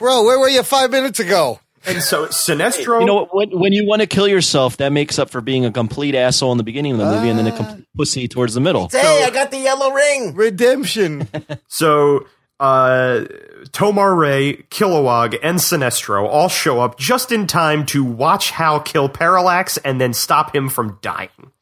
[0.00, 1.60] Bro, where were you five minutes ago?
[1.86, 5.28] And so Sinestro, you know, when, when you want to kill yourself, that makes up
[5.28, 7.86] for being a complete asshole in the beginning of the movie and then a complete
[7.94, 8.88] pussy towards the middle.
[8.88, 10.34] Hey, I got the yellow ring.
[10.34, 11.28] Redemption.
[11.68, 12.26] so
[12.58, 13.26] uh,
[13.72, 19.76] Tomar-Re, Kilowog, and Sinestro all show up just in time to watch Hal kill Parallax
[19.78, 21.52] and then stop him from dying.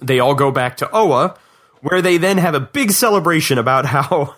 [0.00, 1.36] They all go back to Oa,
[1.80, 4.36] where they then have a big celebration about how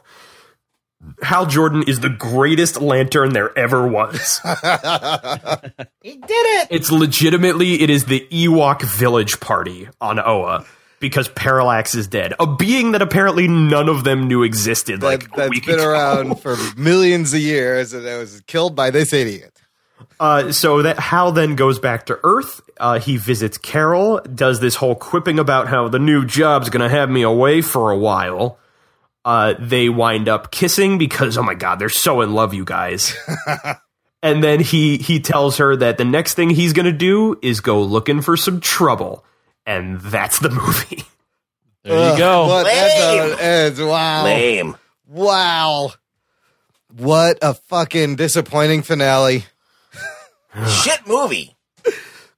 [1.23, 4.41] Hal Jordan is the greatest lantern there ever was.
[6.03, 6.69] He did it.
[6.71, 10.65] it's legitimately it is the Ewok village party on Oa
[11.01, 12.33] because Parallax is dead.
[12.39, 15.89] A being that apparently none of them knew existed that, like that's been ago.
[15.91, 19.61] around for millions of years and that was killed by this idiot.
[20.21, 22.61] Uh, so that Hal then goes back to Earth.
[22.79, 26.95] Uh, he visits Carol, does this whole quipping about how the new job's going to
[26.95, 28.59] have me away for a while.
[29.27, 33.13] Uh, they wind up kissing because, oh my god, they're so in love, you guys.
[34.23, 37.61] and then he he tells her that the next thing he's going to do is
[37.61, 39.25] go looking for some trouble,
[39.67, 41.03] and that's the movie.
[41.83, 42.49] There you go.
[42.49, 42.67] What?
[42.67, 43.33] Lame.
[43.33, 43.81] it ends.
[43.81, 44.25] Wow.
[44.25, 44.77] Lame.
[45.07, 45.93] Wow.
[46.97, 49.45] What a fucking disappointing finale.
[50.83, 51.55] Shit movie.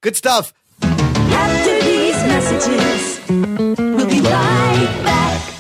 [0.03, 0.53] Good stuff.
[0.83, 5.58] After these messages, we'll be right back.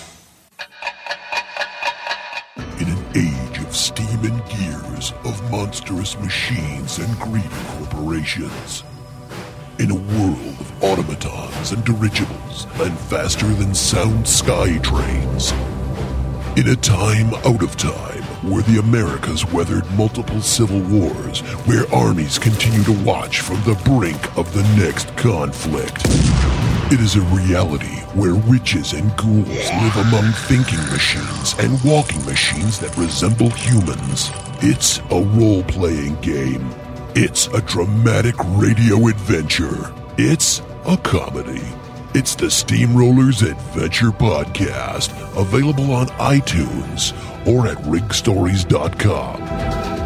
[4.24, 8.82] And gears, of monstrous machines and greedy corporations.
[9.78, 15.52] In a world of automatons and dirigibles and faster than sound sky trains.
[16.56, 22.38] In a time out of time, where the Americas weathered multiple civil wars, where armies
[22.38, 26.77] continue to watch from the brink of the next conflict.
[26.90, 32.78] It is a reality where witches and ghouls live among thinking machines and walking machines
[32.78, 34.30] that resemble humans.
[34.62, 36.70] It's a role playing game.
[37.14, 39.92] It's a dramatic radio adventure.
[40.16, 41.60] It's a comedy.
[42.14, 47.12] It's the Steamrollers Adventure Podcast, available on iTunes
[47.46, 49.97] or at rigstories.com.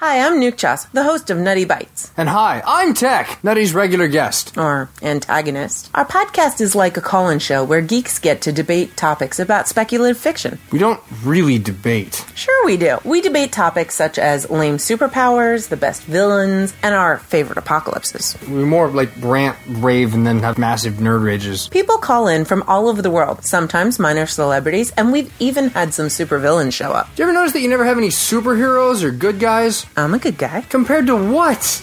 [0.00, 4.06] Hi, I'm Nuke Chas, the host of Nutty Bites, And hi, I'm Tech, Nutty's regular
[4.06, 4.56] guest.
[4.56, 5.90] or antagonist.
[5.92, 9.66] Our podcast is like a call in show where geeks get to debate topics about
[9.66, 10.60] speculative fiction.
[10.70, 12.24] We don't really debate.
[12.36, 12.98] Sure, we do.
[13.02, 18.38] We debate topics such as lame superpowers, the best villains, and our favorite apocalypses.
[18.42, 21.66] We more like rant, rave, and then have massive nerd rages.
[21.70, 25.92] People call in from all over the world, sometimes minor celebrities, and we've even had
[25.92, 27.12] some supervillains show up.
[27.16, 29.86] Do you ever notice that you never have any superheroes or good guys?
[29.96, 30.60] I'm a good guy.
[30.62, 31.82] Compared to what?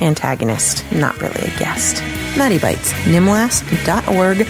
[0.00, 2.02] Antagonist, not really a guest.
[2.36, 4.46] Nutty Bites, nimlast.org.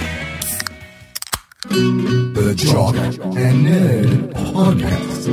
[1.68, 5.26] The Jock and Nerd Podcast.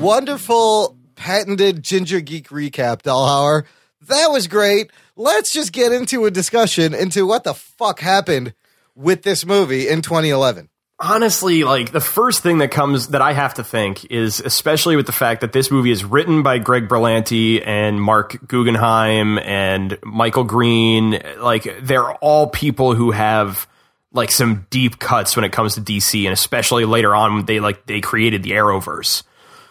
[0.00, 3.64] Wonderful patented Ginger Geek recap, Delhauer.
[4.08, 4.90] That was great.
[5.14, 8.54] Let's just get into a discussion into what the fuck happened
[8.96, 10.68] with this movie in 2011.
[11.04, 15.06] Honestly, like the first thing that comes that I have to think is, especially with
[15.06, 20.44] the fact that this movie is written by Greg Berlanti and Marc Guggenheim and Michael
[20.44, 21.20] Green.
[21.40, 23.66] Like they're all people who have
[24.12, 27.84] like some deep cuts when it comes to DC, and especially later on, they like
[27.86, 29.24] they created the Arrowverse.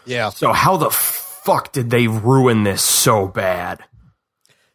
[0.05, 0.31] Yeah.
[0.31, 3.79] So how the fuck did they ruin this so bad?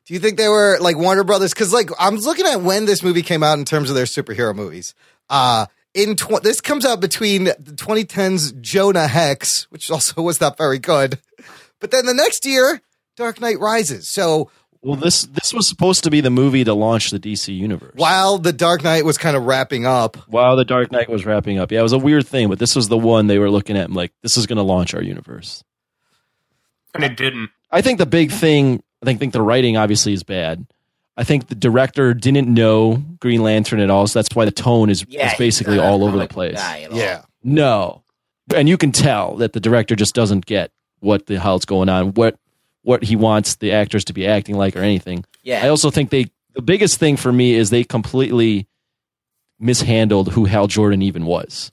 [0.06, 1.52] Do you think they were like Warner Brothers?
[1.52, 4.54] Because like I'm looking at when this movie came out in terms of their superhero
[4.54, 4.94] movies.
[5.28, 5.66] Uh
[5.96, 10.78] in tw- this comes out between the 2010's Jonah Hex, which also was not very
[10.78, 11.18] good,
[11.80, 12.80] but then the next year,
[13.16, 14.06] Dark Knight Rises.
[14.08, 14.50] So
[14.82, 17.94] Well, this this was supposed to be the movie to launch the DC universe.
[17.96, 21.58] while the Dark Knight was kind of wrapping up, While the Dark Knight was wrapping
[21.58, 23.76] up, yeah, it was a weird thing, but this was the one they were looking
[23.76, 23.86] at.
[23.86, 25.64] and like, this is going to launch our universe.
[26.94, 27.50] And it didn't.
[27.70, 30.66] I think the big thing, I think, think the writing obviously is bad.
[31.16, 34.90] I think the director didn't know Green Lantern at all, so that's why the tone
[34.90, 36.56] is, Yeah, is basically all over the place.
[36.56, 38.02] guy yeah, No,
[38.54, 40.70] and you can tell that the director just doesn't get
[41.00, 42.38] what the hell's going on, what
[42.82, 45.24] what he wants the actors to be acting like or anything.
[45.42, 45.64] Yeah.
[45.64, 48.68] I also think they the biggest thing for me is they completely
[49.58, 51.72] mishandled who Hal Jordan even was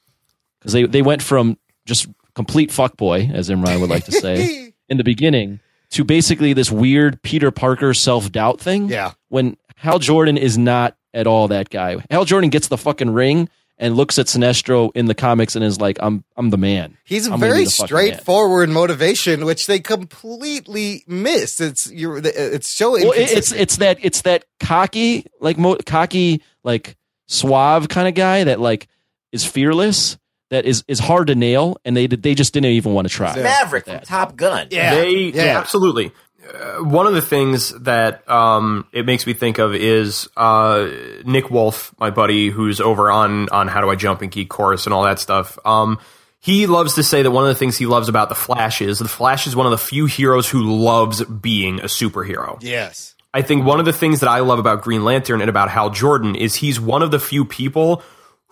[0.59, 4.97] because they they went from just complete fuckboy, as Imran would like to say, in
[4.97, 5.59] the beginning,
[5.93, 8.89] to basically this weird Peter Parker self doubt thing.
[8.89, 9.13] Yeah.
[9.29, 12.03] When Hal Jordan is not at all that guy.
[12.09, 15.79] Hal Jordan gets the fucking ring and looks at Sinestro in the comics and is
[15.79, 19.79] like, "I'm I'm the man." he's I'm very the fucking man." straightforward motivation, which they
[19.79, 21.59] completely miss.
[21.59, 26.97] It's you're it's so Well, it's it's that it's that cocky like mo- cocky like
[27.27, 28.87] suave kind of guy that like
[29.31, 30.17] is fearless
[30.53, 33.35] that is is hard to nail and they they just didn't even want to try.
[33.35, 34.67] Maverick from Top Gun.
[34.71, 35.57] yeah, They yeah.
[35.59, 36.11] absolutely.
[36.43, 40.89] Uh, one of the things that um, it makes me think of is uh,
[41.25, 44.85] Nick Wolf, my buddy, who's over on on How Do I Jump and Geek Chorus
[44.85, 45.57] and all that stuff.
[45.65, 45.99] Um,
[46.39, 48.99] he loves to say that one of the things he loves about the Flash is
[48.99, 52.57] the Flash is one of the few heroes who loves being a superhero.
[52.61, 53.15] yes.
[53.35, 55.89] I think one of the things that I love about Green Lantern and about Hal
[55.89, 58.03] Jordan is he's one of the few people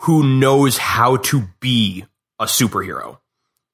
[0.02, 2.06] who knows how to be
[2.40, 3.20] a superhero.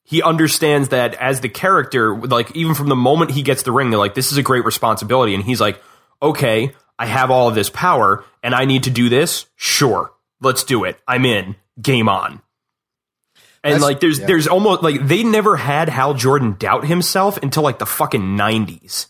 [0.04, 3.90] He understands that as the character, like even from the moment he gets the ring,
[3.90, 5.34] they're like, this is a great responsibility.
[5.36, 5.82] And he's like,
[6.22, 9.46] okay, I have all of this power and I need to do this.
[9.56, 10.98] Sure, let's do it.
[11.08, 11.56] I'm in.
[11.82, 12.42] Game on.
[13.64, 14.28] And That's- like, there's, yeah.
[14.28, 19.08] there's almost like they never had Hal Jordan doubt himself until like the fucking 90s.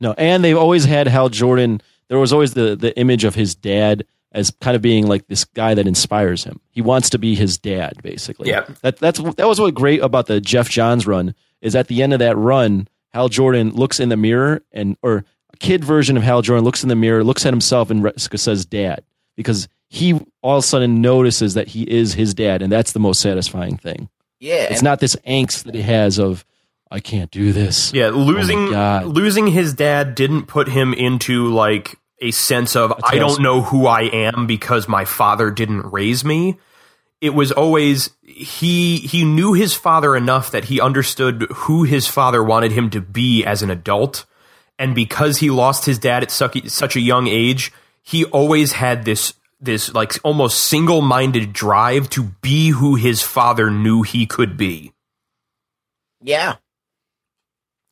[0.00, 1.80] No, and they've always had Hal Jordan.
[2.08, 5.44] There was always the the image of his dad as kind of being like this
[5.44, 6.60] guy that inspires him.
[6.70, 8.50] He wants to be his dad, basically.
[8.50, 8.66] Yeah.
[8.82, 12.12] That that's that was what great about the Geoff Johns run is at the end
[12.12, 16.22] of that run, Hal Jordan looks in the mirror and or a kid version of
[16.22, 19.02] Hal Jordan looks in the mirror, looks at himself and says dad
[19.36, 23.00] because he all of a sudden notices that he is his dad and that's the
[23.00, 24.08] most satisfying thing.
[24.40, 24.68] Yeah.
[24.70, 26.44] It's not this angst that he has of
[26.90, 27.92] I can't do this.
[27.92, 32.92] Yeah, oh losing Oh losing his dad didn't put him into like a sense of
[33.04, 36.58] I don't know who I am because my father didn't raise me.
[37.20, 42.42] It was always he he knew his father enough that he understood who his father
[42.42, 44.24] wanted him to be as an adult.
[44.78, 47.72] And because he lost his dad at such, such a young age,
[48.02, 54.02] he always had this this like almost single-minded drive to be who his father knew
[54.02, 54.92] he could be.
[56.22, 56.56] yeah.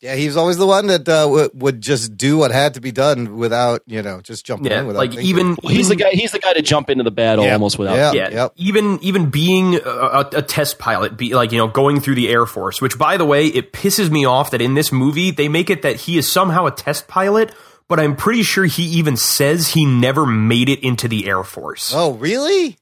[0.02, 2.80] Yeah, he was always the one that uh, w- would just do what had to
[2.82, 5.26] be done without, you know, just jumping Yeah, in without like thinking.
[5.28, 6.10] even Well, he's the guy.
[6.10, 7.54] He's the guy to jump into the battle Yeah.
[7.54, 7.96] almost without.
[7.96, 8.12] Yeah.
[8.12, 8.52] yeah, Yep.
[8.56, 12.28] even even being a, a, a test pilot, be like you know going through the
[12.28, 12.80] Air Force.
[12.82, 15.80] Which, by the way, it pisses me off that in this movie they make it
[15.82, 17.54] that he is somehow a test pilot,
[17.88, 21.92] but I'm pretty sure he even says he never made it into the Air Force.
[21.94, 22.76] Oh, really?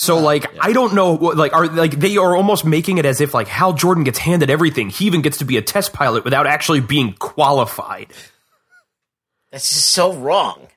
[0.00, 3.20] So like I don't know what like are like they are almost making it as
[3.20, 4.90] if like Hal Jordan gets handed everything.
[4.90, 8.06] He even gets to be a test pilot without actually being qualified.
[9.50, 10.68] That's just so wrong.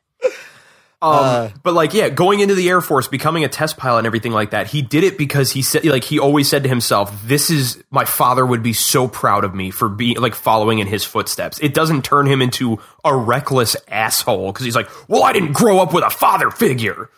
[1.03, 4.31] Um, but like, yeah, going into the Air Force, becoming a test pilot and everything
[4.31, 7.51] like that, he did it because he said, like, he always said to himself, "This
[7.51, 11.03] is my father would be so proud of me for being like following in his
[11.03, 15.53] footsteps." It doesn't turn him into a reckless asshole because he's like, "Well, I didn't
[15.53, 17.09] grow up with a father figure."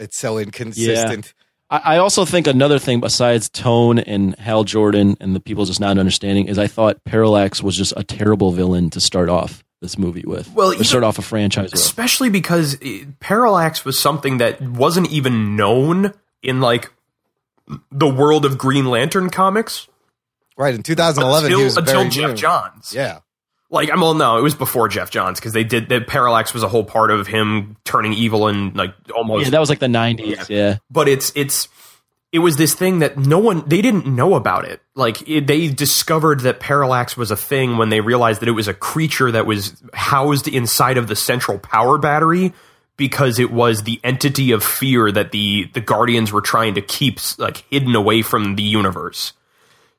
[0.00, 1.34] It's so inconsistent.
[1.70, 5.80] I, I also think another thing besides tone and Hal Jordan and the people just
[5.80, 9.96] not understanding is I thought Parallax was just a terrible villain to start off this
[9.96, 10.52] movie with.
[10.52, 11.80] Well, or even- start off a franchise with.
[11.80, 16.12] Especially because eh, Parallax was something that wasn't even known
[16.42, 16.90] in like
[17.92, 19.86] the world of Green Lantern comics.
[20.56, 22.36] Right in 2011, until, he was until very Geoff new.
[22.36, 22.92] Johns.
[22.94, 23.20] Yeah,
[23.72, 26.08] Like, I'm well, no, it was before Geoff Johns because they did that.
[26.08, 29.44] Parallax was a whole part of him turning evil and like almost.
[29.44, 30.48] Yeah, that was like the '90s.
[30.48, 30.78] Yeah.
[30.90, 31.68] but it's it's
[32.32, 34.80] it was this thing that no one they didn't know about it.
[34.94, 38.68] Like it, they discovered that parallax was a thing when they realized that it was
[38.68, 42.52] a creature that was housed inside of the central power battery
[42.96, 47.18] because it was the entity of fear that the the guardians were trying to keep
[47.38, 49.32] like hidden away from the universe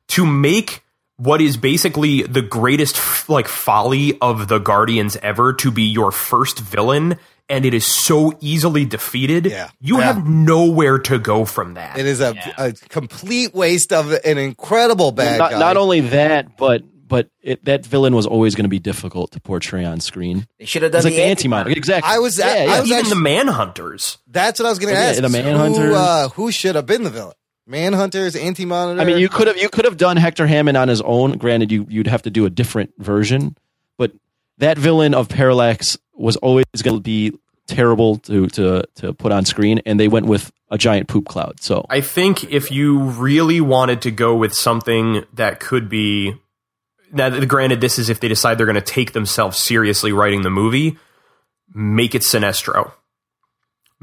[0.08, 0.84] to make
[1.22, 6.60] what is basically the greatest like folly of the guardians ever to be your first
[6.60, 7.18] villain
[7.50, 9.70] and it is so easily defeated Yeah.
[9.80, 10.04] you Yeah.
[10.14, 15.12] have nowhere to go from that it is a, a complete waste of an incredible
[15.12, 15.60] bad Not, guy.
[15.60, 19.42] not only that, but but it, that villain was always going to be difficult to
[19.42, 20.48] portray on screen.
[20.60, 21.78] They should have done It's like the the anti anti-monitor.
[21.78, 22.10] Exactly.
[22.10, 22.80] I was- Yeah, I yeah.
[22.80, 25.22] was even actually- the manhunters That's what I was going to Yeah, ask.
[25.22, 25.88] the Manhunter.
[25.90, 27.34] Who, uh, who should have been the villain?
[27.72, 29.02] Manhunters, Anti Monitor.
[29.02, 31.38] I mean, you could have you could have done Hector Hammond on his own.
[31.38, 33.58] Granted, you you'd have to do a different version,
[33.98, 34.12] but
[34.58, 37.34] that villain of Parallax was always going to be
[37.68, 41.62] terrible to to to put on screen, and they went with a giant poop cloud.
[41.62, 46.34] So i think if you really wanted to go with something that could be
[47.12, 50.50] now granted this is if they decide they're going to take themselves seriously writing the
[50.50, 50.98] movie
[51.74, 52.94] make it sinestro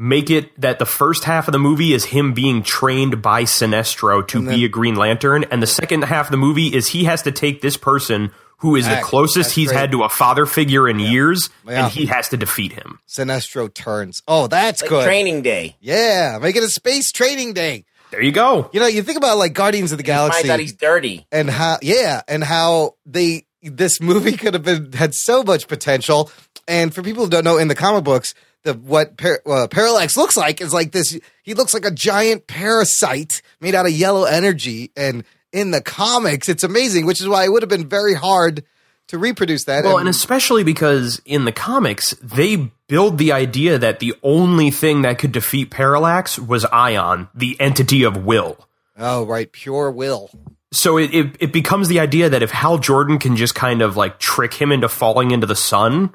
[0.00, 4.26] make it that the first half of the movie is him being trained by Sinestro
[4.28, 7.20] to be a Green Lantern, and the second half of the movie is he has
[7.22, 9.00] to take this person who is Back.
[9.02, 9.78] the closest he's great.
[9.78, 11.84] had to a father figure in years, Yeah.
[11.84, 13.00] and he has to defeat him.
[13.08, 14.22] Sinestro turns.
[14.26, 15.04] Oh, that's like good.
[15.04, 15.76] training day.
[15.80, 17.84] Yeah, make it a space training day.
[18.10, 18.70] There you go.
[18.72, 20.38] You know, you think about like Guardians of the Galaxy.
[20.42, 21.26] Finds out he's dirty.
[21.30, 26.30] and how yeah and how they this movie could have been had so much potential
[26.66, 30.16] and for people who don't know in the comic books the what par- uh, parallax
[30.16, 34.24] looks like is like this he looks like a giant parasite made out of yellow
[34.24, 34.90] energy.
[34.96, 38.64] And in the comics it's amazing which is why it would have been very hard
[39.08, 39.84] to reproduce that.
[39.84, 45.02] Well, and especially because in the comics, they build the idea that the only thing
[45.02, 48.58] that could defeat Parallax was Ion, the entity of will.
[48.98, 49.50] oh right.
[49.50, 50.30] Pure will.
[50.70, 53.96] So it, it, it becomes the idea that if Hal Jordan can just kind of
[53.96, 56.14] like trick him into falling into the sun,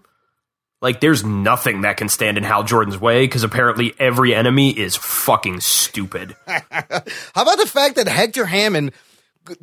[0.83, 4.97] like there's nothing that can stand in Hal Jordan's way because apparently every enemy is
[4.97, 6.35] fucking stupid.
[6.45, 6.61] How
[7.41, 8.91] about the fact that Hector Hammond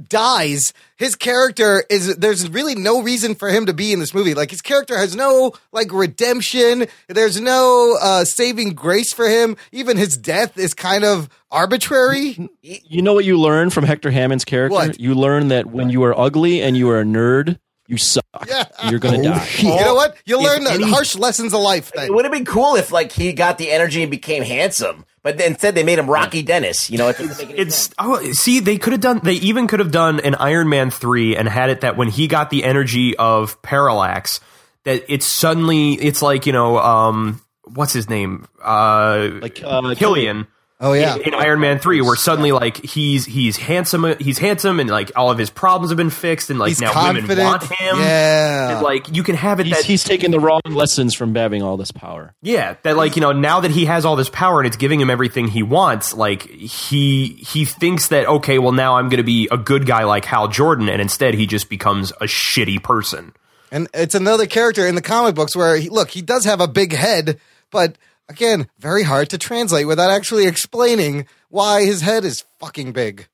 [0.09, 0.73] dies?
[0.97, 4.33] His character is there's really no reason for him to be in this movie.
[4.33, 6.87] Like his character has no like redemption.
[7.09, 9.59] There's no uh saving grace for him.
[9.73, 12.49] Even his death is kind of arbitrary.
[12.63, 14.75] you know what you learn from Hector Hammond's character?
[14.75, 14.99] What?
[14.99, 17.59] You learn that when you are ugly and you are a nerd,
[17.91, 18.25] you suck.
[18.49, 18.65] Yeah.
[18.89, 19.49] You're going to die.
[19.59, 20.17] you know what?
[20.25, 21.89] You'll If learn the any- harsh lessons of life.
[21.91, 22.15] It Then.
[22.15, 25.53] would have been cool if like he got the energy and became handsome, but then
[25.53, 26.89] instead they made him Rocky Dennis.
[26.89, 27.87] You know, it doesn't make any sense.
[27.89, 29.21] It's oh, see, they could have done.
[29.25, 32.29] They even could have done an Iron Man three and had it that when he
[32.29, 34.41] got the energy of Parallax,
[34.85, 40.47] that it's suddenly it's like you know, um, what's his name, uh, Like uh, Killian.
[40.83, 41.17] Oh yeah.
[41.17, 45.31] in Iron Man three, where suddenly like he's he's handsome, he's handsome, and like all
[45.31, 47.29] of his problems have been fixed, and like He's now confident.
[47.29, 47.99] women want him.
[47.99, 48.77] Yeah.
[48.77, 51.63] And, like you can have it He's, that he's taking the wrong lessons from having
[51.63, 52.33] all this power.
[52.41, 55.01] yeah, that like you know now that he has all this power and it's giving
[55.01, 59.23] him everything he wants, like he he thinks that okay, well now I'm going to
[59.23, 63.35] be a good guy like Hal Jordan, and instead he just becomes a shitty person.
[63.71, 66.67] And it's another character in the comic books where he, look, he does have a
[66.67, 67.39] big head,
[67.71, 67.97] but
[68.31, 73.29] again, very hard to translate without actually explaining why his head is fucking big.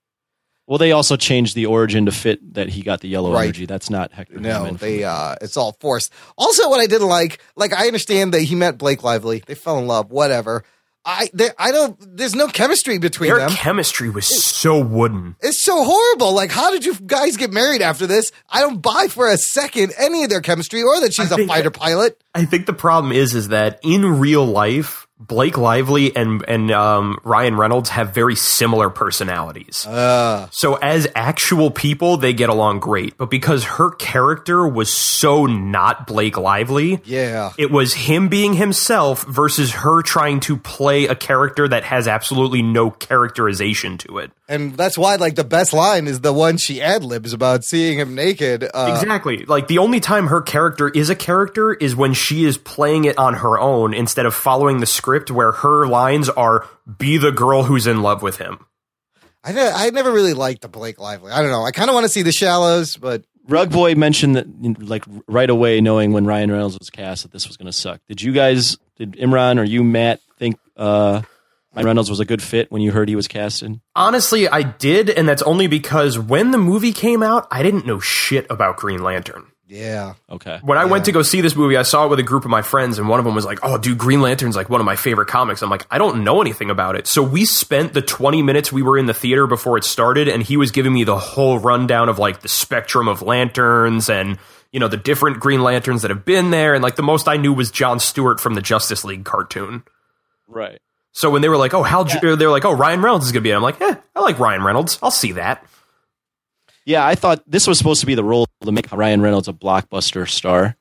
[0.66, 3.44] Well, they also changed the origin to fit that he got the yellow Right.
[3.44, 3.66] energy.
[3.66, 4.78] That's not Hector No, Hammond.
[4.80, 6.12] they uh it's all forced.
[6.36, 9.44] Also what I didn't like, like I understand that he met Blake Lively.
[9.46, 10.64] They fell in love, whatever.
[11.06, 13.50] I there I don't there's no chemistry between Their them.
[13.50, 15.36] chemistry was so wooden.
[15.40, 16.34] It's so horrible.
[16.34, 18.32] Like how did you guys get married after this?
[18.50, 21.46] I don't buy for a second any of their chemistry or that she's I a
[21.46, 22.20] fighter pilot.
[22.34, 27.18] I think the problem is is that in real life, Blake Lively and and um,
[27.24, 29.86] Ryan Reynolds have very similar personalities.
[29.86, 33.16] Uh, So as actual people, they get along great.
[33.16, 37.52] But because her character was so not Blake Lively, yeah.
[37.56, 42.60] it was him being himself versus her trying to play a character that has absolutely
[42.60, 44.32] no characterization to it.
[44.48, 47.98] And that's why like the best line is the one she ad libs about seeing
[47.98, 48.68] him naked.
[48.72, 49.46] Uh, exactly.
[49.46, 53.16] Like the only time her character is a character is when she is playing it
[53.16, 56.66] on her own instead of following the script where her lines are
[56.98, 58.66] be the girl who's in love with him.
[59.44, 61.30] I ne- I never really liked the Blake Lively.
[61.30, 61.64] I don't know.
[61.64, 65.80] I kind of want to see the Shallows, but Rugboy mentioned that like right away,
[65.80, 68.00] knowing when Ryan Reynolds was cast, that this was going to suck.
[68.08, 71.22] Did you guys, did Imran or you, Matt, think uh,
[71.74, 73.80] Ryan Reynolds was a good fit when you heard he was casted?
[73.94, 78.00] Honestly, I did, and that's only because when the movie came out, I didn't know
[78.00, 79.46] shit about Green Lantern.
[79.68, 80.14] Yeah.
[80.30, 80.60] Okay.
[80.62, 82.50] When I went to go see this movie, I saw it with a group of
[82.50, 84.84] my friends, and one of them was like, "Oh, dude, Green Lantern's like one of
[84.84, 87.08] my favorite comics." I'm like, I don't know anything about it.
[87.08, 90.42] So we spent the 20 minutes we were in the theater before it started, and
[90.42, 94.38] he was giving me the whole rundown of like the spectrum of lanterns and
[94.70, 97.36] you know the different Green Lanterns that have been there, and like the most I
[97.36, 99.82] knew was John Stewart from the Justice League cartoon.
[100.46, 100.78] Right.
[101.10, 103.40] So when they were like, "Oh, Hal," J- they're like, "Oh, Ryan Reynolds is gonna
[103.40, 103.56] be," it.
[103.56, 104.98] I'm like, "Eh, I like Ryan Reynolds.
[105.02, 105.64] I'll see that."
[106.86, 109.52] Yeah, I thought this was supposed to be the role to make Ryan Reynolds a
[109.52, 110.76] blockbuster star,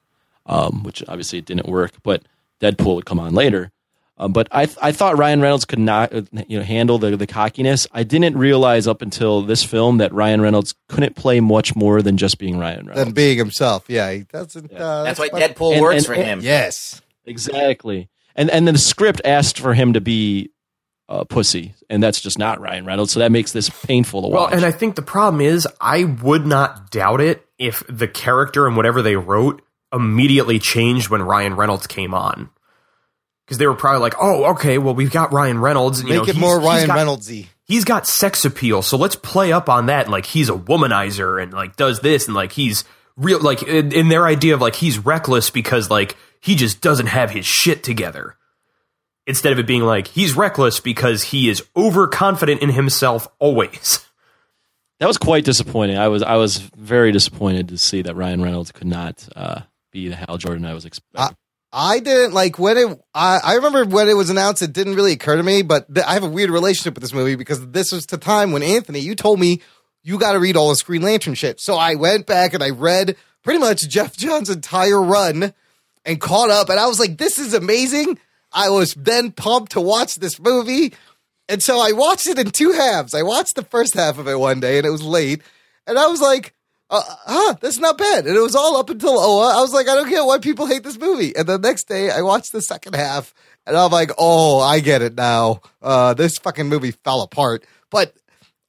[0.45, 1.91] um, which obviously it didn't work.
[2.03, 2.23] But
[2.61, 3.71] Deadpool would come on later.
[4.17, 7.27] Um, but I I thought Ryan Reynolds could not uh, you know handle the the
[7.27, 7.85] cockiness.
[7.91, 12.15] I didn't realize up until this film that Ryan Reynolds couldn't play much more than
[12.15, 13.03] just being Ryan Reynolds.
[13.03, 13.83] Than being himself.
[13.89, 14.71] Yeah, he doesn't.
[14.71, 16.39] Uh, That's why what- Deadpool and- works and- for and- him.
[16.43, 17.01] Yes.
[17.25, 18.07] Exactly.
[18.37, 20.49] And and then the script asked for him to be
[21.07, 23.11] a pussy, and that's just not Ryan Reynolds.
[23.11, 24.49] So that makes this painful to watch.
[24.51, 28.67] Well, and I think the problem is, I would not doubt it if the character
[28.67, 29.61] and whatever they wrote
[29.93, 32.49] immediately changed when Ryan Reynolds came on.
[33.45, 35.99] Because they were probably like, "Oh, okay, well, we've got Ryan Reynolds.
[35.99, 37.47] And, you Make know, it he's- more Ryan got- Reynoldsy.
[37.67, 40.05] He's got sex appeal, so let's play up on that.
[40.05, 42.83] And like, he's a womanizer and like does this, and like he's
[43.17, 43.39] real.
[43.39, 47.31] Like in, in their idea of like he's reckless because like he just doesn't have
[47.31, 48.35] his shit together.
[49.27, 54.05] Instead of it being like he's reckless because he is overconfident in himself always.
[54.99, 55.97] that was quite disappointing.
[55.97, 59.61] I was I was very disappointed to see that Ryan Reynolds could not uh,
[59.91, 61.35] be the Hal Jordan I was expecting.
[61.77, 63.01] I didn't like when it.
[63.13, 64.61] I, I remember when it was announced.
[64.61, 67.13] It didn't really occur to me, but th- I have a weird relationship with this
[67.13, 69.61] movie because this was the time when Anthony, you told me
[70.01, 71.59] you got to read all the Green Lantern shit.
[71.59, 75.53] So I went back and I read pretty much Geoff Johns' entire run
[76.05, 78.19] and caught up, and I was like, "This is amazing."
[78.55, 80.93] I was then pumped to watch this movie,
[81.47, 83.13] and so I watched it in two halves.
[83.13, 85.41] I watched the first half of it one day, and it was late,
[85.85, 86.55] and I was like,
[86.89, 88.25] uh, huh, that's not bad.
[88.25, 89.57] And it was all up until Oa.
[89.57, 91.35] I was like, I don't get why people hate this movie.
[91.35, 93.33] And the next day, I watched the second half,
[93.65, 95.61] and I'm like, oh, I get it now.
[95.81, 97.65] Uh, this fucking movie fell apart.
[97.89, 98.15] But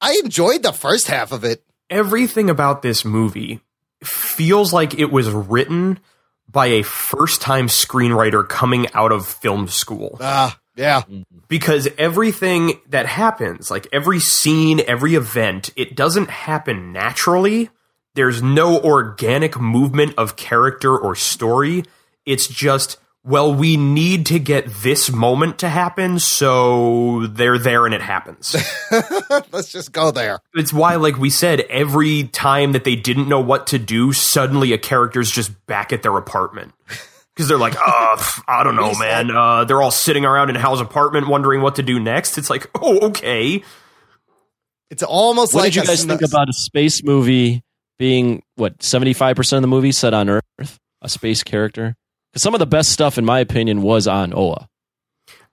[0.00, 1.62] I enjoyed the first half of it.
[1.90, 3.60] Everything about this movie
[4.02, 6.00] feels like it was written
[6.50, 10.16] by a first time screenwriter coming out of film school.
[10.20, 11.02] Ah, yeah.
[11.48, 17.70] because everything that happens, like every scene, every event, it doesn't happen naturally.
[18.14, 21.84] There's no organic movement of character or story.
[22.24, 27.92] It's just, well, we need to get this moment to happen, so they're there and
[27.92, 28.54] it happens.
[29.52, 30.38] Let's just go there.
[30.54, 34.72] it's why, like we said, every time that they didn't know what to do, suddenly
[34.72, 36.72] a character's just back at their apartment.
[37.34, 39.30] Because they're like, oh, I don't know, man.
[39.30, 42.38] Uh, they're all sitting around in Hal's apartment wondering what to do next.
[42.38, 43.62] It's like, oh, okay.
[44.88, 47.62] It's almost what like did you guys sn- think about a space movie
[47.98, 51.94] being what seventy five percent of the movie set on Earth, a space character?
[52.36, 54.68] Because some of the best stuff, in my opinion, was on Oa.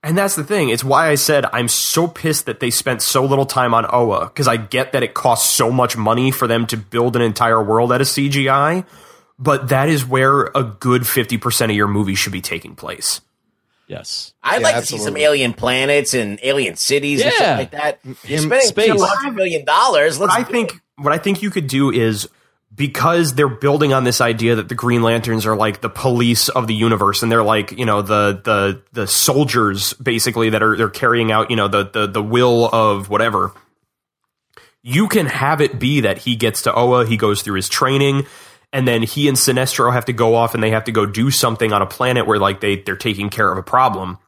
[0.02, 0.68] And that's the thing.
[0.68, 4.26] It's why I said I'm so pissed that they spent so little time on Oa
[4.26, 7.62] because I get that it costs so much money for them to build an entire
[7.64, 8.84] world out of CGI,
[9.38, 13.22] but that is where a good 50% of your movie should be taking place.
[13.86, 17.36] Yes, I'd Yeah, like to see some alien planets and alien cities and Yeah.
[17.38, 18.00] stuff like that.
[18.24, 18.92] You're spending space.
[18.92, 20.20] two hundred million dollars.
[20.20, 22.28] Let's I think what I think you could do is
[22.74, 26.66] because they're building on this idea that the Green Lanterns are like the police of
[26.66, 30.88] the universe and they're like, you know, the the the soldiers basically that are they're
[30.88, 33.52] carrying out, you know, the the the will of whatever.
[34.82, 38.26] You can have it be that he gets to Oa, he goes through his training,
[38.72, 41.30] and then he and Sinestro have to go off and they have to go do
[41.30, 44.18] something on a planet where like they they're taking care of a problem.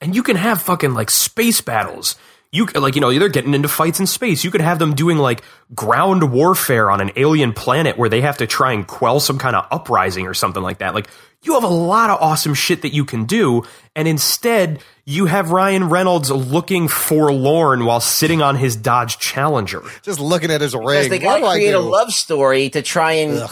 [0.00, 2.16] And you can have fucking like space battles.
[2.52, 4.42] You like you know they're getting into fights in space.
[4.42, 8.38] You could have them doing like ground warfare on an alien planet where they have
[8.38, 10.92] to try and quell some kind of uprising or something like that.
[10.92, 11.08] Like
[11.42, 13.62] you have a lot of awesome shit that you can do,
[13.94, 19.82] and instead you have Ryan Reynolds looking forlorn while sitting on his Dodge Challenger.
[20.02, 20.84] just looking at his ring.
[20.86, 23.48] because they What got do to I create a love story to try and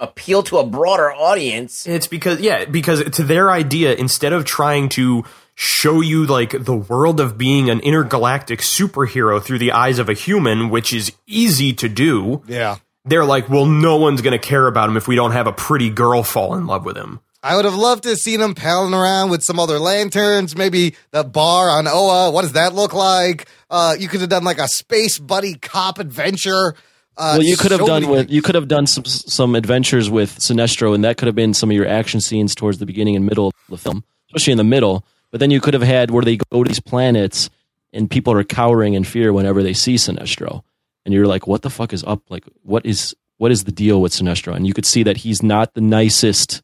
[0.00, 1.86] appeal to a broader audience.
[1.88, 5.24] It's because yeah, because to their idea, instead of trying to
[5.60, 10.12] show you like the world of being an intergalactic superhero through the eyes of a
[10.12, 12.76] human, which is easy to do, Yeah.
[13.04, 15.90] they're like, well, no one's gonna care about him if we don't have a pretty
[15.90, 17.18] girl fall in love with him.
[17.42, 20.94] I would have loved to have seen him palling around with some other lanterns, maybe
[21.10, 22.30] the bar on Oa.
[22.30, 23.48] What does that look like?
[23.68, 26.76] Uh, you could have done like a space buddy cop adventure.
[27.16, 28.30] Uh, well, you could have so done with things.
[28.32, 31.68] you could have done some some adventures with Sinestro, and that could have been some
[31.68, 34.62] of your action scenes towards the beginning and middle of the film, especially in the
[34.64, 37.50] middle, But then you could have had where they go to these planets
[37.92, 40.62] and people are cowering in fear whenever they see Sinestro.
[41.04, 42.22] And you're like, what the fuck is up?
[42.28, 44.54] Like, what is what is the deal with Sinestro?
[44.54, 46.62] And you could see that he's not the nicest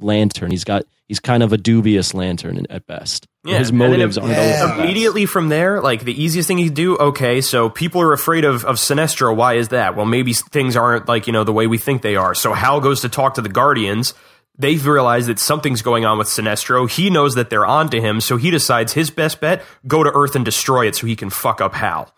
[0.00, 0.50] lantern.
[0.50, 3.26] He's got he's kind of a dubious lantern at best.
[3.44, 5.80] Yeah, His motives aren't always immediately from there.
[5.80, 6.96] Like the easiest thing you could do.
[6.96, 9.36] Okay, so people are afraid of of Sinestro.
[9.36, 9.96] Why is that?
[9.96, 12.34] Well, maybe things aren't like you know the way we think they are.
[12.34, 14.14] So Hal goes to talk to the Guardians.
[14.56, 16.88] They've realized that something's going on with Sinestro.
[16.88, 20.12] He knows that they're on to him, so he decides his best bet: go to
[20.14, 22.12] Earth and destroy it, so he can fuck up Hal.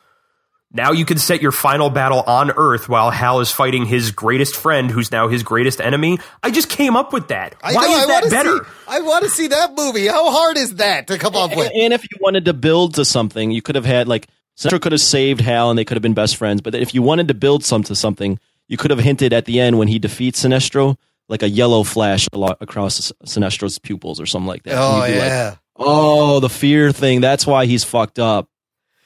[0.72, 4.56] Now you can set your final battle on Earth while Hal is fighting his greatest
[4.56, 6.18] friend, who's now his greatest enemy.
[6.42, 7.54] I just came up with that.
[7.62, 8.58] I Why know, is I that better?
[8.58, 10.06] See, I want to see that movie.
[10.06, 11.70] How hard is that to come up with?
[11.72, 14.82] And, and if you wanted to build to something, you could have had like Sinestro
[14.82, 16.60] could have saved Hal and they could have been best friends.
[16.60, 18.38] But if you wanted to build some to something,
[18.68, 20.96] you could have hinted at the end when he defeats Sinestro,
[21.28, 24.74] like a yellow flash alo- across Sinestro's pupils or something like that.
[24.76, 25.56] Oh And like, yeah.
[25.76, 27.20] oh, the fear thing.
[27.20, 28.48] That's why he's fucked up.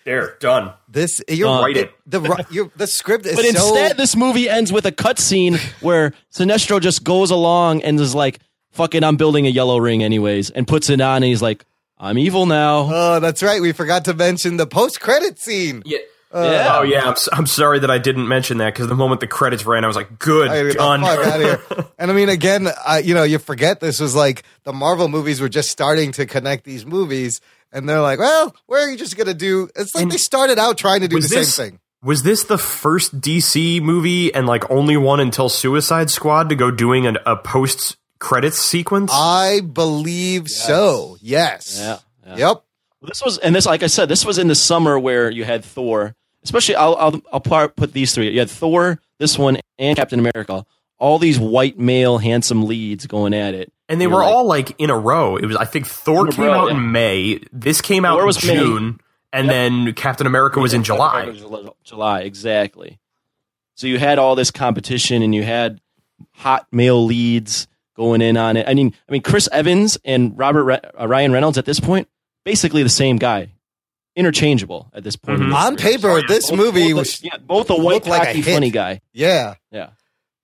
[0.04, 0.72] There, done.
[0.88, 1.92] This you're Uh, Write it.
[2.06, 5.58] The, the, you're, the script is But so instead, this movie ends with a cutscene
[5.82, 8.38] where Sinestro just goes along and is like,
[8.72, 11.64] "Fucking, I'm building a yellow ring anyways," and puts it on, and he's like,
[11.98, 13.60] "I'm evil now." Oh, that's right.
[13.60, 15.82] We forgot to mention the post-credit scene.
[15.84, 15.98] Yeah.
[16.32, 16.76] Yeah.
[16.78, 19.26] Oh yeah, I'm, s- I'm sorry that I didn't mention that because the moment the
[19.26, 21.86] credits ran, I was like, "Good, I done." the fuck outta here.
[21.98, 25.40] And I mean, again, I, you know, you forget this was like the Marvel movies
[25.40, 27.40] were just starting to connect these movies,
[27.72, 30.78] and they're like, "Well, we're you just gonna do." It's like And they started out
[30.78, 31.80] trying to do the this same thing.
[32.02, 36.70] was this the first DC movie and like only one until Suicide Squad to go
[36.70, 39.10] doing an, a post credits sequence?
[39.12, 41.16] I believe so.
[41.20, 41.76] Yes.
[41.80, 42.36] Yeah, yeah.
[42.48, 42.64] Yep.
[43.02, 45.64] This was, and this, like I said, this was in the summer where you had
[45.64, 46.14] Thor.
[46.42, 48.30] Especially, I'll I'll, I'll put these three.
[48.30, 50.64] You had Thor, this one, and Captain America.
[50.98, 54.44] All these white male handsome leads going at it, and they You're were like- all
[54.44, 55.36] like in a row.
[55.36, 56.76] It was I think Thor came row, out yeah.
[56.76, 57.40] in May.
[57.52, 58.54] This came out Thor in was May.
[58.54, 59.00] June,
[59.32, 61.32] and then Captain America was in July.
[61.84, 62.98] July, exactly.
[63.76, 65.80] So you had all this competition, and you had
[66.32, 68.66] hot male leads going in on it.
[68.68, 72.08] I mean, I mean, Chris Evans and Robert Re- uh, Ryan Reynolds at this point,
[72.44, 73.52] basically the same guy,
[74.20, 75.40] interchangeable at this point.
[75.40, 75.50] in Mhm.
[75.50, 75.96] their On careers.
[75.96, 78.70] paper, this Both- movie both a- was yeah, both a white, looked like a funny
[78.70, 79.00] guy.
[79.12, 79.54] yeah.
[79.72, 79.88] Yeah.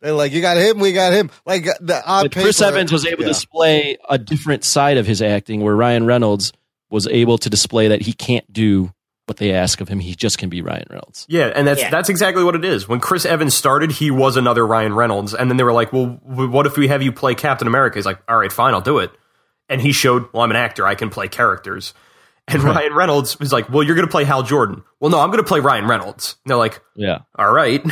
[0.03, 1.31] They're like, you got him, we got him.
[1.47, 3.29] Like the on paper, Chris Evans was able yeah.
[3.29, 6.53] to display a different side of his acting, where Ryan Reynolds
[6.91, 8.93] was able to display that he can't do
[9.27, 9.99] what they ask of him.
[9.99, 11.27] He just can be Ryan Reynolds.
[11.29, 11.91] Yeah, and that's Yeah.
[11.91, 12.87] that's exactly what it is.
[12.87, 16.21] When Chris Evans started, he was another Ryan Reynolds, and then they were like, "Well,
[16.25, 18.99] what if we have you play Captain America?" He's like, "All right, fine, I'll do
[18.99, 19.11] it."
[19.69, 21.93] And he showed, "Well, I'm an actor; I can play characters."
[22.49, 25.31] And Ryan Reynolds was like, "Well, you're going to play Hal Jordan." Well, no, I'm
[25.31, 26.37] going to play Ryan Reynolds.
[26.45, 27.19] And they're like, Yeah.
[27.37, 27.85] "All right."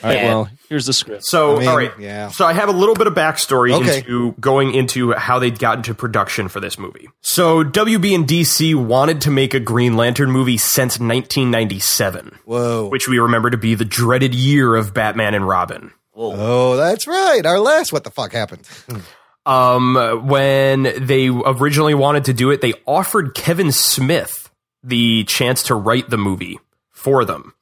[0.00, 0.22] All right.
[0.26, 1.24] Well, here's the script.
[1.24, 2.28] So, I mean, all right, yeah.
[2.28, 3.98] So I have a little bit of backstory Okay.
[3.98, 7.08] into going into how they got into production for this movie.
[7.20, 12.38] So WB and DC wanted to make a Green Lantern movie since 1997.
[12.44, 12.86] Whoa.
[12.86, 15.90] which we remember to be the dreaded year of Batman and Robin.
[16.14, 17.44] Oh, that's right.
[17.44, 18.68] Our last what the fuck happened?
[19.48, 24.50] Um, when they originally wanted to do it, they offered Kevin Smith
[24.82, 26.58] the chance to write the movie
[26.90, 27.54] for them.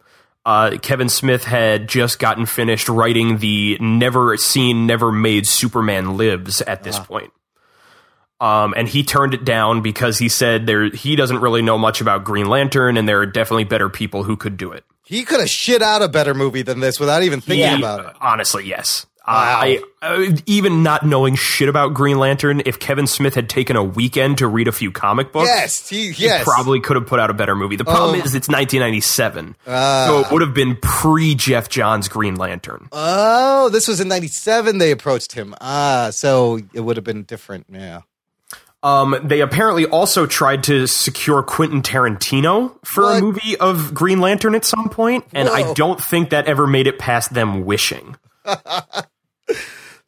[0.45, 6.61] Uh, Kevin Smith had just gotten finished writing the never seen, never made Superman Lives
[6.63, 7.33] at this point.
[8.41, 12.01] Um, and he turned it down because he said there he doesn't really know much
[12.01, 14.85] about Green Lantern, and there are definitely better people who could do it.
[15.05, 17.79] He could have shit out a better movie than this without even thinking Yeah.
[17.79, 18.13] about it.
[18.21, 19.07] Honestly, yes.
[19.27, 19.61] Wow.
[19.63, 23.83] I, uh, even not knowing shit about Green Lantern, if Kevin Smith had taken a
[23.83, 27.29] weekend to read a few comic books, Yes, he, he probably could have put out
[27.29, 27.75] a better movie.
[27.77, 30.05] The problem Um, is it's 1997, Ah.
[30.07, 32.89] so it would have been pre Geoff Johns Green Lantern.
[32.93, 34.79] Oh, this was in '97.
[34.79, 35.55] They approached him.
[35.61, 37.67] Ah, so it would have been different.
[37.69, 38.03] Yeah.
[38.83, 43.19] Um, they apparently also tried to secure Quentin Tarantino for What?
[43.19, 46.87] a movie of Green Lantern at some point, and I don't think that ever made
[46.87, 48.15] it past them wishing.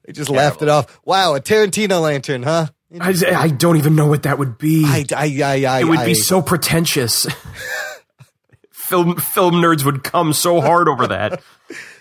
[0.08, 0.98] They just laughed it off.
[1.04, 2.68] Wow, a Tarantino lantern, huh?
[2.98, 4.84] I, I don't even know what that would be.
[4.86, 7.26] I, I, I, I it would I- be so pretentious.
[8.70, 11.42] film film nerds would come so hard over that.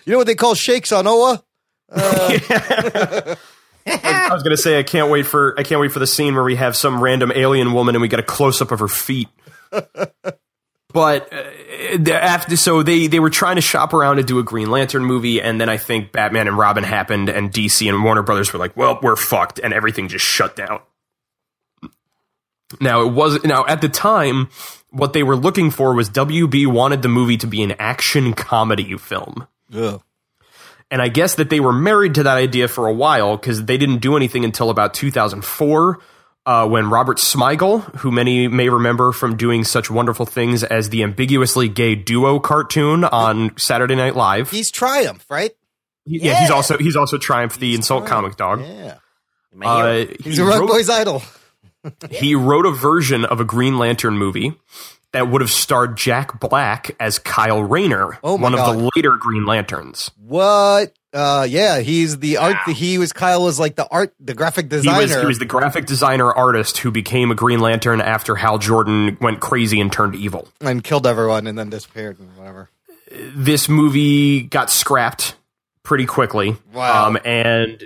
[0.05, 1.43] You know what they call shakes on Oa?
[3.89, 6.35] Uh, I was gonna say I can't wait for I can't wait for the scene
[6.35, 8.89] where we have some random alien woman and we get a close up of her
[8.89, 9.29] feet.
[10.93, 14.69] but uh, after so they they were trying to shop around to do a Green
[14.69, 18.53] Lantern movie, and then I think Batman and Robin happened, and DC and Warner Brothers
[18.53, 20.79] were like, "Well, we're fucked," and everything just shut down.
[22.79, 24.49] Now it was now at the time
[24.91, 28.97] what they were looking for was WB wanted the movie to be an action comedy
[28.97, 29.47] film.
[29.73, 30.01] Ugh.
[30.89, 33.77] And I guess that they were married to that idea for a while because they
[33.77, 35.99] didn't do anything until about 2004.
[36.47, 41.03] Uh, when Robert Smigel, who many may remember from doing such wonderful things as the
[41.03, 44.49] ambiguously gay duo cartoon on Saturday Night Live.
[44.49, 45.51] He's Triumph, right?
[46.05, 48.61] He- yeah, he's also he's also Triumph the Insult Comic Dog.
[48.61, 48.95] Yeah.
[49.61, 51.21] Uh, He's he a wrote- Boy's idol.
[52.11, 54.53] he wrote a version of a Green Lantern movie
[55.13, 59.45] that would have starred Jack Black as Kyle Rayner, Oh one of the later Green
[59.45, 60.11] Lanterns.
[60.17, 60.93] What?
[61.17, 62.57] Uh, yeah, he's the art.
[62.67, 65.01] He was Kyle was like the art, the graphic He designer.
[65.01, 69.17] was, he was the graphic designer artist who became a Green Lantern after Hal Jordan
[69.19, 70.47] went crazy and turned evil.
[70.61, 72.69] and killed everyone and then disappeared and whatever.
[73.35, 75.35] This movie got scrapped
[75.81, 76.55] pretty quickly.
[76.71, 77.07] Wow.
[77.07, 77.83] Um, and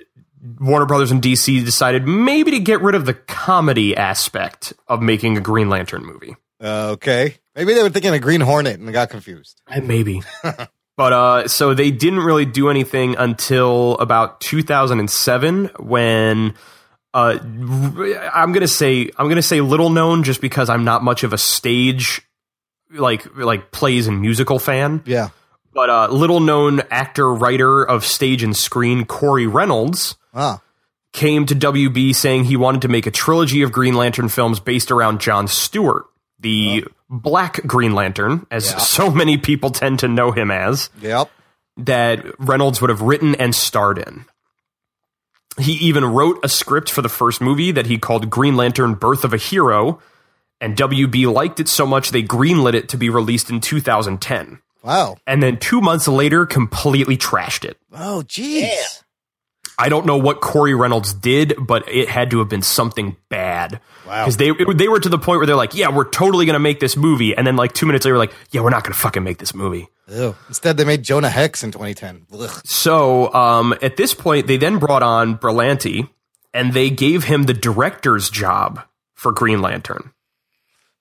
[0.60, 5.38] Warner Brothers and DC decided maybe to get rid of the comedy aspect of making
[5.38, 6.36] a Green Lantern movie.
[6.62, 9.62] Uh, okay, maybe they were thinking a Green Hornet and got confused.
[9.68, 10.22] Uh, Maybe.
[11.02, 16.53] but uh, so they didn't really do anything until about 2007 when
[17.15, 21.34] uh, I'm gonna say I'm gonna say little known just because I'm not much of
[21.34, 22.22] a stage
[22.94, 25.02] like like plays and musical fan.
[25.07, 25.30] Yeah.
[25.73, 30.61] But uh, little known actor writer of stage and screen Corey Reynolds Ah.
[31.14, 34.91] came to WB saying he wanted to make a trilogy of Green Lantern films based
[34.91, 36.06] around John Stewart,
[36.40, 41.30] the Black Green Lantern, as so many people tend to know him as, Yep.
[41.78, 44.26] that Reynolds would have written and starred in.
[45.60, 49.26] He even wrote a script for the first movie that he called Green Lantern Birth
[49.26, 50.00] of a Hero,
[50.62, 54.60] and WB liked it so much they greenlit it to be released in 2010.
[54.82, 55.18] Wow.
[55.28, 57.78] And then two months later, completely trashed it.
[57.94, 59.04] Oh, jeez.
[59.82, 63.82] I don't know what Corey Reynolds did, but it had to have been something bad.
[64.06, 64.26] Wow.
[64.26, 66.80] Because they they were to the point where they're like, "Yeah, we're totally gonna make
[66.80, 69.40] this movie," and then like two minutes later, like, "Yeah, we're not gonna fucking make
[69.40, 70.36] this movie." Ew.
[70.49, 72.28] Instead, they made Jonah Hex in 2010.
[72.32, 72.62] Ugh.
[72.64, 76.08] So um, at this point, they then brought on Berlanti,
[76.53, 78.82] and they gave him the director's job
[79.16, 80.12] for Green Lantern.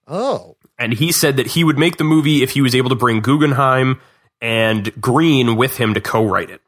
[0.08, 0.56] Oh.
[0.78, 3.20] And he said that he would make the movie if he was able to bring
[3.20, 4.00] Guggenheim
[4.40, 6.62] and Green with him to co-write it.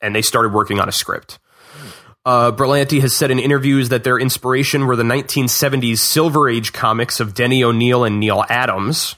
[0.00, 1.38] And they started working on a script.
[2.24, 7.18] Uh, Berlanti has said in interviews that their inspiration were the 1970s Silver Age comics
[7.18, 9.16] of Denny O'Neil and Neal Adams.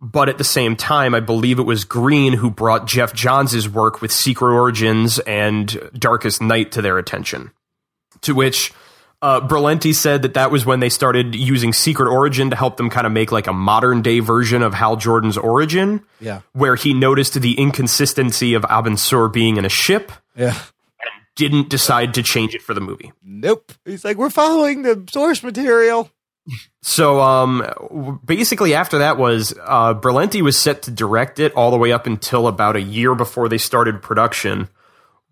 [0.00, 4.00] But at the same time, I believe it was Green who brought Geoff Johns' work
[4.00, 7.50] with Secret Origins and Darkest Night to their attention.
[8.22, 8.72] To which
[9.22, 12.88] uh, Berlanti said that that was when they started using Secret Origin to help them
[12.90, 16.02] kind of make like a modern day version of Hal Jordan's origin.
[16.20, 16.40] Yeah.
[16.52, 20.58] Where he noticed the inconsistency of Abin Sur being in a ship, Yeah.
[21.36, 23.12] didn't decide to change it for the movie.
[23.22, 23.72] Nope.
[23.84, 26.10] He's like, we're following the source material.
[26.82, 31.76] So um, basically, after that was uh, Berlanti was set to direct it all the
[31.78, 34.68] way up until about a year before they started production.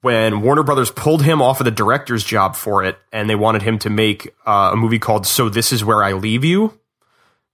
[0.00, 3.62] When Warner Brothers pulled him off of the director's job for it, and they wanted
[3.62, 6.78] him to make uh, a movie called "So This Is Where I Leave You,"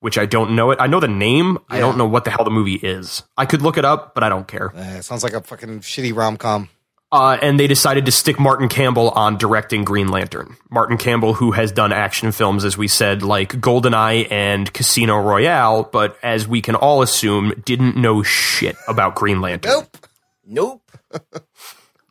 [0.00, 0.78] which I don't know it.
[0.80, 1.58] I know the name.
[1.70, 3.22] I don't know what the hell the movie is.
[3.38, 4.74] I could look it up, but I don't care.
[4.76, 6.68] Uh, sounds like a fucking shitty rom com.
[7.14, 10.56] Uh, and they decided to stick Martin Campbell on directing Green Lantern.
[10.68, 15.84] Martin Campbell, who has done action films, as we said, like GoldenEye and Casino Royale,
[15.84, 19.70] but as we can all assume, didn't know shit about Green Lantern.
[19.70, 19.96] Nope.
[20.44, 20.90] Nope.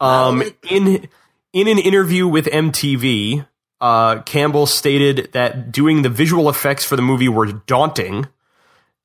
[0.04, 1.08] Um, in
[1.54, 3.46] in an interview with MTV,
[3.80, 8.28] uh, Campbell stated that doing the visual effects for the movie were daunting,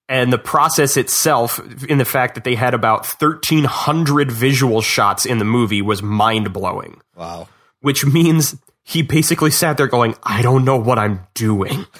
[0.08, 5.24] and the process itself, in the fact that they had about thirteen hundred visual shots
[5.26, 7.00] in the movie, was mind blowing.
[7.14, 7.48] Wow.
[7.80, 11.86] Which means he basically sat there going, "I don't know what I'm doing."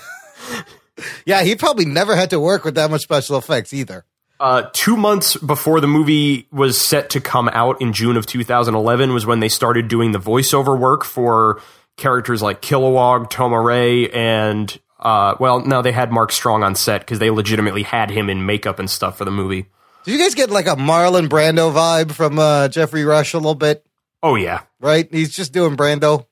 [1.24, 4.04] Yeah, he probably never had to work with that much special effects either.
[4.40, 9.12] Uh, two months before the movie was set to come out in June of 2011
[9.12, 11.60] was when they started doing the voiceover work for
[11.96, 17.18] characters like Kilowog, Tomar-Re, and uh, well, no, they had Mark Strong on set because
[17.18, 19.66] they legitimately had him in makeup and stuff for the movie.
[20.04, 23.54] Did you guys get like a Marlon Brando vibe from uh, Geoffrey Rush a little
[23.56, 23.84] bit?
[24.22, 25.08] Oh yeah, Right?
[25.12, 26.26] He's just doing Brando.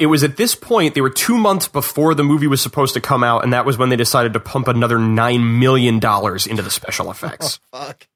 [0.00, 3.00] It was at this point they were two months before the movie was supposed to
[3.00, 6.62] come out, and that was when they decided to pump another nine million dollars into
[6.62, 7.58] the special effects.
[7.72, 8.06] Fuck.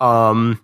[0.00, 0.60] Um,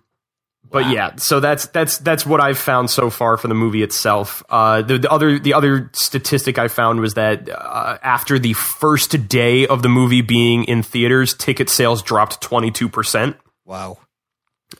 [0.69, 4.43] but yeah, so that's that's that's what I've found so far for the movie itself.
[4.49, 9.27] Uh, the, the other the other statistic I found was that uh, after the first
[9.27, 13.97] day of the movie being in theaters, ticket sales dropped twenty two percent, Wow.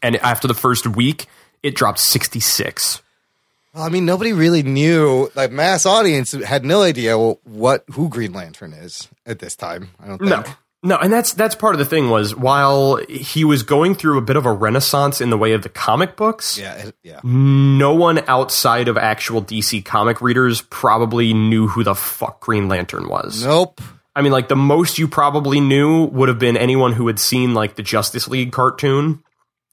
[0.04, 1.26] and after the first week,
[1.64, 3.02] it dropped sixty six.
[3.74, 5.30] Well, I mean, nobody really knew.
[5.36, 9.90] Like, mass audience had no idea what who Green Lantern is at this time.
[10.00, 10.30] I don't think.
[10.30, 10.44] No.
[10.82, 14.22] No, and that's that's part of the thing was while he was going through a
[14.22, 17.20] bit of a renaissance in the way of the comic books, Yeah, yeah.
[17.22, 23.10] no one outside of actual DC comic readers probably knew who the fuck Green Lantern
[23.10, 23.44] was.
[23.44, 23.82] Nope.
[24.16, 27.54] I mean, like the most you probably knew would have been anyone who had seen
[27.54, 29.22] like the Justice League cartoon.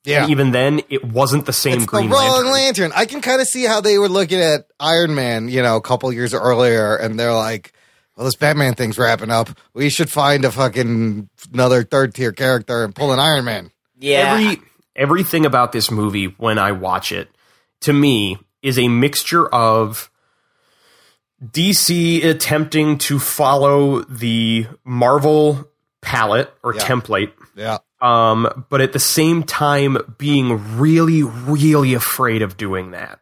[0.06, 0.22] Yeah.
[0.22, 2.52] And even then, it wasn't the same It's Green the wrong Lantern.
[2.52, 2.92] lantern.
[2.94, 5.80] I can kind of see how they were looking at Iron Man, you know, a
[5.80, 7.72] couple years earlier, and they're like,
[8.16, 9.50] "Well, this Batman thing's wrapping up.
[9.74, 14.32] We should find a fucking another third tier character and pull an Iron Man." Yeah,
[14.38, 14.62] Every
[14.94, 17.28] everything about this movie when I watch it,
[17.82, 20.10] to me, is a mixture of
[21.44, 25.68] DC attempting to follow the Marvel
[26.00, 26.82] palette or Yeah.
[26.82, 27.78] template, Yeah.
[28.06, 33.18] Um, but at the same time being really, really afraid of doing that.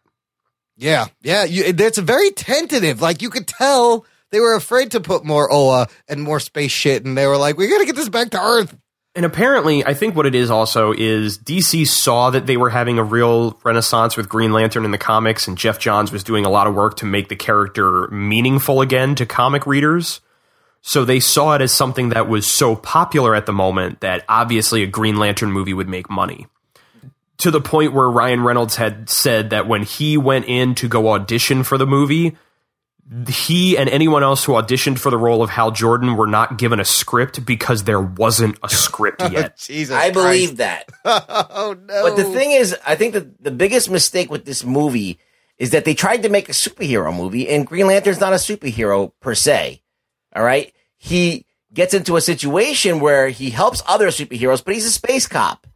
[0.77, 1.45] Yeah, yeah.
[1.45, 3.01] You, it's very tentative.
[3.01, 7.05] Like you could tell they were afraid to put more Oa and more space shit,
[7.05, 8.77] and they were like, "We got to get this back to Earth."
[9.15, 12.99] And apparently, I think what it is also is DC saw that they were having
[12.99, 16.51] a real renaissance with Green Lantern in the comics, and Geoff Johns was doing a
[16.51, 20.21] lot of work to make the character meaningful again to comic readers.
[20.87, 24.83] So they saw it as something that was so popular at the moment that obviously
[24.83, 26.47] a Green Lantern movie would make money.
[27.39, 31.13] To the point where Ryan Reynolds had said that when he went in to go
[31.13, 32.37] audition for the movie,
[33.29, 36.79] he and anyone else who auditioned for the role of Hal Jordan were not given
[36.79, 39.57] a script because there wasn't a script oh, yet.
[39.57, 40.91] Jesus, I believe that.
[41.07, 42.03] oh no!
[42.03, 45.19] But the thing is, I think that the biggest mistake with this movie
[45.57, 49.13] is that they tried to make a superhero movie, and Green Lantern's not a superhero
[49.21, 49.81] per se.
[50.37, 50.74] All right,
[51.05, 55.67] he gets into a situation where he helps other superheroes, but he's a space cop.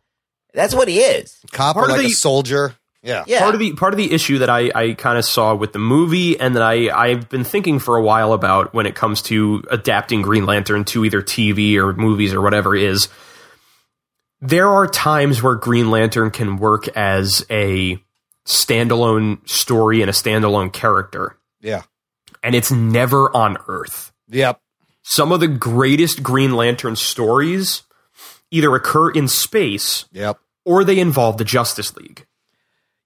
[0.54, 1.38] That's what he is.
[1.52, 2.74] cop or part of like a the- soldier.
[3.02, 3.40] Yeah, Yeah.
[3.40, 5.78] Part of the part of the issue that I, I kind of saw with the
[5.78, 9.62] movie and that I, I've been thinking for a while about when it comes to
[9.70, 13.08] adapting Green Lantern to either TV or movies or whatever is
[14.40, 17.98] there are times where Green Lantern can work as a
[18.46, 21.36] standalone story and a standalone character.
[21.60, 21.82] yeah,
[22.42, 24.12] And it's never on Earth.
[24.28, 24.60] yep.
[25.10, 27.82] Some of the greatest Green Lantern stories
[28.50, 30.38] either occur in space Yep.
[30.66, 32.26] or they involve the Justice League.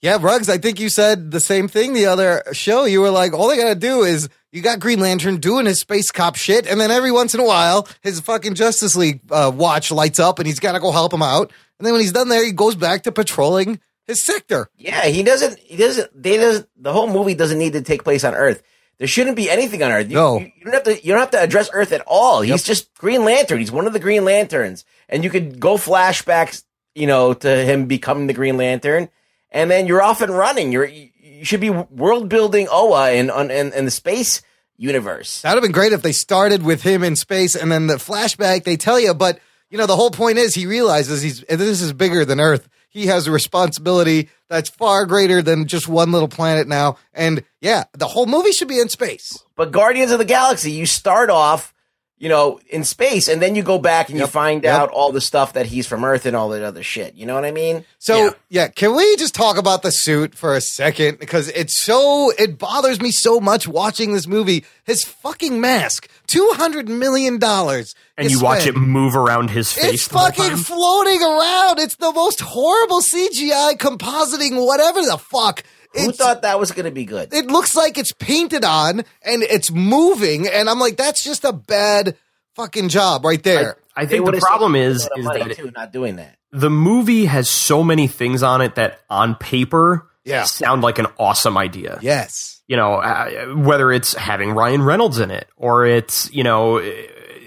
[0.01, 2.85] Yeah, Ruggs, I think you said the same thing the other show.
[2.87, 6.11] You were like, all they gotta do is you got Green Lantern doing his space
[6.11, 9.93] cop shit, and then every once in a while, his fucking Justice League uh, watch
[9.93, 11.53] lights up and he's gotta go help him out.
[11.79, 14.69] And then when he's done there, he goes back to patrolling his sector.
[14.77, 15.57] Yeah, he doesn't.
[15.61, 16.21] He doesn't.
[16.21, 18.61] They doesn't, The whole movie doesn't need to take place on Earth.
[18.99, 20.09] There shouldn't be anything on Earth.
[20.11, 20.39] You, No.
[20.39, 21.05] you, you don't have to.
[21.05, 22.41] You don't have to address Earth at all.
[22.43, 23.59] He's just Green Lantern.
[23.59, 26.63] He's one of the Green Lanterns, and you could go flashbacks,
[26.95, 29.09] you know, to him becoming the Green Lantern,
[29.51, 30.71] and then you're off and running.
[30.73, 34.43] You're you you should be world building Oa in on in, in the space
[34.77, 35.43] universe.
[35.43, 38.65] That'd have been great if they started with him in space and then the flashback
[38.65, 39.39] they tell you, but
[39.71, 42.69] you know, the whole point is he realizes he's this is bigger than Earth.
[42.93, 46.99] He has a responsibility that's far greater than just one little planet now.
[47.15, 49.43] And yeah, the whole movie should be in space.
[49.57, 51.72] But Guardians of the Galaxy, you start off,
[52.23, 54.73] you know, in space, and then you go back and you find Yep.
[54.81, 57.17] out all the stuff that he's from Earth and all that other shit.
[57.17, 57.85] You know what I mean?
[57.99, 58.31] So Yeah.
[58.49, 58.69] yeah.
[58.69, 61.19] can we just talk about the suit for a second?
[61.19, 64.65] Because it's so it bothers me so much watching this movie.
[64.85, 69.95] His fucking mask, two hundred million dollars, And you watch it move around his face.
[69.95, 71.81] It's fucking floating around.
[71.81, 75.65] It's the most horrible CGI compositing, whatever the fuck.
[75.95, 77.33] Who It's, thought that was going to be good?
[77.35, 81.53] it looks like it's painted on and it's moving, and I'm like, that's just a
[81.53, 82.17] bad
[82.57, 83.77] fucking job right there.
[83.97, 86.37] I They think the problem is is money that too, not doing that.
[86.51, 90.45] the movie has so many things on it that on paper Yeah.
[90.45, 91.99] sound like an awesome idea.
[92.03, 92.61] yes.
[92.69, 96.91] You know, uh, whether it's having Ryan Reynolds in it or it's, you know, uh,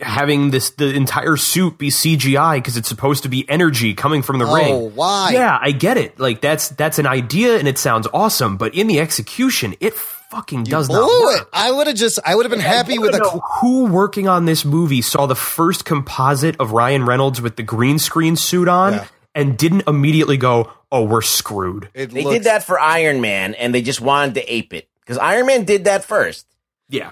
[0.01, 4.39] having this the entire suit be CGI because it's supposed to be energy coming from
[4.39, 4.73] the Oh, ring.
[4.73, 5.31] Oh, why?
[5.33, 6.19] Yeah, I get it.
[6.19, 10.63] Like that's that's an idea and it sounds awesome, but in the execution, it fucking
[10.65, 11.41] does not work.
[11.41, 11.47] it.
[11.53, 13.19] I would have just, I would have been happy with a.
[13.19, 17.63] know who working on this movie saw the first composite of Ryan Reynolds with the
[17.63, 19.05] green screen suit on Yeah.
[19.33, 23.53] and didn't immediately go, "Oh, we're screwed." It They looks- did that for Iron Man,
[23.53, 26.45] and they just wanted to ape it because Iron Man did that first.
[26.89, 27.11] Yeah,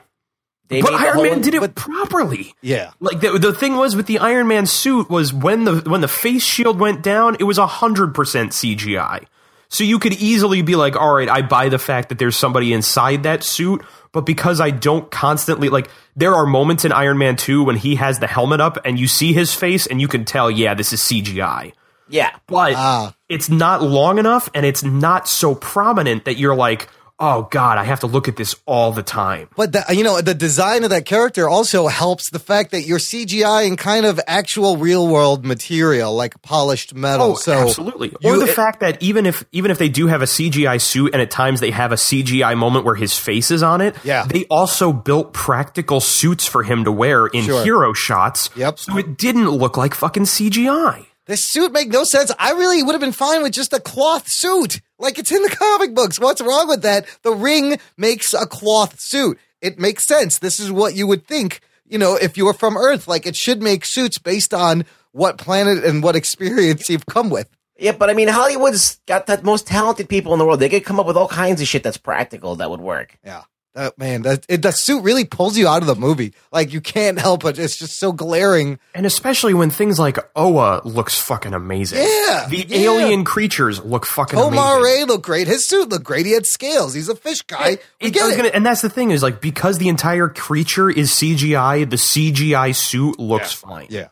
[0.69, 2.55] They but Iron Man did it but- properly.
[2.61, 2.91] Yeah.
[2.99, 6.07] Like the the thing was with the Iron Man suit was when the when the
[6.07, 9.25] face shield went down, it was hundred percent CGI.
[9.69, 12.73] So you could easily be like, all right, I buy the fact that there's somebody
[12.73, 17.35] inside that suit, but because I don't constantly like there are moments in Iron Man
[17.35, 20.25] 2 when he has the helmet up and you see his face and you can
[20.25, 21.73] tell, yeah, this is CGI.
[22.07, 23.15] Yeah, But Ah.
[23.29, 26.87] it's not long enough and it's not so prominent that you're like,
[27.19, 29.49] oh god, I have to look at this all the time.
[29.55, 32.99] But the, you know, the design of that character also helps the fact that you're
[32.99, 37.31] CGI and kind of actual real world material, like polished metal.
[37.31, 38.13] Oh, so absolutely.
[38.21, 40.79] you- or the it- fact that even if even if they do have a CGI
[40.81, 43.95] suit and at times they have a CGI moment where his face is on it,
[44.03, 44.25] Yeah.
[44.25, 47.63] they also built practical suits for him to wear in Sure.
[47.63, 48.49] hero shots.
[48.55, 48.79] Yep.
[48.79, 51.05] So it didn't look like fucking CGI.
[51.25, 52.33] This suit make no sense.
[52.37, 54.81] I really would have been fine with just a cloth suit.
[55.03, 56.19] Like it's in the comic books.
[56.19, 57.05] What's wrong with that?
[57.23, 59.37] The ring makes a cloth suit.
[59.61, 60.39] It makes sense.
[60.39, 63.07] This is what you would think, you know, if you were from Earth.
[63.07, 67.49] Like it should make suits based on what planet and what experience you've come with.
[67.77, 70.59] Yeah, but I mean, Hollywood's got the most talented people in the world.
[70.59, 73.17] They could come up with all kinds of shit that's practical that would work.
[73.25, 73.43] Yeah.
[73.75, 76.33] That, man, that, it, the suit really pulls you out of the movie.
[76.51, 77.57] Like you can't help it.
[77.57, 78.77] It's just so glaring.
[78.93, 81.97] And especially when things like Oa looks fucking amazing.
[81.99, 82.77] Yeah, The yeah.
[82.81, 84.99] alien creatures look fucking Omar amazing.
[84.99, 85.47] Ray looked great.
[85.47, 86.27] His suit looked great.
[86.27, 86.93] He had scales.
[86.93, 87.77] He's a fish guy.
[87.99, 88.37] We It- get it.
[88.37, 92.73] gonna- and that's the thing is like because the entire creature is CGI, the CGI
[92.75, 93.87] suit looks fine.
[93.89, 94.09] Yeah.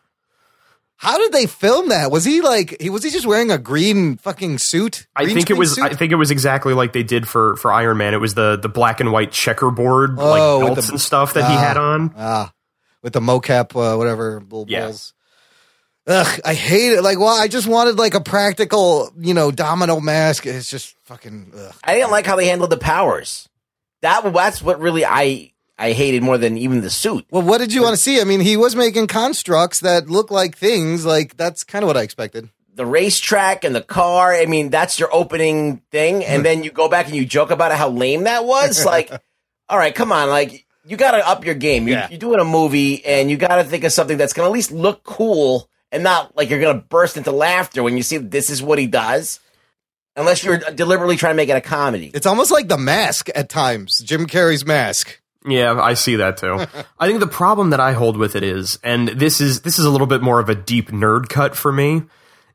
[1.02, 2.12] How did they film that?
[2.12, 5.08] Was he like he was he just wearing a green fucking suit?
[5.16, 5.74] I think it was.
[5.74, 5.82] suit?
[5.84, 8.14] I think it was exactly like they did for for Iron Man.
[8.14, 11.34] It was the the black and white checkerboard Oh, like with belts the- and stuff
[11.34, 11.58] that he Ah.
[11.60, 12.14] had on.
[12.16, 12.52] ah
[13.02, 14.84] with the mocap uh, whatever little Yeah.
[14.86, 15.12] balls.
[16.06, 17.02] Ugh, I hate it.
[17.02, 20.46] Like, well, I just wanted like a practical, you know, domino mask.
[20.46, 21.52] It's just fucking.
[21.56, 21.74] Ugh.
[21.84, 23.48] I didn't like how they handled the powers.
[24.02, 27.26] That that's what really I I hated more than even the suit.
[27.30, 28.20] Well, what did you want to see?
[28.20, 31.04] I mean, he was making constructs that look like things.
[31.04, 32.50] Like that's kind of what I expected.
[32.74, 34.32] The racetrack and the car.
[34.32, 36.44] I mean, that's your opening thing, and hmm.
[36.44, 37.78] then you go back and you joke about it.
[37.78, 38.84] how lame that was.
[38.92, 39.10] Like,
[39.68, 41.88] all right, come on, like you got to up your game.
[41.88, 42.08] You're, Yeah.
[42.10, 44.52] you're doing a movie, and you got to think of something that's going to at
[44.52, 48.18] least look cool, and not like you're going to burst into laughter when you see
[48.18, 49.40] this is what he does.
[50.14, 52.10] Unless you're deliberately trying to make it a comedy.
[52.12, 53.98] It's almost like the mask at times.
[54.04, 55.21] Jim Carrey's mask.
[55.46, 56.64] Yeah, I see that too.
[57.00, 59.84] I think the problem that I hold with it is, and this is this is
[59.84, 62.02] a little bit more of a deep nerd cut for me,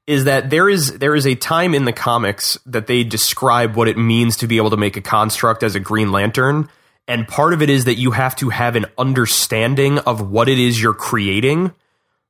[0.05, 3.87] is that there is there is a time in the comics that they describe what
[3.87, 6.69] it means to be able to make a construct as a Green Lantern,
[7.07, 10.59] and part of it is that you have to have an understanding of what it
[10.59, 11.73] is you're creating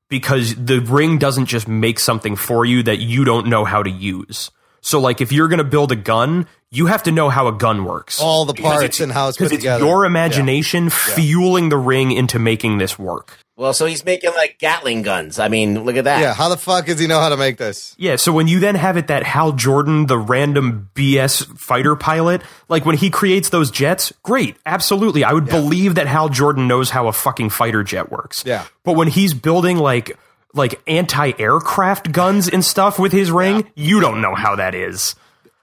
[0.10, 3.90] because the ring doesn't just make something for you that you don't know how to
[3.90, 4.52] use.
[4.82, 7.52] So like if you're going to build a gun, you have to know how a
[7.54, 8.20] gun works.
[8.22, 9.86] All the parts it's- and how it's put it's together.
[9.86, 13.38] your imagination fueling the ring into making this work.
[13.56, 15.40] Well, so he's making like Gatling guns.
[15.40, 16.22] I mean, look at that.
[16.22, 17.96] Yeah, how the fuck does he know how to make this?
[17.98, 22.44] Yeah, so when you then have it that Hal Jordan, the random BS fighter pilot,
[22.70, 25.24] like when he creates those jets, great, absolutely.
[25.24, 28.44] I would believe that Hal Jordan knows how a fucking fighter jet works.
[28.46, 28.66] Yeah.
[28.84, 30.16] But when he's building like
[30.54, 35.16] like anti-aircraft guns and stuff with his ring, you don't know how that is.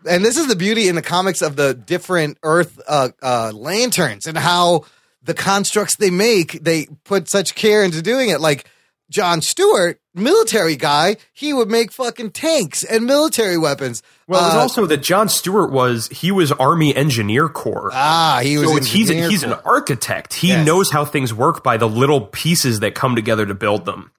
[0.09, 4.27] and this is the beauty in the comics of the different Earth uh, uh, lanterns
[4.27, 4.85] and how
[5.23, 8.40] the constructs they make they put such care into doing it.
[8.40, 8.66] Like
[9.11, 14.02] John Stewart, military guy, he would make fucking tanks and military weapons.
[14.28, 17.90] Well, it was Uh, also that John Stewart was he was Army Engineer Corps.
[17.94, 20.35] ah, he was so he's engineer he's an architect.
[20.35, 20.66] He Yes.
[20.66, 24.11] knows how things work by the little pieces that come together to build them.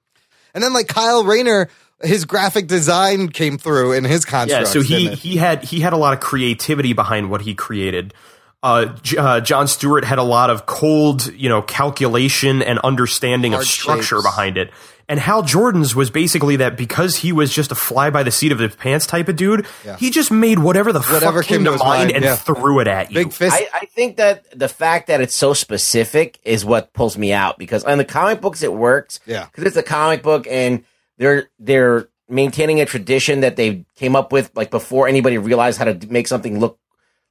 [0.56, 1.68] And then like Kyle Rayner,
[2.02, 5.96] his graphic design came through in his Yeah, so he he had he had a
[5.98, 8.14] lot of creativity behind what he created.
[8.62, 13.52] Uh, J- uh, John Stewart had a lot of cold, you know, calculation and understanding
[13.52, 14.24] Hard of structure shapes.
[14.24, 14.72] behind it.
[15.08, 18.50] And Hal Jordan's was basically that because he was just a fly by the seat
[18.50, 19.96] of his pants type of dude, Yeah.
[19.96, 22.34] he just made whatever the Whatever fuck came to mind mind, and yeah.
[22.34, 23.24] threw it at you.
[23.24, 23.54] big fist.
[23.54, 27.56] I, I think that the fact that it's so specific is what pulls me out
[27.56, 29.20] because in the comic books it works.
[29.26, 29.44] Yeah.
[29.46, 30.84] because it's a comic book and
[31.18, 35.84] they're they're maintaining a tradition that they came up with like before anybody realized how
[35.84, 36.80] to make something look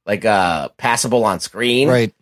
[0.06, 1.88] like uh passable on screen.
[1.88, 2.14] right.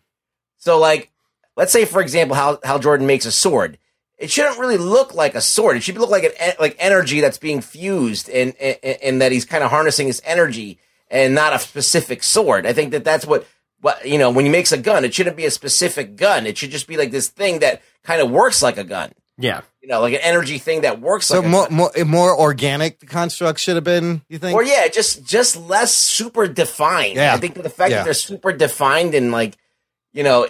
[0.57, 1.13] So like,
[1.57, 3.79] let's say for example, how how Jordan makes a sword.
[4.25, 5.77] It shouldn't really look like a sword.
[5.77, 9.31] It should look like an e- like energy that's being fused, and and, and that
[9.33, 10.79] he's kind of harnessing his energy,
[11.11, 12.67] and not a specific sword.
[12.67, 13.47] I think that that's what
[13.81, 15.05] what you know when he makes a gun.
[15.05, 16.47] It shouldn't be a specific gun.
[16.47, 19.13] It should just be like this thing that kind of works like a gun.
[19.39, 19.61] yeah.
[19.83, 21.27] You know, like an energy thing that works.
[21.27, 21.77] So like a more, gun.
[21.77, 24.23] more more organic the construct should have been.
[24.31, 24.55] You think?
[24.57, 27.17] or yeah, just just less super defined.
[27.17, 27.35] Yeah.
[27.35, 27.99] I think the fact Yeah.
[27.99, 29.59] that they're super defined and like,
[30.15, 30.49] you know,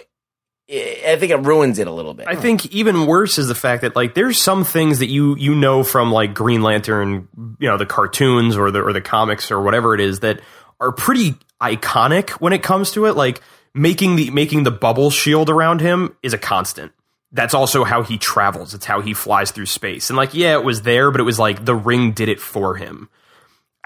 [0.67, 2.27] I think it ruins it a little bit.
[2.27, 5.53] I think even worse is the fact that like there's some things that you you
[5.53, 7.27] know from like Green Lantern,
[7.59, 10.41] you know, the cartoons or the or the comics or whatever it is that
[10.79, 13.15] are pretty iconic when it comes to it.
[13.15, 13.41] Like
[13.75, 16.91] making the making the bubble shield around him is a constant.
[17.31, 18.73] That's also how he travels.
[18.73, 20.09] It's how he flies through space.
[20.09, 22.75] And like, yeah, it was there, but it was like the ring did it for
[22.75, 23.09] him.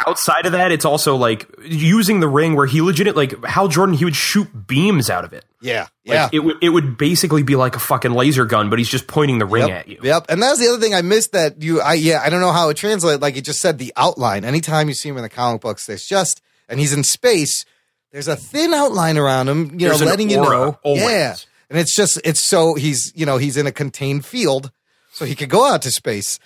[0.07, 3.95] Outside of that, it's also like using the ring where he legit like Hal Jordan,
[3.95, 5.45] he would shoot beams out of it.
[5.61, 6.29] Yeah, Like, yeah.
[6.31, 9.39] It would it would basically be like a fucking laser gun, but he's just pointing
[9.39, 9.79] the ring Yep.
[9.79, 9.99] at you.
[10.01, 10.25] Yep.
[10.29, 12.69] And that's the other thing I missed that you I yeah, I don't know how
[12.69, 13.21] it translates.
[13.21, 14.45] Like it just said the outline.
[14.45, 17.65] Anytime you see him in the comic books, there's just and he's in space,
[18.11, 20.77] there's a thin outline around him, you There's know, letting you know.
[20.83, 21.03] always.
[21.03, 21.35] Yeah.
[21.69, 24.71] And it's just it's so he's you know, he's in a contained field,
[25.11, 26.39] so he could go out to space.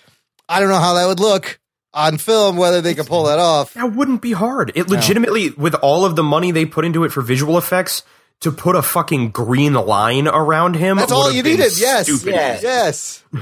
[0.48, 1.60] I don't know how that would look
[1.94, 3.72] on film, whether they could pull that off.
[3.74, 4.72] That wouldn't be hard.
[4.74, 8.02] It legitimately, with all of the money they put into it for visual effects,
[8.40, 10.96] to put a fucking green line around him.
[10.98, 11.78] That's all would've you needed.
[11.78, 12.04] Yes.
[12.06, 12.34] stupid.
[12.34, 12.58] Yeah.
[12.60, 13.22] Yes.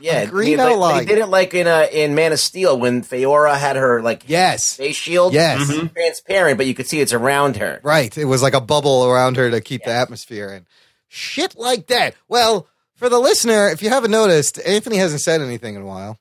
[0.00, 0.98] Yeah, green they, like, outline.
[0.98, 4.22] They did it like in uh, in Man of Steel when Faora had her like
[4.28, 4.76] Yes.
[4.76, 5.32] face shield.
[5.32, 5.60] Yes.
[5.62, 5.86] Mm-hmm.
[5.86, 5.92] Mhm.
[5.92, 7.80] transparent, but you could see it's around her.
[7.82, 8.16] Right.
[8.16, 10.66] It was like a bubble around her to keep the atmosphere and
[11.08, 12.14] shit like that.
[12.28, 16.16] Well, for the listener, if you haven't noticed, Anthony hasn't said anything in a while.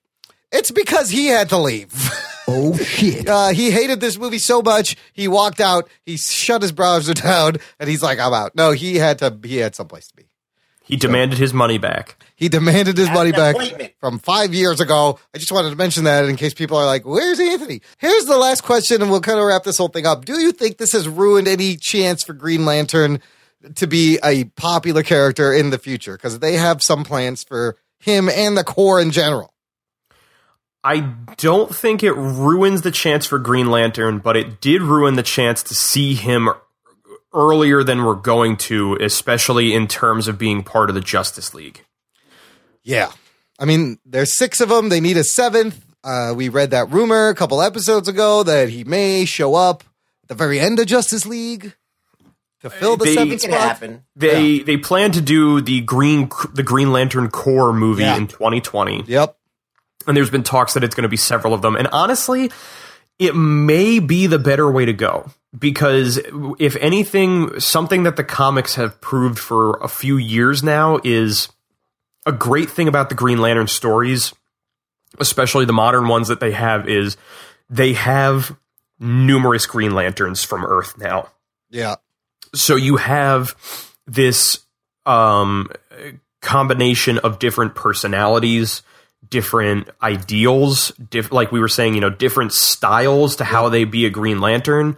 [0.52, 1.92] It's because he had to leave.
[2.50, 3.28] Oh shit.
[3.28, 7.58] Uh, he hated this movie so much, he walked out, he shut his browser down,
[7.78, 8.56] and he's like, I'm out.
[8.56, 10.30] No, he had to, he had someplace to be.
[10.82, 12.24] He demanded his money back.
[12.38, 13.94] He demanded his At money back appointment.
[14.00, 15.20] from five years ago.
[15.36, 17.82] I just wanted to mention that in case people are like, where's Anthony?
[17.98, 20.24] Here's the last question, and we'll kind of wrap this whole thing up.
[20.24, 23.20] Do you think this has ruined any chance for Green Lantern
[23.76, 26.16] to be a popular character in the future?
[26.16, 29.54] Because they have some plans for him and the corps in general.
[30.88, 31.02] I
[31.38, 35.62] don't think it ruins the chance for Green Lantern, but it did ruin the chance
[35.64, 36.50] to see him
[37.34, 41.84] earlier than we're going to, especially in terms of being part of the Justice League.
[42.84, 43.12] Yeah.
[43.60, 44.90] I mean, there's six of them.
[44.90, 45.84] They need a seventh.
[46.04, 49.84] Uh, we read that rumor a couple episodes ago that he may show up
[50.24, 51.76] at the very end of Justice League
[52.62, 53.60] to fill the They- seventh spot.
[53.60, 54.04] happen.
[54.16, 58.16] They they plan to do the Green the Green Lantern Corps movie Yeah.
[58.18, 59.04] in 2020.
[59.08, 59.36] Yep.
[60.08, 61.76] And there's been talks that it's going to be several of them.
[61.76, 62.52] And honestly,
[63.20, 66.20] it may be the better way to go because
[66.60, 71.50] if anything, something that the comics have proved for a few years now is
[72.26, 74.34] a great thing about the Green Lantern stories,
[75.20, 77.18] especially the modern ones that they have, is
[77.70, 78.56] they have
[79.00, 81.30] numerous Green Lanterns from Earth now
[81.70, 81.96] Yeah.
[82.56, 83.56] so you have
[84.08, 84.60] this
[85.06, 85.70] um,
[86.42, 88.82] combination of different personalities
[89.30, 94.06] different ideals diff- like we were saying you know different styles to how they be
[94.06, 94.98] a green lantern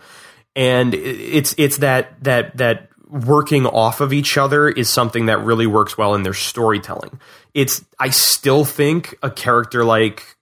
[0.56, 5.66] and it's it's that that that working off of each other is something that really
[5.66, 7.20] works well in their storytelling
[7.54, 10.38] it's i still think a character like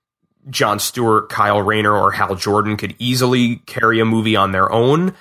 [0.49, 5.13] John Stewart, Kyle Rayner, or Hal Jordan could easily carry a movie on their own.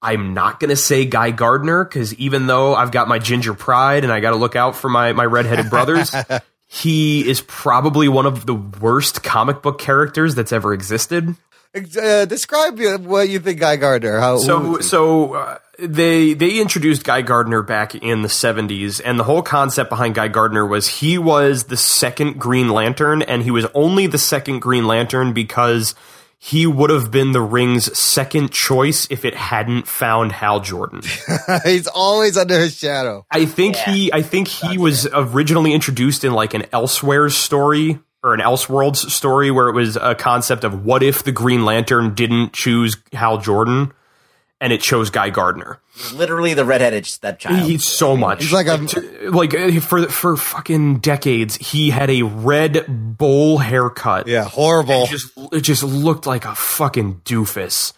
[0.00, 4.04] I'm not going to say Guy Gardner because even though I've got my ginger pride
[4.04, 6.14] and I got to look out for my, my redheaded brothers,
[6.68, 11.34] he is probably one of the worst comic book characters that's ever existed.
[11.74, 14.20] Uh, describe what you think Guy Gardner.
[14.20, 19.24] How So, so uh, they they introduced Guy Gardner back in the '70s, and the
[19.24, 23.66] whole concept behind Guy Gardner was he was the second Green Lantern, and he was
[23.74, 25.94] only the second Green Lantern because
[26.38, 31.02] he would have been the Ring's second choice if it hadn't found Hal Jordan.
[31.64, 33.26] he's always under his shadow.
[33.30, 38.34] I think he I think he was originally introduced in like an Elsewhere's story or
[38.34, 42.52] an Elseworlds story where it was a concept of what if the Green Lantern didn't
[42.52, 43.92] choose Hal Jordan
[44.60, 45.80] and it chose Guy Gardner.
[46.12, 47.60] Literally the redheaded stepchild.
[47.60, 48.42] He's so much.
[48.42, 53.58] He's like a- to- like uh, for for fucking decades he had a red bowl
[53.58, 54.26] haircut.
[54.26, 55.04] Yeah, horrible.
[55.04, 57.92] It just it just looked like a fucking doofus.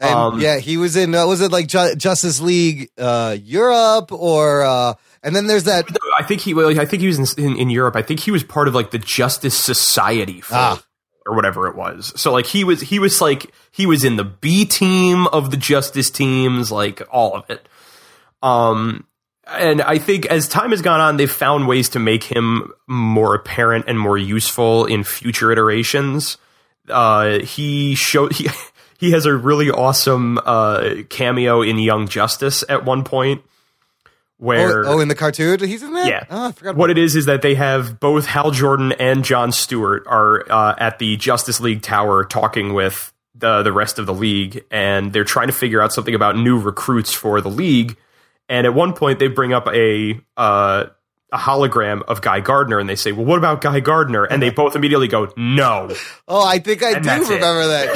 [0.00, 1.14] And Um, yeah, he was in.
[1.14, 4.64] Uh, was it like Ju- Justice League uh, Europe or?
[4.64, 5.84] Uh, and then there's that.
[6.18, 6.54] I think he.
[6.54, 7.94] Well, I think he was in, in, in Europe.
[7.94, 10.82] I think he was part of like the Justice Society for, Ah.
[11.26, 12.12] Or whatever it was.
[12.20, 15.56] So like he was he was like he was in the B team of the
[15.56, 17.68] Justice teams, like all of it.
[18.42, 19.06] Um,
[19.46, 23.34] and I think as time has gone on, they've found ways to make him more
[23.34, 26.38] apparent and more useful in future iterations.
[26.88, 28.48] Uh, he showed he
[28.98, 33.42] he has a really awesome uh, cameo in Young Justice at one point.
[34.42, 36.08] Where Oh, oh, in the cartoon, he's in that.
[36.08, 36.24] yeah.
[36.28, 36.74] Oh, I forgot.
[36.74, 40.74] What it is is that they have both Hal Jordan and John Stewart are uh,
[40.78, 45.22] at the Justice League Tower talking with the the rest of the league, and they're
[45.22, 47.96] trying to figure out something about new recruits for the league.
[48.48, 50.86] And at one point, they bring up a uh,
[51.32, 54.50] a hologram of Guy Gardner, and they say, "Well, what about Guy Gardner?" And they
[54.62, 55.88] both immediately go, "No."
[56.26, 57.34] Oh, I think I And do that's it.
[57.34, 57.94] remember that.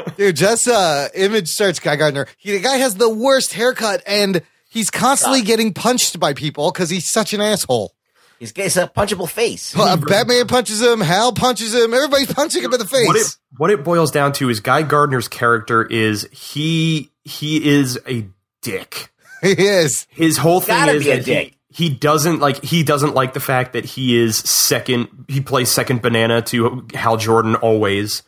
[0.00, 2.26] Yeah, dude, just uh, image search Guy Gardner.
[2.38, 6.90] He, the guy has the worst haircut, and he's constantly getting punched by people because
[6.90, 7.94] he's such an asshole.
[8.38, 9.74] He's got a punchable face.
[9.76, 11.00] Uh, Batman punches him.
[11.00, 11.92] Hal punches him.
[11.92, 13.06] Everybody's punching him in the face.
[13.06, 17.98] What it what it boils down to is Guy Gardner's character is he he is
[18.06, 18.28] a
[18.62, 19.10] dick.
[19.42, 20.06] he is.
[20.10, 21.54] His whole thing Gotta is be a that he, dick.
[21.68, 26.00] he doesn't like he doesn't like the fact that he is second he plays second
[26.00, 28.22] banana to Hal Jordan always.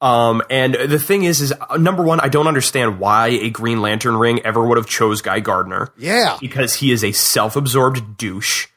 [0.00, 3.80] Um, and the thing is, is uh, number one, I don't understand why a Green
[3.80, 5.92] Lantern ring ever would have chose Guy Gardner.
[5.96, 6.36] Yeah.
[6.40, 8.68] because he is a self-absorbed douche.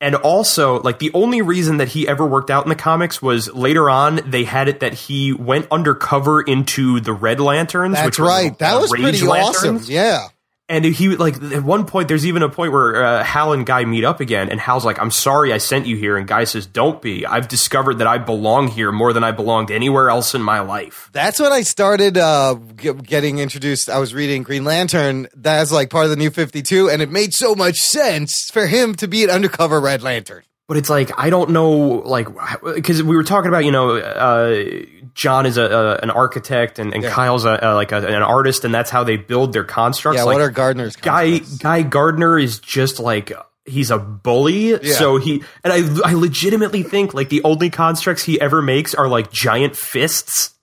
[0.00, 3.52] And also, like the only reason that he ever worked out in the comics was
[3.52, 7.96] later on they had it that he went undercover into the Red Lanterns.
[7.96, 8.58] That's right.
[8.58, 9.74] That was Rage pretty awesome.
[9.74, 9.90] Lanterns.
[9.90, 10.28] Yeah.
[10.70, 13.84] And he like at one point, there's even a point where uh, Hal and Guy
[13.84, 16.64] meet up again, and Hal's like, "I'm sorry, I sent you here," and Guy says,
[16.64, 17.26] "Don't be.
[17.26, 21.10] I've discovered that I belong here more than I belonged anywhere else in my life."
[21.12, 23.90] That's when I started uh, g- getting introduced.
[23.90, 25.26] I was reading Green Lantern.
[25.34, 28.94] That's like part of the New 52, and it made so much sense for him
[28.94, 30.44] to be an undercover Red Lantern.
[30.68, 31.72] But it's like I don't know,
[32.06, 32.28] like
[32.62, 34.84] because we were talking about, you know, uh,
[35.14, 37.10] John is a, a an architect and, and Yeah.
[37.10, 40.18] Kyle's a, a, like a, an artist, and that's how they build their constructs.
[40.18, 41.58] Yeah, like, what are Gardner's Guy constructs?
[41.58, 43.32] Guy Gardner is just like
[43.64, 44.70] he's a bully.
[44.70, 44.94] Yeah.
[44.94, 49.08] So he and I I legitimately think like the only constructs he ever makes are
[49.08, 50.54] like giant fists,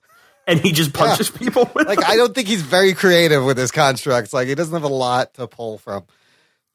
[0.46, 1.88] and he just punches people with.
[1.88, 2.10] like them.
[2.10, 4.34] I don't think he's very creative with his constructs.
[4.34, 6.04] Like he doesn't have a lot to pull from.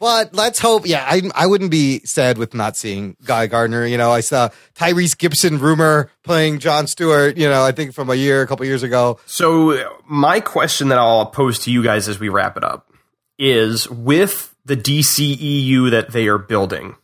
[0.03, 0.85] But let's hope.
[0.85, 3.87] Yeah, I I wouldn't be sad with not seeing Guy Gardner.
[3.87, 7.37] You know, I saw Tyrese Gibson rumor playing John Stewart.
[7.37, 9.21] You know, I think from a year, a couple years ago.
[9.27, 12.91] So, my question that I'll pose to you guys as we wrap it up
[13.39, 16.97] is with the DCEU that they are building,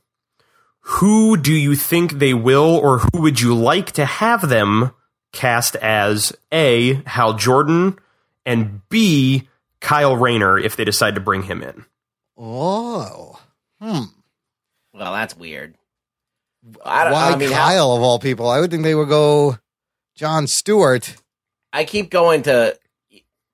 [0.81, 4.91] who do you think they will, or who would you like to have them
[5.33, 7.97] cast as A, Hal Jordan,
[8.45, 9.49] and B,
[9.81, 11.85] Kyle Rayner if they decide to bring him in?
[12.39, 13.39] Oh,
[13.81, 14.03] hmm.
[14.95, 15.75] Well, that's weird.
[16.85, 17.13] I don't.
[17.13, 18.49] Why I mean, how- Kyle of all people?
[18.49, 19.59] I would think they would go
[20.15, 21.17] John Stewart.
[21.73, 22.79] I keep going to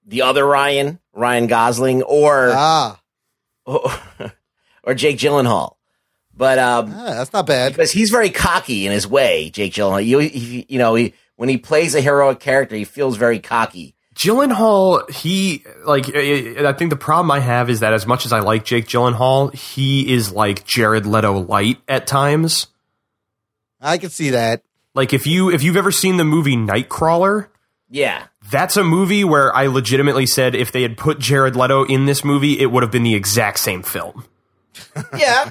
[0.06, 3.00] the other Ryan, Ryan Gosling, or Ah,
[3.66, 5.76] or Jake Gyllenhaal.
[6.36, 7.72] But um, ah, that's not bad.
[7.72, 10.04] because he's very cocky in his way, Jake Gyllenhaal.
[10.04, 13.93] You, you know, he, when he plays a heroic character, he feels very cocky.
[14.14, 18.32] Gyllenhaal, he like I I think the problem I have is that as much as
[18.32, 22.68] I like Jake Gyllenhaal, he is like Jared Leto light at times.
[23.80, 24.62] I can see that.
[24.94, 27.48] Like if you if you've ever seen the movie Nightcrawler,
[27.90, 32.06] Yeah, that's a movie where I legitimately said if they had put Jared Leto in
[32.06, 34.24] this movie, it would have been the exact same film.
[35.18, 35.50] yeah,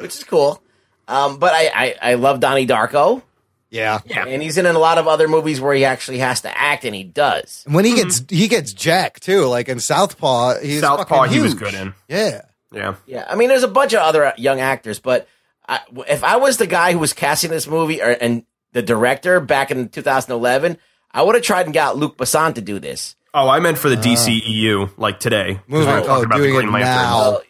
[0.00, 0.62] which is cool.
[1.08, 3.22] Um, but I, I, I love Donnie Darko,
[3.70, 4.00] Yeah.
[4.06, 6.94] and he's in a lot of other movies where he actually has to act, and
[6.94, 7.64] he does.
[7.68, 8.34] When he gets mm-hmm.
[8.36, 10.58] he gets Jack too, like in Southpaw.
[10.60, 11.60] He's Southpaw, fucking he was huge.
[11.62, 11.94] good in.
[12.08, 12.42] Yeah.
[12.72, 12.94] Yeah.
[13.06, 15.26] Yeah, I mean, there's a bunch of other young actors, but
[15.68, 19.40] I, if I was the guy who was casting this movie or, and the director
[19.40, 20.78] back in 2011,
[21.12, 23.16] I would have tried and got Luc Besson to do this.
[23.34, 24.02] Oh, I meant for the uh.
[24.02, 25.54] DCEU, like today.
[25.54, 26.84] 'cause we were Moving- talking oh, about the doing it Green Lantern.
[27.02, 27.40] now.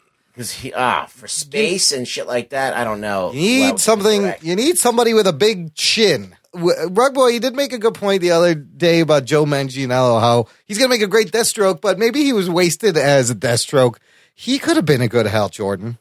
[0.41, 3.31] Because he ah for space and shit like that, I don't know.
[3.31, 4.23] You need something.
[4.23, 4.43] correct.
[4.43, 6.35] You need somebody with a big chin.
[6.55, 10.19] W- Rugboy, you did make a good point the other day about Joe Manganiello.
[10.19, 13.35] How he's going to make a great Deathstroke, but maybe he was wasted as a
[13.35, 13.97] Deathstroke.
[14.35, 15.99] He could have been a good Hal Jordan.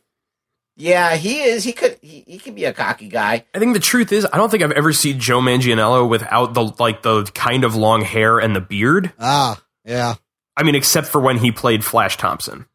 [0.78, 1.66] Yeah, he is.
[1.66, 1.98] He could.
[2.02, 3.44] He, he could be a cocky guy.
[3.54, 6.64] I think the truth is, I don't think I've ever seen Joe Manganiello without the
[6.80, 9.12] like the kind of long hair and the beard.
[9.20, 10.16] Ah, yeah.
[10.56, 12.68] I mean, except for when he played Flash Thompson.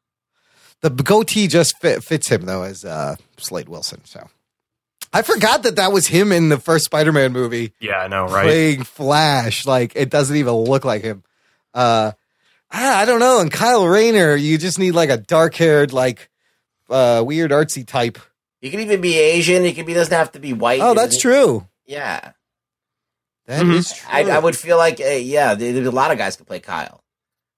[0.91, 4.01] The goatee just fit, fits him though as uh, Slade Wilson.
[4.05, 4.29] So
[5.13, 7.73] I forgot that that was him in the first Spider-Man movie.
[7.81, 8.45] Yeah, I know, right?
[8.45, 9.65] playing Flash.
[9.67, 11.23] Like it doesn't even look like him.
[11.73, 12.13] Uh,
[12.71, 13.41] I, I don't know.
[13.41, 16.29] And Kyle Rayner, you just need like a dark haired, like
[16.91, 18.19] uh, weird artsy type.
[18.61, 19.65] He could even be Asian.
[19.65, 19.95] He could be.
[19.95, 20.81] Doesn't have to be white.
[20.83, 21.67] Oh, that's doesn't- true.
[21.87, 22.33] Yeah,
[23.47, 23.97] That is Mhm.
[23.99, 24.09] true.
[24.11, 26.61] I, I would feel like uh, yeah, there- there's a lot of guys could play
[26.61, 27.03] Kyle.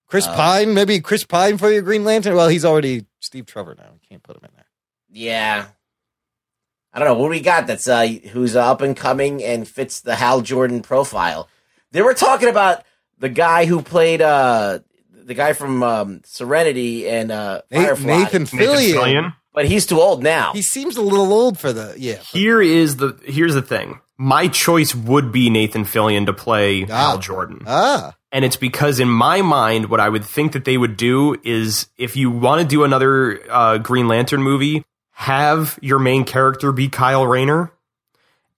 [0.09, 2.37] Chris uh, Pine, maybe Chris Pine for your Green Lantern.
[2.37, 3.91] Well, he's already Steve Trevor now.
[3.93, 4.67] We can't put him in there.
[5.11, 5.67] Yeah.
[6.93, 10.01] I don't know what do we got that's uh who's up and coming and fits
[10.01, 11.49] the Hal Jordan profile.
[11.93, 12.85] They were talking about
[13.19, 14.79] the guy who played uh
[15.13, 18.95] the guy from um, Serenity and uh Na- Firefly, Nathan Nathan Fillion.
[18.95, 19.35] Fillion.
[19.53, 20.53] but he's too old now.
[20.53, 22.15] He seems a little old for the yeah.
[22.33, 24.01] Here is the here's the thing.
[24.17, 27.11] My choice would be Nathan Fillion to play Ah.
[27.11, 27.61] Hal Jordan.
[27.67, 31.37] Ah, And it's because in my mind, what I would think that they would do
[31.45, 36.73] is if you want to do another uh, Green Lantern movie, have your main character
[36.73, 37.73] be Kyle Rayner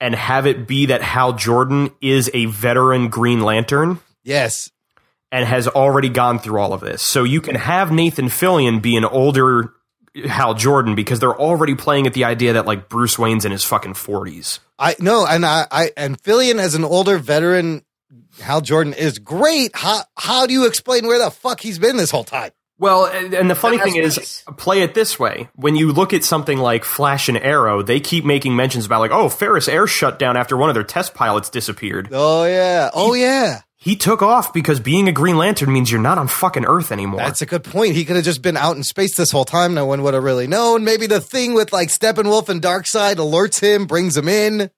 [0.00, 4.70] and have it be that Hal Jordan is a veteran Green Lantern yes.
[5.30, 7.02] and has already gone through all of this.
[7.02, 9.72] So you can have Nathan Fillion be an older
[10.26, 13.64] Hal Jordan because they're already playing at the idea that like Bruce Wayne's in his
[13.64, 14.60] fucking forties.
[14.78, 17.84] I no, and I, I and Fillion as an older veteran,
[18.40, 19.70] Hal Jordan is great.
[19.74, 22.52] How how do you explain where the fuck he's been this whole time?
[22.80, 25.48] Well, and, and the funny That's thing is, play it this way.
[25.56, 29.10] When you look at something like Flash and Arrow, they keep making mentions about like,
[29.10, 32.08] oh, Ferris Air shut down after one of their test pilots disappeared.
[32.12, 33.62] Oh yeah, oh yeah.
[33.80, 37.20] He took off because being a Green Lantern means you're not on fucking Earth anymore.
[37.20, 37.94] That's a good point.
[37.94, 39.74] He could have just been out in space this whole time.
[39.74, 40.82] No one would have really known.
[40.82, 44.70] Maybe the thing with like Steppenwolf and Darkseid alerts him, brings him in.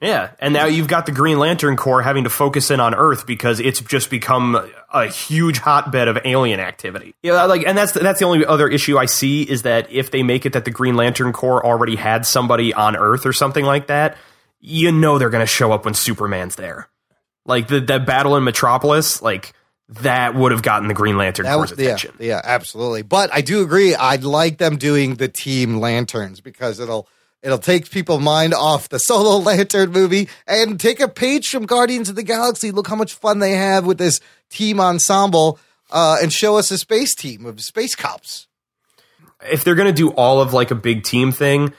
[0.00, 3.26] Yeah, and now you've got the Green Lantern Corps having to focus in on Earth
[3.26, 7.16] because it's just become a huge hotbed of alien activity.
[7.22, 10.22] Yeah, like, and that's that's the only other issue I see is that if they
[10.22, 13.88] make it that the Green Lantern Corps already had somebody on Earth or something like
[13.88, 14.16] that,
[14.60, 16.88] you know they're going to show up when Superman's there.
[17.44, 19.52] Like the that battle in Metropolis, like
[20.02, 22.14] that would have gotten the Green Lantern That Corps' was, yeah, attention.
[22.20, 23.02] yeah, absolutely.
[23.02, 23.96] But I do agree.
[23.96, 27.08] I'd like them doing the team lanterns because it'll
[27.42, 32.08] it'll take people mind off the solo lantern movie and take a page from Guardians
[32.08, 32.70] of the Galaxy.
[32.70, 34.20] Look how much fun they have with this
[34.50, 35.58] team ensemble,
[35.90, 38.46] uh, and show us a space team of space cops.
[39.50, 41.72] if they're going to do all of like a big team thing,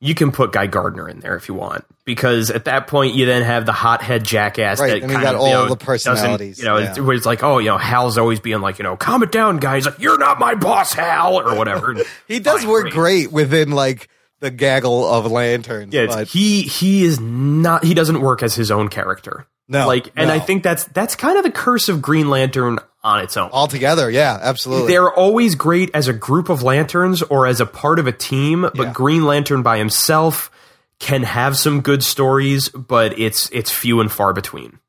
[0.00, 3.26] you can put Guy Gardner in there if you want, because at that point you
[3.26, 5.76] then have the hothead jackass Right, that and kind got of, all you know, the
[5.76, 6.90] personalities, You know, yeah.
[6.90, 9.58] it's, it's like, oh, you know, Hal's always being like, you know, calm it down,
[9.58, 9.84] guys.
[9.84, 11.96] Like, you're not my boss, Hal, or whatever.
[12.26, 14.08] He does Fine, work great within like
[14.40, 15.94] the gaggle of lanterns.
[15.94, 17.84] Yeah, but he he is not.
[17.84, 19.46] He doesn't work as his own character.
[19.68, 20.34] No, like, and no.
[20.34, 23.50] I think that's that's kind of the curse of Green Lantern on its own.
[23.52, 24.88] altogether, yeah, absolutely.
[24.88, 28.62] They're always great as a group of lanterns or as a part of a team,
[28.62, 28.92] but Yeah.
[28.92, 30.50] Green Lantern by himself
[30.98, 34.80] can have some good stories, but it's it's few and far between.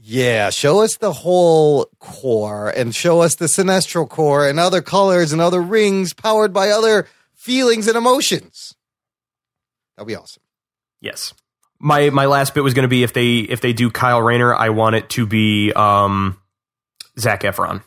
[0.00, 5.32] Yeah, show us the whole corps and show us the Sinestro Corps and other colors
[5.32, 8.75] and other rings powered by other feelings and emotions.
[9.96, 10.42] That'd be awesome.
[11.00, 11.34] Yes.
[11.78, 14.54] My my last bit was going to be if they if they do Kyle Rayner,
[14.54, 16.38] I want it to be um
[17.18, 17.82] Zach Efron.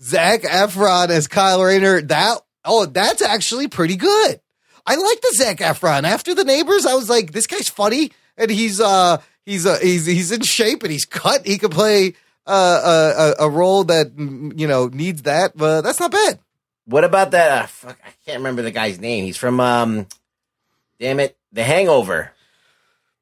[0.00, 2.00] Zach Efron as Kyle Rayner.
[2.02, 4.40] That oh, that's actually pretty good.
[4.86, 6.04] I like the Zach Efron.
[6.04, 10.06] After the neighbors, I was like, this guy's funny and he's uh he's uh, he's
[10.06, 11.46] he's in shape and he's cut.
[11.46, 12.14] He could play
[12.46, 16.38] uh, a, a a role that you know needs that, but that's not bad.
[16.86, 17.64] What about that?
[17.64, 19.24] Uh, fuck, I can't remember the guy's name.
[19.24, 20.06] He's from um,
[20.98, 22.32] damn it, The Hangover.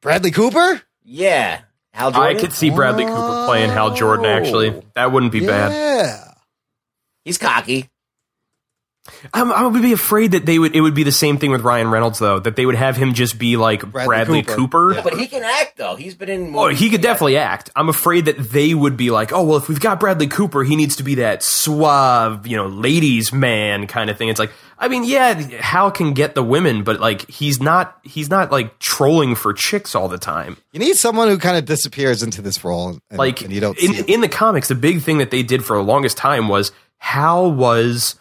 [0.02, 0.82] Bradley Cooper.
[1.04, 1.60] Yeah,
[1.92, 4.82] Hal I could see Bradley Cooper playing Hal Jordan actually.
[4.94, 5.72] That wouldn't be bad.
[5.72, 6.32] Yeah.
[7.24, 7.88] He's cocky.
[9.32, 10.74] I'm, I would be afraid that they would.
[10.74, 12.38] It would be the same thing with Ryan Reynolds, though.
[12.38, 14.56] That they would have him just be like Bradley Bradley, Cooper.
[14.56, 14.94] Cooper.
[14.94, 15.02] Yeah.
[15.02, 15.96] But he can act though.
[15.96, 16.54] He's been in.
[16.54, 17.70] Oh, he could definitely act.
[17.76, 20.76] I'm afraid that they would be like, oh well, if we've got Bradley Cooper, he
[20.76, 24.28] needs to be that suave, you know, ladies' man kind of thing.
[24.28, 27.98] It's like, I mean, yeah, Hal can get the women, but like, he's not.
[28.02, 30.56] He's not like trolling for chicks all the time.
[30.72, 33.78] You need someone who kind of disappears into this role, and, like and you don't
[33.78, 36.48] in, see in the comics the big thing that they did for the longest time
[36.48, 38.16] was hal was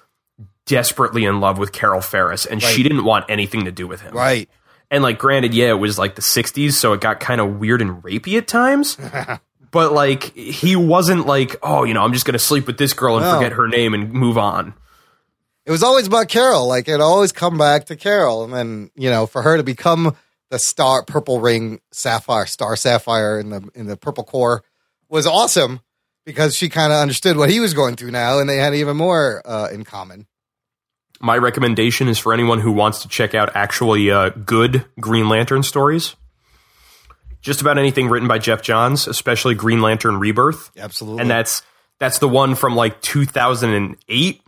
[0.66, 4.14] desperately in love with carol ferris and she didn't want anything to do with him
[4.16, 4.50] right.
[4.90, 7.82] and like granted yeah it was like the 60s so it got kind of weird
[7.82, 8.98] and rapey at times
[9.72, 13.18] but like he wasn't like oh you know i'm just gonna sleep with this girl
[13.18, 13.36] and No.
[13.36, 14.74] forget her name and move on
[15.66, 16.68] It was always about Carol.
[16.68, 20.16] Like it always come back to Carol, and then you know for her to become
[20.52, 24.64] the star, purple ring, sapphire, star sapphire in the in the purple corps
[25.10, 25.80] was awesome
[26.24, 28.96] because she kind of understood what he was going through now, and they had even
[28.96, 30.28] more uh, in common.
[31.20, 35.64] My recommendation is for anyone who wants to check out actually uh, good Green Lantern
[35.64, 36.16] stories.
[37.42, 40.72] Just about anything written by Geoff Johns, especially Green Lantern Rebirth.
[40.78, 41.22] Absolutely.
[41.22, 41.62] And that's
[42.00, 44.42] that's the one from like 2008,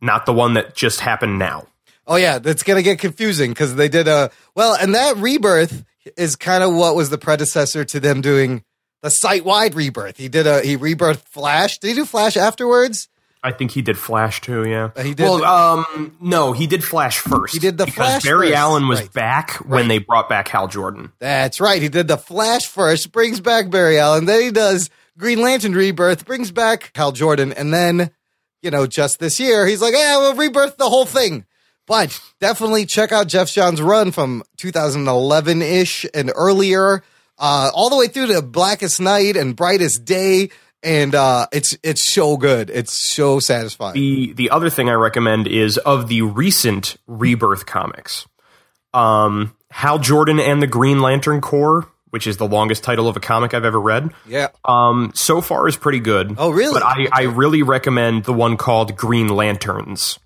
[0.00, 1.66] not the one that just happened now.
[2.06, 5.84] Oh yeah, that's gonna get confusing because they did a well, and that rebirth
[6.16, 8.62] is kind of what was the predecessor to them doing
[9.02, 10.18] the site wide rebirth.
[10.18, 11.78] He did a he rebirthed Flash.
[11.78, 13.08] Did he do Flash afterwards?
[13.44, 14.90] I think he did Flash too, yeah.
[14.96, 17.52] Uh, he did- Well, um, no, he did Flash first.
[17.52, 19.12] He did the because Flash Barry first, Allen was right.
[19.12, 21.12] back when they brought back Hal Jordan.
[21.18, 21.80] That's right.
[21.80, 24.24] He did the Flash first, brings back Barry Allen.
[24.24, 24.88] Then he does
[25.18, 28.10] Green Lantern Rebirth, brings back Hal Jordan, and then
[28.62, 31.44] you know just this year he's like, yeah, we'll rebirth the whole thing.
[31.86, 37.02] But definitely check out Geoff Johns' run from 2011 ish and earlier,
[37.38, 40.48] uh, all the way through to Blackest Night and Brightest Day,
[40.84, 42.70] and uh, it's it's so good.
[42.70, 43.94] It's so satisfying.
[43.94, 48.26] The the other thing I recommend is of the recent Rebirth comics.
[48.92, 53.20] Um, Hal Jordan and the Green Lantern Corps, which is the longest title of a
[53.20, 54.10] comic I've ever read.
[54.26, 54.48] Yeah.
[54.64, 56.36] Um, so far is pretty good.
[56.38, 56.74] Oh, really?
[56.74, 60.18] But I, I really recommend the one called Green Lanterns.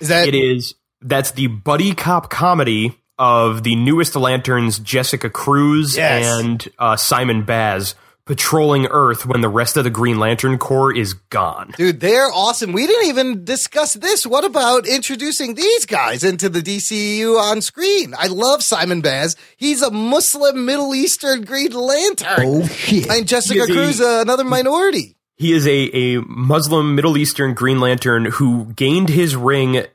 [0.00, 5.96] Is that It is that's the buddy cop comedy of the newest Lanterns, Jessica Cruz
[5.96, 6.24] Yes.
[6.40, 7.96] and uh, Simon Baz,
[8.28, 11.72] patrolling Earth when the rest of the Green Lantern Corps is gone.
[11.78, 12.72] Dude, they're awesome.
[12.72, 14.26] We didn't even discuss this.
[14.26, 18.14] What about introducing these guys into the DCU on screen?
[18.16, 19.34] I love Simon Baz.
[19.56, 22.36] He's a Muslim Middle Eastern Green Lantern.
[22.38, 23.08] Oh shit.
[23.08, 25.16] And Jessica He Cruz, uh, another minority.
[25.36, 29.86] He is a, a Muslim Middle Eastern Green Lantern who gained his ring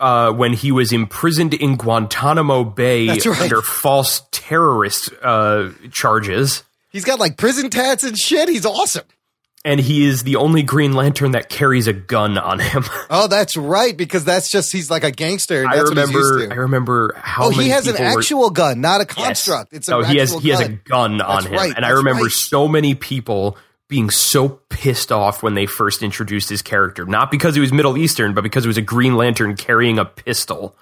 [0.00, 3.40] uh, when he was imprisoned in Guantanamo Bay right.
[3.42, 6.62] under false terrorist uh, charges.
[6.92, 8.48] He's got like prison tats and shit.
[8.48, 9.04] He's awesome.
[9.64, 12.84] And he is the only Green Lantern that carries a gun on him.
[13.10, 15.60] Oh, that's right, because that's just he's like a gangster.
[15.62, 16.52] And I that's what he's remember.
[16.52, 17.44] I remember how.
[17.44, 19.14] Oh, he has an people were- actual gun, not a Yes.
[19.26, 19.72] construct.
[19.72, 20.80] It's a no, he has actual he has a gun.
[20.84, 22.32] gun on That's him, right, and I remember right.
[22.32, 23.56] so many people
[23.88, 27.96] being so pissed off when they first introduced his character, not because he was Middle
[27.98, 30.74] Eastern, but because he was a Green Lantern carrying a pistol.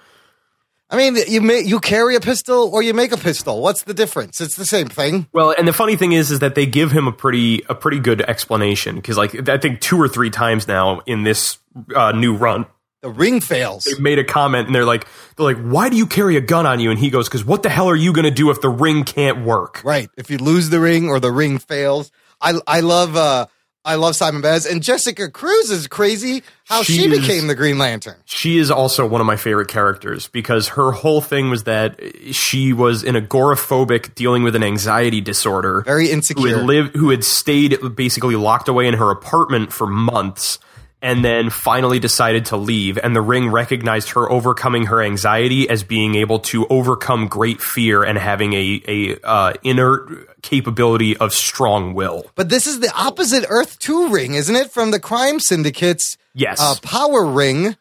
[0.91, 3.61] I mean, you may, you carry a pistol or you make a pistol.
[3.61, 4.41] What's the difference?
[4.41, 5.27] It's the same thing.
[5.31, 7.99] Well, and the funny thing is, is that they give him a pretty a pretty
[7.99, 11.57] good explanation because, like, I think two or three times now in this
[11.95, 12.65] uh, new run,
[13.01, 13.85] The ring fails.
[13.85, 15.07] they made a comment and they're like,
[15.37, 16.91] they're like, why do you carry a gun on you?
[16.91, 19.05] And he goes, because what the hell are you going to do if the ring
[19.05, 19.81] can't work?
[19.85, 20.09] Right.
[20.17, 22.11] If you lose the ring or the ring fails.
[22.41, 23.45] I I love uh
[23.83, 27.55] I love Simon Baz and Jessica Cruz is crazy how she, She is- became the
[27.55, 28.15] Green Lantern.
[28.25, 31.99] She is also one of my favorite characters because her whole thing was that
[32.31, 35.81] she was an agoraphobic dealing with an anxiety disorder.
[35.81, 36.57] Very who insecure.
[36.57, 40.59] had lived who had stayed basically locked away in her apartment for months
[41.01, 45.83] and then finally decided to leave and the ring recognized her overcoming her anxiety as
[45.83, 51.93] being able to overcome great fear and having a a uh, inner capability of strong
[51.93, 52.25] will.
[52.35, 54.71] But this is the opposite Earth 2 ring, isn't it?
[54.71, 56.59] From the crime syndicates yes.
[56.59, 57.75] uh, Power Ring,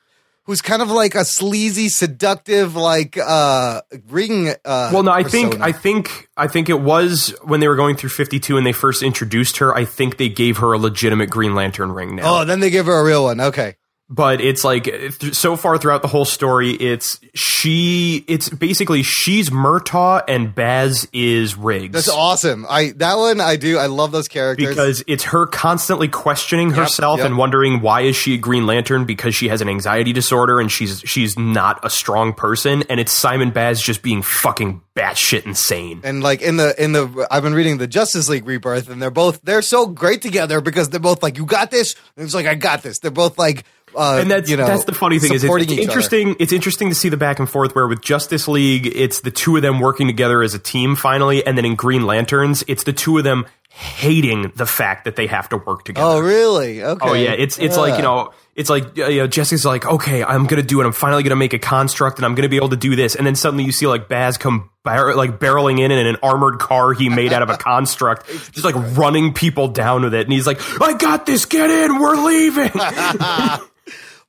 [0.45, 4.49] who's kind of like a sleazy, seductive, like uh ring.
[4.65, 7.97] Uh, well no i think i think i think it was when they were going
[7.97, 11.55] through 52 and they first introduced her i think they gave her a legitimate green
[11.55, 13.41] lantern ring now Oh, then they give her a real one.
[13.41, 13.77] Okay.
[14.11, 20.23] But it's like so far throughout the whole story it's she it's basically she's murtaugh
[20.29, 22.67] and baz is riggs That's awesome.
[22.69, 23.79] I that one I do.
[23.79, 24.69] I love those characters.
[24.69, 27.27] because it's her constantly questioning herself yep.
[27.27, 30.71] and wondering why is she a green lantern because she has an anxiety disorder and
[30.71, 36.01] she's she's not a strong person and it's simon baz just being fucking batshit insane
[36.03, 39.11] and like in the in the I've been reading the Justice League Rebirth, and they're
[39.11, 42.47] both they're so great together because they're both like, "You got this," and it's like,
[42.47, 43.65] "I got this." They're both like,
[43.95, 45.81] uh, and that's you know, that's the funny thing is it's, each other.
[45.81, 46.37] interesting.
[46.39, 49.57] It's interesting to see the back and forth where with Justice League, it's the two
[49.57, 52.93] of them working together as a team finally, and then in Green Lanterns, it's the
[52.93, 56.07] two of them hating the fact that they have to work together.
[56.07, 56.83] Oh, really?
[56.83, 57.09] Okay.
[57.09, 60.23] Oh yeah, it's it's like you know, it's like uh, you know, Jesse's like, okay,
[60.23, 60.85] I'm gonna do it.
[60.85, 63.15] I'm finally gonna make a construct, and I'm gonna be able to do this.
[63.15, 66.59] And then suddenly you see like Baz come bar- like barreling in in an armored
[66.59, 70.27] car he made out of a construct, just like running people down with it.
[70.27, 71.47] And he's like, I got this.
[71.47, 71.99] Get in.
[71.99, 72.71] We're leaving.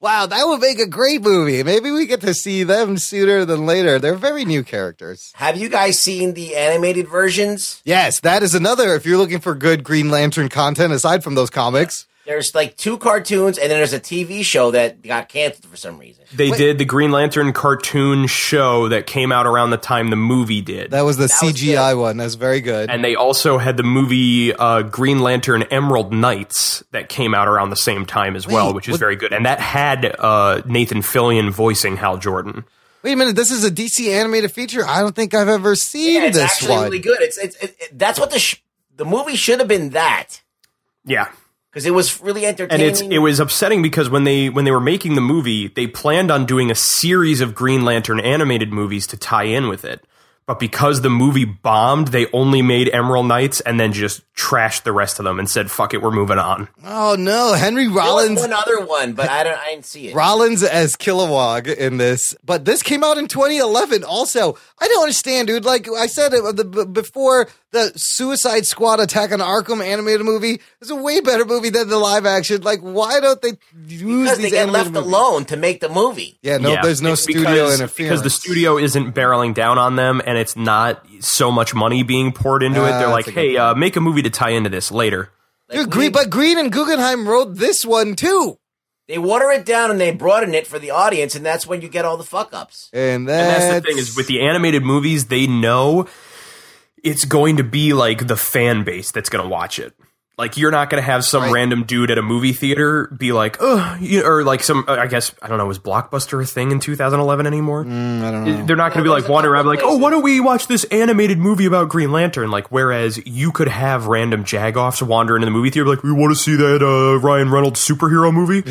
[0.02, 1.62] Wow, that would make a great movie.
[1.62, 4.00] Maybe we get to see them sooner than later.
[4.00, 5.32] They're very new characters.
[5.36, 7.84] Have you guys seen the animated versions?
[7.86, 8.96] Yes, that is another.
[8.96, 12.98] If you're looking for good Green Lantern content aside from those comics, There's like two
[12.98, 16.24] cartoons, and then there's a TV show that got canceled for some reason.
[16.34, 20.62] They did the Green Lantern cartoon show that came out around the time the movie
[20.62, 20.92] did.
[20.92, 22.16] that was the was CGI one.
[22.16, 22.90] That's very good.
[22.90, 27.70] and they also had the movie uh, Green Lantern Emerald Knights that came out around
[27.70, 29.34] the same time as well, which is what- very good.
[29.34, 32.64] And that had uh, Nathan Fillion voicing Hal Jordan.
[33.04, 34.86] Wait a minute, this is a DC animated feature.
[34.88, 36.84] I don't think I've ever seen Yeah, it's this actually one.
[36.86, 37.20] really good.
[37.22, 38.62] It's, it's it, it- that's what the sh-
[38.96, 40.42] the movie should have been that
[41.04, 41.30] Yeah.
[41.72, 42.86] Because it was really entertaining.
[42.86, 45.88] And it's it was upsetting because when they when they were making the movie, they
[45.88, 50.06] planned on doing a series of Green Lantern animated movies to tie in with it.
[50.48, 54.92] But because the movie bombed, they only made Emerald Knights and then just trashed the
[54.92, 58.40] rest of them and said, "Fuck it, we're moving on." Oh no, Henry Rollins.
[58.40, 59.58] one other one, but I don't.
[59.58, 60.16] I didn't see it.
[60.16, 64.04] Rollins as Kilowog in this, but this came out in 2011.
[64.04, 65.64] Also, I don't understand, dude.
[65.64, 70.90] Like I said uh, the, before, the Suicide Squad Attack on Arkham animated movie is
[70.90, 72.62] a way better movie than the live action.
[72.62, 73.54] Like, why don't they
[73.88, 75.08] use because these they get left movies?
[75.08, 76.38] alone to make the movie.
[76.42, 79.78] Yeah, no, Yeah, there's no it's studio because, interference because the studio isn't barreling down
[79.78, 82.92] on them, and it's not so much money being poured into it.
[82.92, 85.30] Ah, They're like, "Hey, uh, make a movie to tie into this later."
[85.70, 88.58] Like, Dude, we- Green, but Green and Guggenheim wrote this one too,
[89.08, 91.90] they water it down and they broaden it for the audience, and that's when you
[91.90, 92.90] get all the fuck ups.
[92.94, 96.08] and And that's, that's the thing is with the animated movies, they know
[97.04, 99.94] it's going to be like the fan base that's going to watch it.
[100.42, 101.52] Like you're not going to have some Right.
[101.54, 104.86] random dude at a movie theater be like, oh, you, or like some.
[104.88, 105.68] I guess I don't know.
[105.68, 107.86] Was Blockbuster a thing in 2011 anymore?
[107.86, 108.66] Mm, I don't know.
[108.66, 110.84] They're not going to be like wandering around like, oh, why don't we watch this
[110.86, 112.50] animated movie about Green Lantern?
[112.50, 116.36] Like, whereas you could have random jagoffs wander into the movie theater, like, we want
[116.36, 118.64] to see that uh, Ryan Reynolds superhero movie.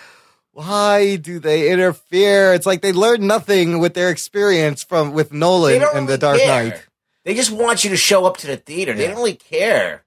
[0.52, 2.54] Why do they interfere?
[2.54, 6.40] It's like they learned nothing with their experience from with Nolan don't and The Dark
[6.40, 6.64] care.
[6.72, 6.87] Knight.
[7.28, 8.94] They just want you to show up to the theater.
[8.94, 10.06] They don't really care.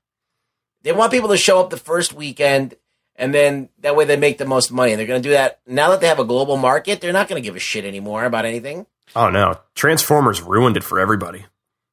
[0.80, 2.76] They want people to show up the first weekend,
[3.14, 4.92] and then that way they make the most money.
[4.92, 7.02] And they're going to do that now that they have a global market.
[7.02, 8.86] They're not going to give a shit anymore about anything.
[9.14, 11.44] oh no, Transformers ruined it for everybody.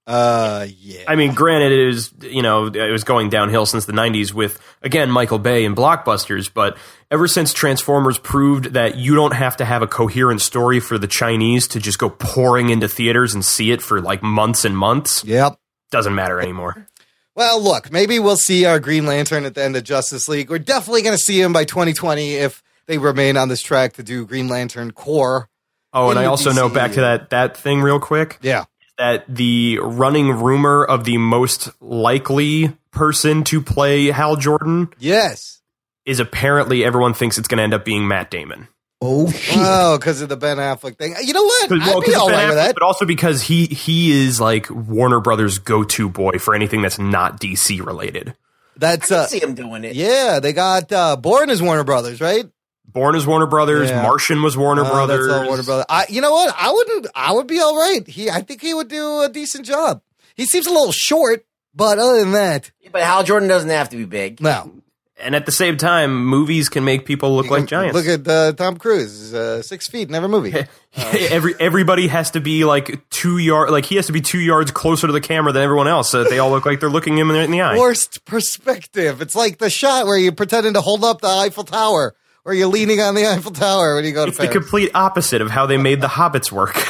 [0.07, 1.03] Uh, yeah.
[1.05, 4.57] I mean, granted, it was you know it was going downhill since the '90s with
[4.81, 6.77] again Michael Bay and blockbusters, but
[7.11, 11.07] ever since Transformers proved that you don't have to have a coherent story for the
[11.07, 15.25] Chinese to just go pouring into theaters and see it for like months and months,
[15.25, 15.59] Yep.
[15.91, 16.87] doesn't matter anymore.
[17.35, 20.49] Well, look, maybe we'll see our Green Lantern at the end of Justice League.
[20.49, 24.03] We're definitely going to see him by 2020 if they remain on this track to
[24.03, 25.47] do Green Lantern Corps.
[25.93, 28.63] Oh, and I also know back to that that thing real quick Yeah.
[28.97, 35.61] That the running rumor of the most likely person to play Hal Jordan Yes.
[36.05, 38.67] is apparently everyone thinks it's going to end up being Matt Damon.
[38.99, 39.55] Oh shit!
[39.59, 41.13] Oh, because of the Ben Affleck thing.
[41.23, 41.69] You know what?
[41.69, 42.73] Well, I'd 'cause be of all Ben right with Affleck, that.
[42.73, 46.97] But also because he he is like Warner Brothers' go to boy for anything that's
[46.97, 48.33] not DC related.
[48.75, 49.95] That's I uh, see him doing it.
[49.95, 50.39] yeah.
[50.39, 52.45] They got uh, Bourne as Warner Brothers, right?
[52.87, 53.89] Bourne is Warner Brothers.
[53.89, 54.01] Yeah.
[54.01, 55.27] Martian was Warner Uh, Brothers.
[55.27, 55.85] That's all Warner Brothers.
[55.89, 56.53] I, you know what?
[56.57, 57.07] I wouldn't.
[57.13, 58.05] I would be all right.
[58.07, 60.01] He, I think he would do a decent job.
[60.35, 61.45] He seems a little short,
[61.75, 64.41] but other than that, But Hal Jordan doesn't have to be big.
[64.41, 64.71] no.
[65.19, 67.95] And at the same time, movies can make people look like giants.
[67.95, 70.53] Look at uh, Tom Cruise, uh, six feet, never movie.
[70.95, 74.69] Every everybody has to be like two yard, like he has to be two yards
[74.69, 77.17] closer to the camera than everyone else, so that they all look like they're looking
[77.17, 77.79] him in the, in the eye.
[77.79, 79.19] Worst perspective.
[79.23, 82.13] It's like the shot where you're pretending to hold up the Eiffel Tower,
[82.47, 85.41] or you're leaning on the Eiffel Tower when you go to it's the complete opposite
[85.41, 86.81] of how they made the hobbits work.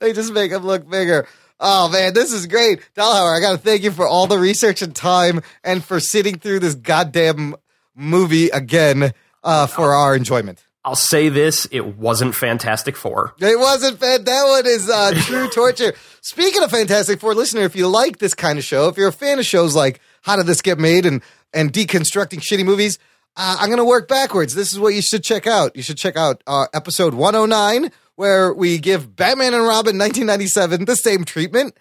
[0.00, 1.26] they just make them look bigger.
[1.58, 2.80] Oh man, this is great.
[2.94, 6.38] Delhauer, I got to thank you for all the research and time and for sitting
[6.38, 7.56] through this goddamn
[7.96, 9.12] movie again
[9.42, 10.64] uh, for our enjoyment.
[10.84, 13.34] I'll say this: it wasn't Fantastic Four.
[13.40, 14.22] It wasn't fan.
[14.22, 15.94] That one is uh, true torture.
[16.20, 19.12] Speaking of Fantastic Four, listener, if you like this kind of show, if you're a
[19.12, 21.22] fan of shows like How Did This Get Made and
[21.52, 22.98] and deconstructing shitty movies,
[23.36, 24.54] uh, I'm going to work backwards.
[24.54, 25.74] This is what you should check out.
[25.76, 30.96] You should check out uh, episode 109, where we give Batman and Robin 1997 the
[30.96, 31.76] same treatment.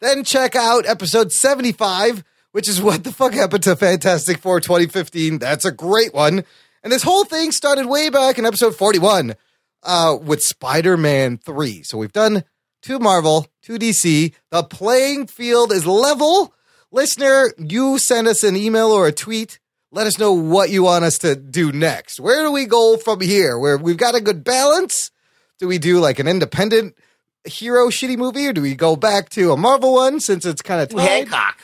[0.00, 5.38] Then check out episode 75, which is what the fuck happened to Fantastic Four 2015.
[5.38, 6.44] That's a great one.
[6.82, 9.34] And this whole thing started way back in episode 41
[9.82, 11.82] uh, with Spider Man 3.
[11.82, 12.44] So we've done
[12.82, 14.34] two Marvel, two DC.
[14.50, 16.54] The playing field is level.
[16.90, 19.58] Listener, you send us an email or a tweet.
[19.94, 22.18] Let us know what you want us to do next.
[22.18, 23.56] Where do we go from here?
[23.56, 25.12] Where we've got a good balance?
[25.60, 26.96] Do we do like an independent
[27.44, 30.80] hero shitty movie or do we go back to a Marvel one since it's kind
[30.82, 31.28] of tied?
[31.28, 31.60] Hancock.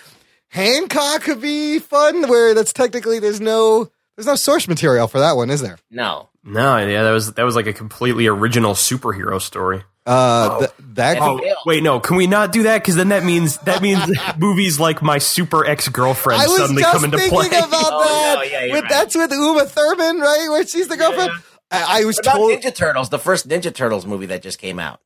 [0.47, 5.33] Hancock could be fun where that's technically there's no there's no source material for that
[5.35, 5.79] one, is there?
[5.91, 6.29] No.
[6.45, 9.83] No, yeah, that was that was like a completely original superhero story.
[10.07, 11.41] Uh, th- that Oh.
[11.43, 12.79] Oh wait, no, can we not do that?
[12.83, 14.01] Because then that means that means
[14.39, 17.47] movies like my super ex girlfriend suddenly just come into thinking play.
[17.49, 18.35] about Oh, that.
[18.37, 18.91] no, yeah, with, right.
[18.91, 20.47] That's with Uma Thurman, right?
[20.51, 21.33] Where she's the girlfriend.
[21.71, 24.59] I, I was What about told Ninja Turtles, the first Ninja Turtles movie that just
[24.59, 25.01] came out?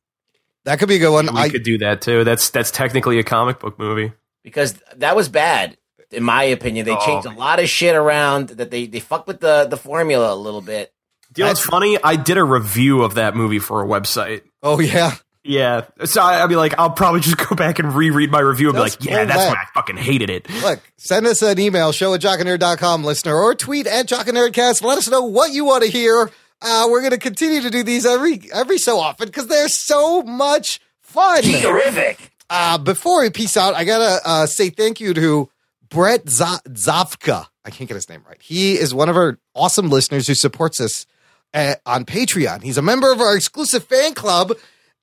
[0.63, 1.27] that could be a good one.
[1.31, 2.23] we I, could do that too.
[2.23, 4.13] That's that's technically a comic book movie.
[4.43, 5.77] Because that was bad,
[6.11, 6.85] in my opinion.
[6.85, 7.05] They Oh.
[7.05, 8.49] changed a lot of shit around.
[8.49, 10.91] That they they fucked with the the formula a little bit.
[11.35, 11.97] You know what's funny?
[12.01, 14.41] I did a review of that movie for a website.
[14.65, 18.31] Oh yeah, Yeah, so I, I'd be like, I'll probably just go back and reread
[18.31, 19.49] my review and Let's be like, yeah, that's that.
[19.51, 20.49] why I fucking hated it.
[20.61, 24.81] look, send us an email, show at jockandnerd.com, listener, or tweet at jockandnerdcast.
[24.83, 26.29] Let us know what you want to hear.
[26.61, 30.23] Uh, we're going to continue to do these every every so often because they're so
[30.23, 31.43] much fun.
[31.43, 32.31] Terrific.
[32.49, 35.49] Uh, before we peace out, I gotta uh, say thank you to
[35.89, 37.45] Brett Z- Zafka.
[37.63, 38.41] I can't get his name right.
[38.41, 41.05] He is one of our awesome listeners who supports us
[41.53, 42.63] uh, on Patreon.
[42.63, 44.53] He's a member of our exclusive fan club,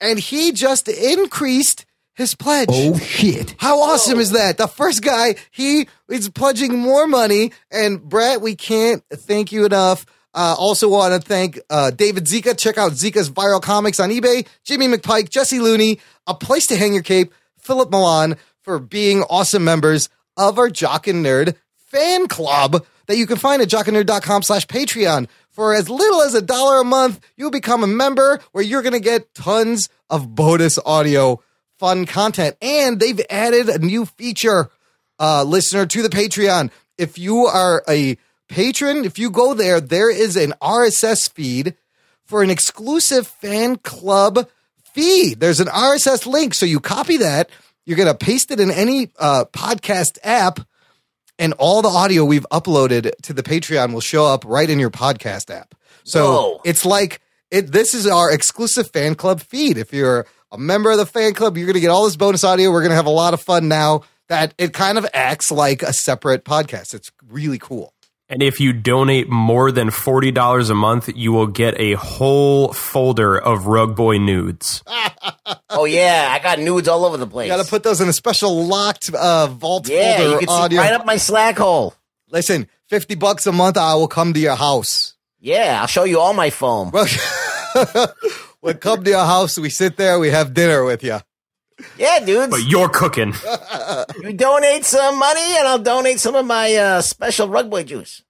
[0.00, 2.68] and he just increased his pledge.
[2.70, 3.54] Oh shit!
[3.58, 4.58] How awesome is that?
[4.58, 7.52] The first guy, he is pledging more money.
[7.70, 10.04] And Brett, we can't thank you enough.
[10.34, 12.58] Uh, also want to thank uh, David Zika.
[12.58, 14.46] Check out Zika's viral comics on eBay.
[14.64, 19.64] Jimmy McPike, Jesse Looney, A Place to Hang Your Cape, Philip Milan for being awesome
[19.64, 24.66] members of our Jock and Nerd fan club that you can find at jockandnerd.com slash
[24.66, 25.28] Patreon.
[25.52, 28.94] For as little as a dollar a month, you'll become a member where you're going
[28.94, 31.40] to get tons of bonus audio
[31.78, 32.56] fun content.
[32.62, 34.70] And they've added a new feature,
[35.18, 36.70] uh, listener, to the Patreon.
[36.96, 38.16] If you are a
[38.48, 41.74] patron, if you go there, there is an RSS feed
[42.24, 44.48] for an exclusive fan club
[44.94, 45.40] feed.
[45.40, 46.54] There's an RSS link.
[46.54, 47.50] So you copy that,
[47.84, 50.60] you're going to paste it in any uh, podcast app,
[51.42, 54.90] and all the audio we've uploaded to the Patreon will show up right in your
[54.90, 55.74] podcast app.
[56.04, 56.60] So Whoa.
[56.64, 57.72] it's like it.
[57.72, 59.76] This is our exclusive fan club feed.
[59.76, 62.44] If you're a member of the fan club, you're going to get all this bonus
[62.44, 62.70] audio.
[62.70, 64.02] We're going to have a lot of fun now.
[64.28, 66.94] That it kind of acts like a separate podcast.
[66.94, 67.92] It's really cool.
[68.32, 73.36] And if you donate more than $40 a month, you will get a whole folder
[73.36, 74.82] of Rugboy nudes.
[75.74, 77.48] Oh yeah, I got nudes all over the place.
[77.48, 80.70] You got to put those in a special locked uh, vault yeah, folder you can
[80.70, 81.94] see right up my Slack hole.
[82.30, 85.14] Listen, fifty bucks a month, I will come to your house.
[85.40, 86.90] Yeah, I'll show you all my foam.
[86.90, 87.06] Well,
[88.62, 89.58] we'll come to your house.
[89.58, 90.18] We sit there.
[90.18, 91.20] We have dinner with you.
[91.98, 92.50] Yeah, dudes.
[92.50, 93.34] But you're cooking.
[94.22, 98.22] You donate some money, and I'll donate some of my uh, special rug boy juice.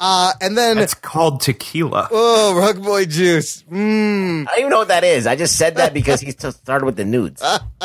[0.00, 2.08] Uh, and then It's called tequila.
[2.10, 3.62] oh, rug boy juice.
[3.70, 4.42] Mmm.
[4.42, 5.26] I don't even know what that is.
[5.26, 7.42] I just said that because he t- started with the nudes.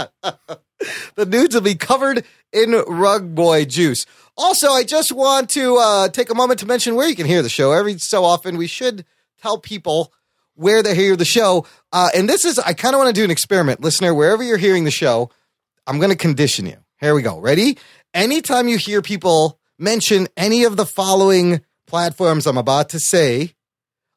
[1.16, 2.24] The nudes will be covered
[2.54, 4.06] in rug boy juice.
[4.38, 7.42] Also, I just want to uh, take a moment to mention where you can hear
[7.42, 7.74] the show.
[7.74, 9.04] Every so often, we should
[9.42, 10.14] tell people
[10.60, 11.66] where they hear the show.
[11.94, 14.14] Uh, and this is, I kind of want to do an experiment, listener.
[14.14, 15.30] Wherever you're hearing the show,
[15.88, 16.76] I'm going to condition you.
[17.00, 17.40] Here we go.
[17.40, 17.78] Ready?
[18.14, 23.54] Anytime you hear people mention any of the following platforms I'm about to say,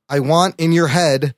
[0.08, 1.36] I want in your head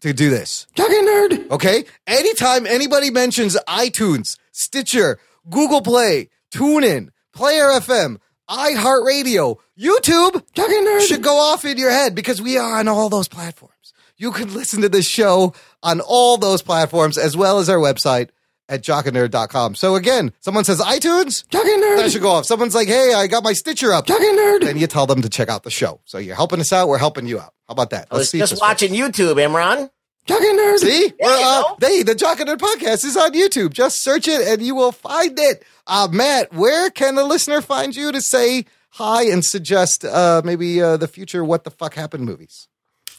[0.00, 0.66] to do this.
[0.74, 1.50] Talking nerd.
[1.50, 1.84] Okay?
[2.06, 5.18] Anytime anybody mentions iTunes, Stitcher,
[5.50, 8.16] Google Play, TuneIn, Player FM,
[8.48, 11.06] iHeartRadio, YouTube, Talking nerd.
[11.06, 13.74] should go off in your head because we are on all those platforms.
[14.18, 18.30] You can listen to this show on all those platforms as well as our website
[18.68, 19.74] at jockandnerd.com.
[19.74, 22.12] So again, someone says iTunes, Talking that nerd.
[22.12, 22.46] should go off.
[22.46, 24.06] Someone's like, hey, I got my Stitcher up.
[24.06, 24.62] Talking nerd.
[24.64, 26.00] Then you tell them to check out the show.
[26.04, 26.88] So you're helping us out.
[26.88, 27.52] We're helping you out.
[27.68, 28.08] How about that?
[28.10, 29.90] I was if just this watching YouTube, Imran.
[30.26, 30.78] Talking nerd.
[30.78, 31.76] See, There We're, you uh, go.
[31.78, 33.72] they the Jock and Nerd podcast is on YouTube.
[33.72, 35.62] Just search it and you will find it.
[35.86, 40.82] Uh, Matt, where can the listener find you to say hi and suggest uh, maybe
[40.82, 42.66] uh, the future what the fuck happened movies?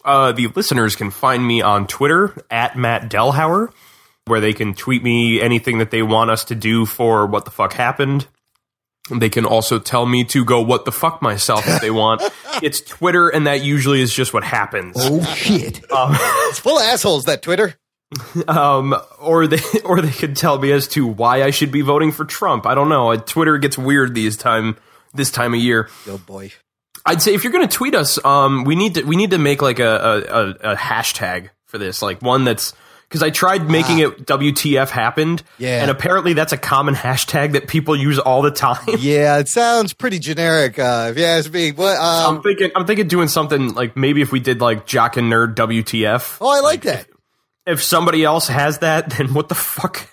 [0.08, 3.72] Uh, the listeners can find me on Twitter at Matt Delhauer,
[4.26, 7.52] where they can tweet me anything that they want us to do for what the
[7.52, 8.26] fuck happened.
[9.11, 12.22] They can also tell me to go what the fuck myself if they want.
[12.64, 14.95] it's Twitter, and that usually is just what happens.
[14.98, 15.84] Oh shit.
[16.50, 17.76] It's full of assholes that Twitter.
[18.48, 22.14] Um, or they or they could tell me as to why I should be voting
[22.14, 22.66] for Trump.
[22.66, 23.11] I don't know.
[23.11, 24.77] Uh, Twitter gets weird these time
[25.14, 25.90] this time of year.
[26.08, 26.53] Oh boy.
[27.08, 29.38] I'd say if you're going to tweet us, um, we need to we need to
[29.40, 32.74] make like a a, a, a hashtag for this, like one that's
[33.10, 35.82] because I tried making it WTF happened, Yeah.
[35.82, 38.84] and apparently that's a common hashtag that people use all the time.
[39.00, 40.77] Yeah, it sounds pretty generic.
[40.77, 41.98] Uh, if you ask me, what?
[41.98, 45.32] Um, I'm thinking I'm thinking doing something like maybe if we did like Jock and
[45.32, 46.38] Nerd WTF.
[46.42, 47.08] oh, I like that.
[47.10, 47.17] If
[47.76, 50.08] somebody else has that, then what the fuck?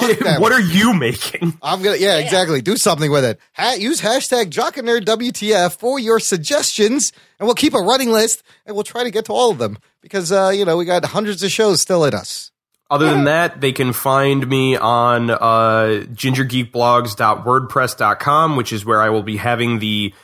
[0.00, 1.58] like what are you making?
[1.62, 2.60] I'm gonna, yeah, exactly.
[2.60, 3.40] Do something with it.
[3.54, 8.12] Ha- use hashtag Jock and Nerd WTF for your suggestions, and we'll keep a running
[8.12, 10.84] list, and we'll try to get to all of them because uh, you know we
[10.84, 12.52] got hundreds of shows still in us.
[12.90, 19.22] Other than that, they can find me on uh, gingergeekblogs.wordpress.com, which is where I will
[19.22, 20.14] be having the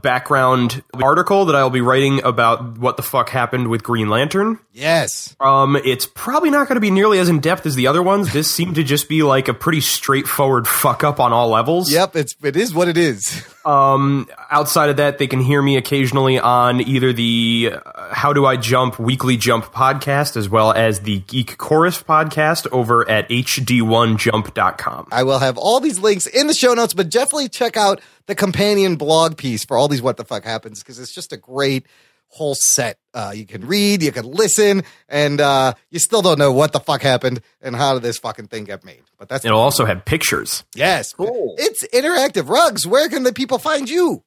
[0.00, 4.58] background article that I will be writing about what the fuck happened with Green Lantern.
[4.72, 5.36] Yes.
[5.40, 8.32] Um, it's probably not going to be nearly as in depth as the other ones.
[8.32, 11.92] This seemed to just be like a pretty straightforward fuck up on all levels.
[11.92, 12.16] Yep.
[12.16, 13.44] It's it is what it is.
[13.64, 18.44] Um, outside of that, they can hear me occasionally on either the uh, How Do
[18.44, 25.08] I Jump Weekly Jump podcast as well as the Geek Chorus podcast over at hd1jump.com.
[25.12, 28.34] I will have all these links in the show notes, but definitely check out the
[28.34, 31.86] companion blog piece for all these what the fuck happens because it's just a great
[32.28, 32.98] whole set.
[33.12, 36.80] Uh, you can read, you can listen, and uh, you still don't know what the
[36.80, 39.02] fuck happened and how did this fucking thing get made.
[39.18, 40.64] But that's It'll also have pictures.
[40.74, 41.56] yes, Cool.
[41.58, 42.48] It's interactive.
[42.48, 42.86] Rugs.
[42.86, 44.22] Where can the people find you?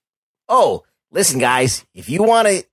[0.48, 2.64] Oh, listen, guys, if you want to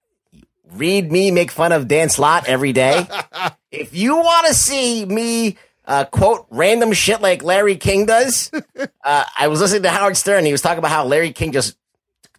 [0.73, 3.07] read me make fun of Dan Slott every day,
[3.71, 8.51] if you want to see me uh, quote random shit like Larry King does,
[9.05, 10.45] uh, I was listening to Howard Stern.
[10.45, 11.77] He was talking about how Larry King just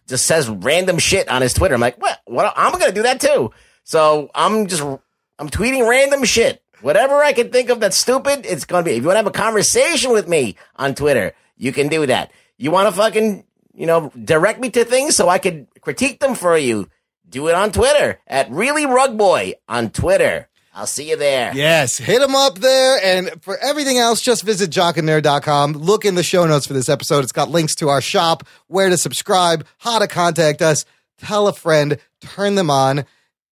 [0.06, 1.74] just says random shit on his Twitter.
[1.74, 2.20] I'm like, what?
[2.26, 2.52] What?
[2.56, 3.52] I'm gonna do that too.
[3.84, 6.62] So I'm just I'm tweeting random shit.
[6.80, 8.92] Whatever I can think of that's stupid, it's gonna be.
[8.92, 12.30] If you want to have a conversation with me on Twitter, you can do that.
[12.58, 16.34] You want to fucking you know direct me to things so I could critique them
[16.34, 16.88] for you.
[17.28, 20.48] Do it on Twitter at really rug boy on Twitter.
[20.76, 21.52] I'll see you there.
[21.54, 22.98] Yes, hit them up there.
[23.02, 25.74] And for everything else, just visit jockandnerd.com.
[25.74, 27.22] Look in the show notes for this episode.
[27.22, 30.84] It's got links to our shop, where to subscribe, how to contact us.
[31.18, 33.04] Tell a friend, turn them on.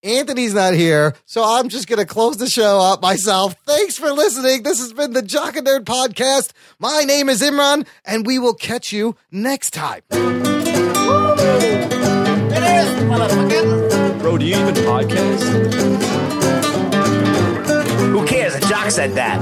[0.03, 3.55] Anthony's not here, so I'm just going to close the show up myself.
[3.65, 4.63] Thanks for listening.
[4.63, 6.51] This has been the Jock and Nerd Podcast.
[6.77, 10.01] My name is Imran, and we will catch you next time.
[14.19, 16.22] Bro, do you even podcast?
[18.13, 18.53] Who cares?
[18.53, 19.41] A jock said that.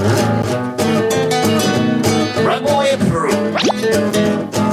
[2.42, 4.71] Run boy approve.